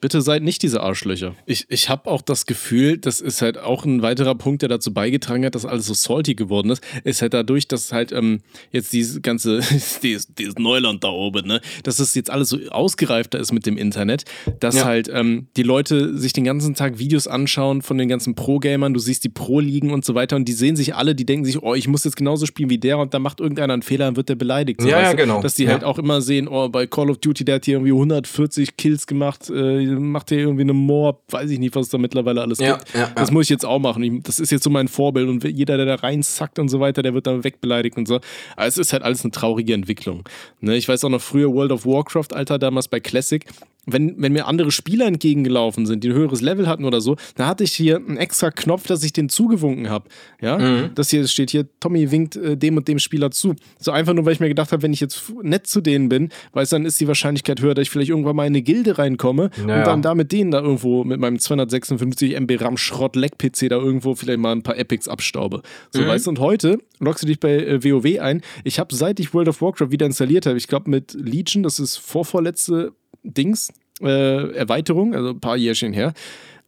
[0.00, 1.34] Bitte seid nicht diese Arschlöcher.
[1.44, 4.94] Ich, ich habe auch das Gefühl, das ist halt auch ein weiterer Punkt, der dazu
[4.94, 8.40] beigetragen hat, dass alles so salty geworden ist, ist halt dadurch, dass halt ähm,
[8.72, 9.60] jetzt diese ganze,
[10.02, 13.76] dieses, dieses Neuland da oben, ne, dass es jetzt alles so ausgereifter ist mit dem
[13.76, 14.24] Internet,
[14.58, 14.84] dass ja.
[14.86, 19.00] halt ähm, die Leute sich den ganzen Tag Videos anschauen von den ganzen Pro-Gamern, du
[19.00, 21.74] siehst die Pro-Ligen und so weiter und die sehen sich alle, die denken sich, oh,
[21.74, 24.30] ich muss jetzt genauso spielen wie der und da macht irgendeiner einen Fehler und wird
[24.30, 24.80] der beleidigt.
[24.80, 25.42] So, ja, ja, genau.
[25.42, 25.72] Dass die ja.
[25.72, 29.06] halt auch immer sehen, oh, bei Call of Duty, der hat hier irgendwie 140 Kills
[29.06, 32.58] gemacht, äh, macht hier irgendwie eine Moor, weiß ich nicht, was es da mittlerweile alles
[32.58, 32.94] ja, gibt.
[32.94, 34.22] Ja, das muss ich jetzt auch machen.
[34.22, 37.14] das ist jetzt so mein Vorbild und jeder, der da reinsackt und so weiter, der
[37.14, 38.20] wird dann wegbeleidigt und so.
[38.56, 40.24] Aber es ist halt alles eine traurige Entwicklung.
[40.60, 40.76] Ne?
[40.76, 43.44] Ich weiß auch noch früher World of Warcraft, Alter, damals bei Classic,
[43.92, 47.46] wenn, wenn mir andere Spieler entgegengelaufen sind, die ein höheres Level hatten oder so, da
[47.46, 50.08] hatte ich hier einen extra Knopf, dass ich den zugewunken habe.
[50.40, 50.90] Ja, mhm.
[50.94, 53.54] das hier steht hier, Tommy winkt äh, dem und dem Spieler zu.
[53.78, 56.30] So einfach nur, weil ich mir gedacht habe, wenn ich jetzt nett zu denen bin,
[56.52, 59.50] weil dann ist die Wahrscheinlichkeit höher, dass ich vielleicht irgendwann mal in eine Gilde reinkomme
[59.56, 59.78] naja.
[59.78, 63.68] und dann da mit denen da irgendwo mit meinem 256 MB RAM Schrott Leck PC
[63.68, 65.62] da irgendwo vielleicht mal ein paar Epics abstaube.
[65.90, 66.06] So mhm.
[66.06, 68.42] weißt du, und heute loggst du dich bei äh, WoW ein.
[68.64, 71.78] Ich habe seit ich World of Warcraft wieder installiert habe, ich glaube mit Legion, das
[71.78, 72.92] ist vorvorletzte
[73.22, 76.12] Dings, äh, Erweiterung, also ein paar Jährchen her.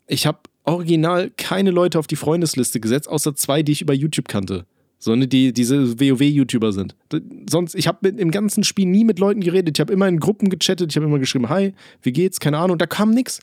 [0.07, 4.28] Ich habe original keine Leute auf die Freundesliste gesetzt, außer zwei, die ich über YouTube
[4.28, 4.66] kannte.
[4.98, 6.94] So, ne, die diese WoW-YouTuber sind.
[7.50, 9.76] Sonst, ich habe im ganzen Spiel nie mit Leuten geredet.
[9.76, 12.38] Ich habe immer in Gruppen gechattet, ich habe immer geschrieben, hi, wie geht's?
[12.38, 13.40] Keine Ahnung, da kam nichts.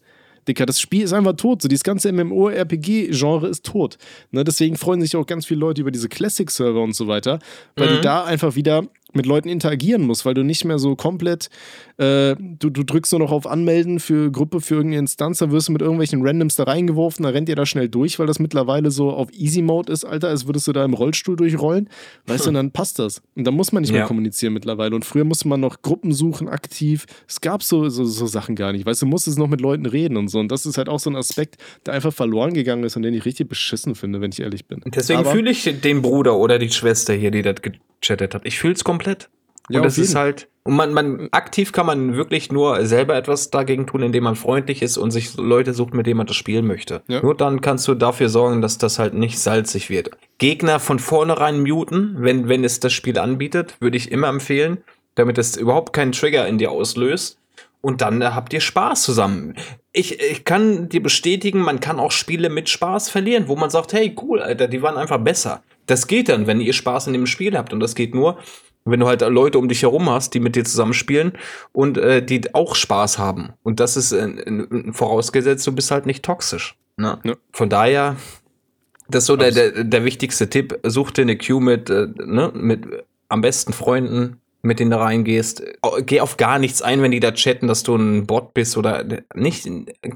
[0.48, 1.62] Dicker, das Spiel ist einfach tot.
[1.62, 3.98] So, dieses ganze MMO-RPG-Genre ist tot.
[4.32, 7.40] Ne, deswegen freuen sich auch ganz viele Leute über diese Classic-Server und so weiter,
[7.76, 7.96] weil mhm.
[7.96, 11.50] du da einfach wieder mit Leuten interagieren musst, weil du nicht mehr so komplett,
[11.98, 15.68] äh, du, du drückst nur noch auf Anmelden für Gruppe, für irgendeine Instanz, dann wirst
[15.68, 18.92] du mit irgendwelchen Randoms da reingeworfen, da rennt ihr da schnell durch, weil das mittlerweile
[18.92, 21.90] so auf Easy Mode ist, Alter, als würdest du da im Rollstuhl durchrollen.
[22.28, 23.22] Weißt du, und dann passt das.
[23.36, 23.98] Und dann muss man nicht ja.
[23.98, 24.96] mehr kommunizieren mittlerweile.
[24.96, 27.06] Und früher musste man noch Gruppen suchen, aktiv.
[27.28, 28.86] Es gab so, so, so Sachen gar nicht.
[28.86, 30.40] Weißt du, du musstest noch mit Leuten reden und so.
[30.40, 33.14] Und das ist halt auch so ein Aspekt, der einfach verloren gegangen ist und den
[33.14, 34.82] ich richtig beschissen finde, wenn ich ehrlich bin.
[34.86, 37.56] Deswegen fühle ich den Bruder oder die Schwester hier, die das
[38.02, 38.46] gechattet hat.
[38.46, 39.30] Ich fühle es komplett.
[39.70, 43.50] Ja, und das ist halt, und man, man, aktiv kann man wirklich nur selber etwas
[43.50, 46.66] dagegen tun, indem man freundlich ist und sich Leute sucht, mit denen man das spielen
[46.66, 47.02] möchte.
[47.08, 47.22] Ja.
[47.22, 50.12] Nur dann kannst du dafür sorgen, dass das halt nicht salzig wird.
[50.40, 54.80] Gegner von vornherein muten, wenn, wenn es das Spiel anbietet, würde ich immer empfehlen,
[55.16, 57.38] damit es überhaupt keinen Trigger in dir auslöst.
[57.82, 59.56] Und dann äh, habt ihr Spaß zusammen.
[59.94, 63.94] Ich, ich kann dir bestätigen, man kann auch Spiele mit Spaß verlieren, wo man sagt,
[63.94, 65.64] hey, cool, Alter, die waren einfach besser.
[65.90, 67.74] Das geht dann, wenn ihr Spaß in dem Spiel habt.
[67.74, 68.38] Und das geht nur,
[68.86, 71.34] wenn du halt Leute um dich herum hast, die mit dir zusammenspielen
[71.72, 73.54] und äh, die auch Spaß haben.
[73.64, 74.30] Und das ist äh,
[74.92, 76.78] vorausgesetzt, du bist halt nicht toxisch.
[76.98, 77.20] Ne?
[77.24, 77.36] Ja.
[77.54, 78.18] Von daher,
[79.10, 80.80] das ist so der, der, der wichtigste Tipp.
[80.84, 82.86] Such dir eine Queue mit, äh, ne, mit
[83.28, 85.64] am besten Freunden, mit denen du reingehst.
[86.06, 89.04] Geh auf gar nichts ein, wenn die da chatten, dass du ein Bot bist oder
[89.34, 89.68] nicht,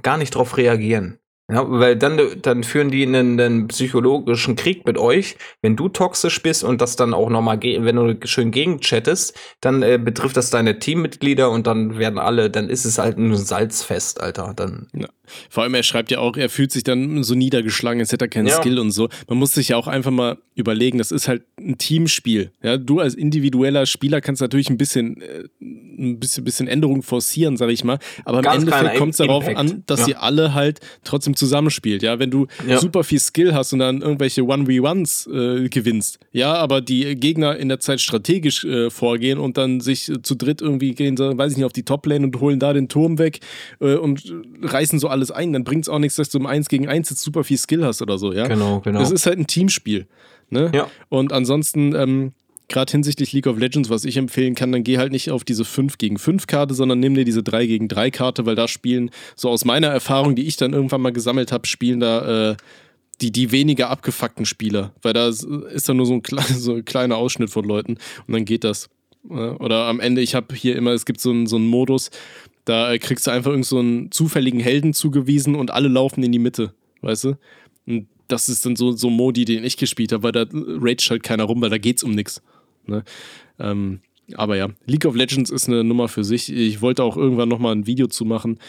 [0.04, 1.18] gar nicht drauf reagieren.
[1.52, 5.36] Ja, weil dann, dann führen die einen, einen, psychologischen Krieg mit euch.
[5.62, 10.00] Wenn du toxisch bist und das dann auch nochmal, wenn du schön gegenchattest, dann äh,
[10.02, 14.54] betrifft das deine Teammitglieder und dann werden alle, dann ist es halt ein Salzfest, Alter.
[14.56, 14.88] Dann.
[14.94, 15.10] Ja.
[15.50, 18.30] Vor allem, er schreibt ja auch, er fühlt sich dann so niedergeschlagen, als hätte er
[18.30, 18.56] keinen ja.
[18.56, 19.10] Skill und so.
[19.28, 22.52] Man muss sich ja auch einfach mal überlegen, das ist halt ein Teamspiel.
[22.62, 25.44] Ja, du als individueller Spieler kannst natürlich ein bisschen, äh,
[25.98, 28.00] ein bisschen, bisschen Änderungen forcieren, sag ich mal.
[28.26, 30.08] Aber im Ganz Endeffekt kommt es darauf an, dass ja.
[30.08, 32.04] ihr alle halt trotzdem zusammenspielt.
[32.04, 32.80] Ja, wenn du ja.
[32.80, 37.70] super viel Skill hast und dann irgendwelche 1v1s äh, gewinnst, ja, aber die Gegner in
[37.70, 41.66] der Zeit strategisch äh, vorgehen und dann sich zu dritt irgendwie gehen, weiß ich nicht,
[41.66, 43.40] auf die Toplane und holen da den Turm weg
[43.80, 46.70] äh, und reißen so alles ein, dann bringt es auch nichts, dass du im 1
[46.70, 48.48] gegen 1 jetzt super viel Skill hast oder so, ja.
[48.48, 49.00] Genau, genau.
[49.00, 50.08] Das ist halt ein Teamspiel.
[50.50, 50.72] Ne?
[50.74, 50.88] Ja.
[51.10, 52.34] Und ansonsten, ähm,
[52.70, 55.66] gerade hinsichtlich League of Legends, was ich empfehlen kann, dann geh halt nicht auf diese
[55.66, 59.12] 5 gegen 5 Karte, sondern nimm dir diese 3 gegen 3 Karte, weil da spielen,
[59.36, 62.56] so aus meiner Erfahrung, die ich dann irgendwann mal gesammelt habe, spielen da äh,
[63.22, 64.94] die, die weniger abgefuckten Spieler.
[65.02, 66.22] Weil da ist dann nur so ein,
[66.58, 67.98] so ein kleiner Ausschnitt von Leuten
[68.28, 68.90] und dann geht das.
[69.30, 72.12] Oder am Ende, ich habe hier immer, es gibt so einen, so Modus,
[72.66, 76.74] da kriegst du einfach irgend so zufälligen Helden zugewiesen und alle laufen in die Mitte,
[77.02, 77.38] weißt du?
[77.86, 81.24] Und das ist dann so, so Modi, den ich gespielt habe, weil da rage halt
[81.24, 82.42] keiner rum, weil da geht's um nichts.
[82.88, 83.04] Ne?
[83.60, 84.02] Ähm,
[84.36, 86.52] aber ja, League of Legends ist eine Nummer für sich.
[86.52, 88.60] Ich wollte auch irgendwann nochmal ein Video zu machen.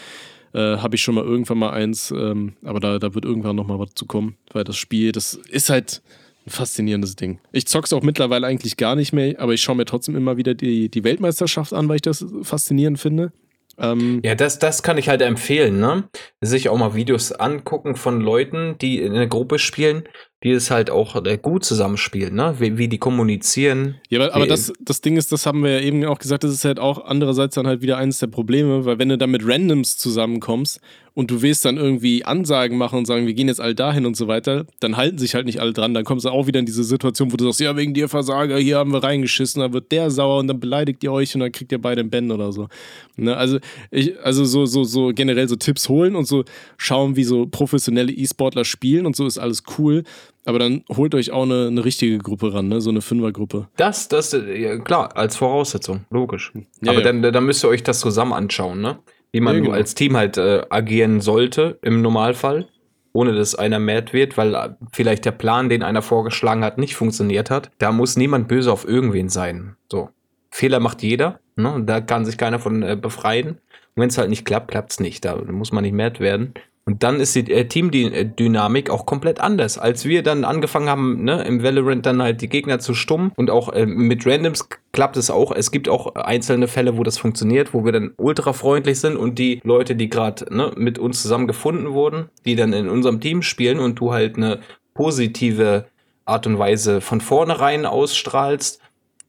[0.53, 3.79] Äh, habe ich schon mal irgendwann mal eins, ähm, aber da, da wird irgendwann nochmal
[3.79, 6.01] was zu kommen, weil das Spiel, das ist halt
[6.47, 7.41] ein faszinierendes Ding.
[7.53, 10.55] Ich zock's auch mittlerweile eigentlich gar nicht mehr, aber ich schaue mir trotzdem immer wieder
[10.55, 13.33] die, die Weltmeisterschaft an, weil ich das faszinierend finde.
[13.79, 16.05] Ähm, ja, das, das kann ich halt empfehlen, ne?
[16.41, 20.05] Sich auch mal Videos angucken von Leuten, die in einer Gruppe spielen,
[20.43, 22.55] die es halt auch äh, gut zusammenspielen, ne?
[22.59, 23.97] Wie, wie die kommunizieren.
[24.09, 26.53] Ja, aber, aber das, das Ding ist, das haben wir ja eben auch gesagt, das
[26.53, 29.47] ist halt auch andererseits dann halt wieder eines der Probleme, weil wenn du dann mit
[29.47, 30.81] Randoms zusammenkommst
[31.15, 34.17] und du willst dann irgendwie Ansagen machen und sagen, wir gehen jetzt all dahin und
[34.17, 35.95] so weiter, dann halten sich halt nicht alle dran.
[35.95, 38.59] Dann kommst du auch wieder in diese Situation, wo du sagst, ja, wegen dir Versager,
[38.59, 41.53] hier haben wir reingeschissen, dann wird der sauer und dann beleidigt ihr euch und dann
[41.53, 42.69] kriegt ihr beide einen Ben oder so.
[43.17, 43.37] Ne?
[43.37, 43.59] Also,
[43.93, 46.45] ich, also so, so, so generell so Tipps holen und so
[46.77, 50.03] schauen, wie so professionelle E-Sportler spielen und so ist alles cool.
[50.47, 52.81] Aber dann holt euch auch eine, eine richtige Gruppe ran, ne?
[52.81, 53.69] so eine Fünfergruppe.
[53.77, 56.53] Das, das, ja, klar, als Voraussetzung, logisch.
[56.83, 57.13] Ja, Aber ja.
[57.13, 58.99] Dann, dann müsst ihr euch das zusammen anschauen, ne?
[59.35, 59.75] Wie man ja, genau.
[59.75, 62.69] als Team halt äh, agieren sollte im Normalfall,
[63.13, 66.95] ohne dass einer mad wird, weil äh, vielleicht der Plan, den einer vorgeschlagen hat, nicht
[66.95, 67.73] funktioniert hat.
[67.79, 69.75] Da muss niemand böse auf irgendwen sein.
[69.91, 70.09] So.
[70.53, 71.83] Fehler macht jeder, ne?
[71.85, 73.49] Da kann sich keiner von äh, befreien.
[73.49, 73.59] Und
[73.97, 75.25] wenn es halt nicht klappt, klappt es nicht.
[75.25, 76.55] Da muss man nicht mad werden.
[76.87, 79.79] Und dann ist die äh, Teamdynamik auch komplett anders.
[79.79, 83.51] Als wir dann angefangen haben, ne, im Valorant dann halt die Gegner zu stummen und
[83.51, 85.51] auch äh, mit Randoms klappt es auch.
[85.51, 89.39] Es gibt auch einzelne Fälle, wo das funktioniert, wo wir dann ultra freundlich sind und
[89.39, 93.41] die Leute, die gerade ne, mit uns zusammen gefunden wurden, die dann in unserem Team
[93.41, 94.61] spielen und du halt eine
[94.93, 95.87] positive
[96.27, 98.81] Art und Weise von vornherein ausstrahlst,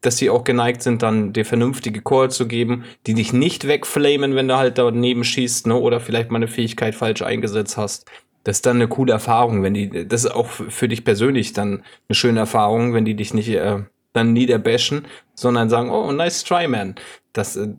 [0.05, 4.35] dass sie auch geneigt sind, dann dir vernünftige Call zu geben, die dich nicht wegflamen,
[4.35, 5.75] wenn du halt daneben schießt, ne?
[5.75, 8.09] Oder vielleicht mal eine Fähigkeit falsch eingesetzt hast.
[8.43, 11.83] Das ist dann eine coole Erfahrung, wenn die, das ist auch für dich persönlich dann
[12.07, 13.83] eine schöne Erfahrung, wenn die dich nicht äh,
[14.13, 16.95] dann niederbashen, sondern sagen, oh, nice try, man.
[17.33, 17.69] Das, äh,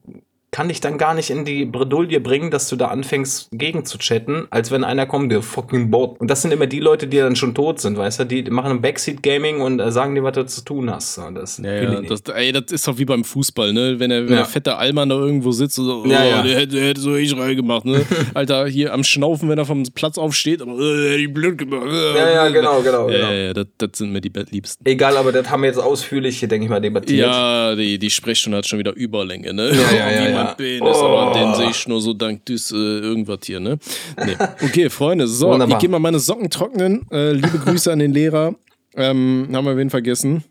[0.57, 3.99] kann dich dann gar nicht in die Bredouille bringen, dass du da anfängst gegen zu
[3.99, 6.19] chatten, als wenn einer kommt, der fucking Bot.
[6.19, 8.71] Und das sind immer die Leute, die dann schon tot sind, weißt du, die machen
[8.71, 11.21] ein Backseat Gaming und äh, sagen dir, was du zu tun hast.
[11.35, 14.01] Das, ja, ja, das, ey, das ist doch wie beim Fußball, ne?
[14.01, 14.37] Wenn der, wenn ja.
[14.37, 16.43] der fette Allmann da irgendwo sitzt und so, oh, ja, ja.
[16.43, 18.07] Der, hätte, der hätte so ich reingemacht, ne?
[18.33, 21.87] Alter, hier am Schnaufen, wenn er vom Platz aufsteht, aber äh, die blöd gemacht.
[21.87, 23.11] Äh, ja, ja, genau, genau.
[23.11, 23.31] Ja, genau.
[23.31, 24.87] ja, das, das sind mir die Liebsten.
[24.87, 27.29] Egal, aber das haben wir jetzt ausführlich, denke ich mal, debattiert.
[27.29, 29.71] Ja, die, die Sprechstunde hat schon wieder Überlänge, ne?
[29.71, 30.46] Ja, ja, ja.
[30.46, 31.05] Mein Penis, oh.
[31.07, 33.79] aber den sehe ich nur so dank des äh, irgendwas hier, ne?
[34.25, 34.37] Nee.
[34.63, 35.77] Okay, Freunde, so, Wunderbar.
[35.77, 37.07] ich gehe mal meine Socken trocknen.
[37.11, 38.55] Äh, liebe Grüße an den Lehrer.
[38.99, 40.43] Ähm, haben wir wen vergessen?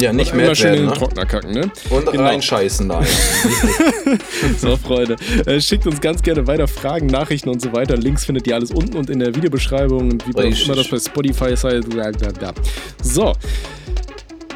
[0.00, 0.98] Ja, nicht mehr immer schön in werden, den ne?
[0.98, 1.70] Trockner kacken, ne?
[1.90, 2.24] Und Genau.
[2.24, 3.02] reinscheißen da.
[4.58, 5.16] So, Freunde.
[5.46, 7.96] Äh, schickt uns ganz gerne weiter Fragen, Nachrichten und so weiter.
[7.96, 10.98] Links findet ihr alles unten und in der Videobeschreibung und wie auch immer das bei
[10.98, 11.64] Spotify ist.
[11.64, 12.52] Halt, da, da, da.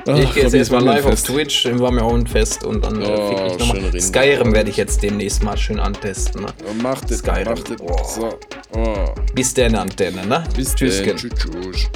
[0.06, 0.14] So.
[0.14, 1.20] Ich Ach, gehe jetzt erstmal live auf.
[1.20, 4.00] Twitch, dann war mir auch ein Fest und dann äh, Oh, fick ich nochmal.
[4.00, 6.42] Skyrim werde ich jetzt demnächst mal schön antesten.
[6.42, 6.48] Ne?
[6.80, 7.44] Macht es, Skyrim.
[7.44, 7.76] macht.
[7.78, 8.04] Boah.
[8.04, 8.38] So.
[8.76, 9.12] Oh.
[9.34, 10.44] Bis dann, Antenne, ne?
[10.54, 10.76] Bis.
[10.76, 11.02] Tschüss.
[11.02, 11.90] tschüss.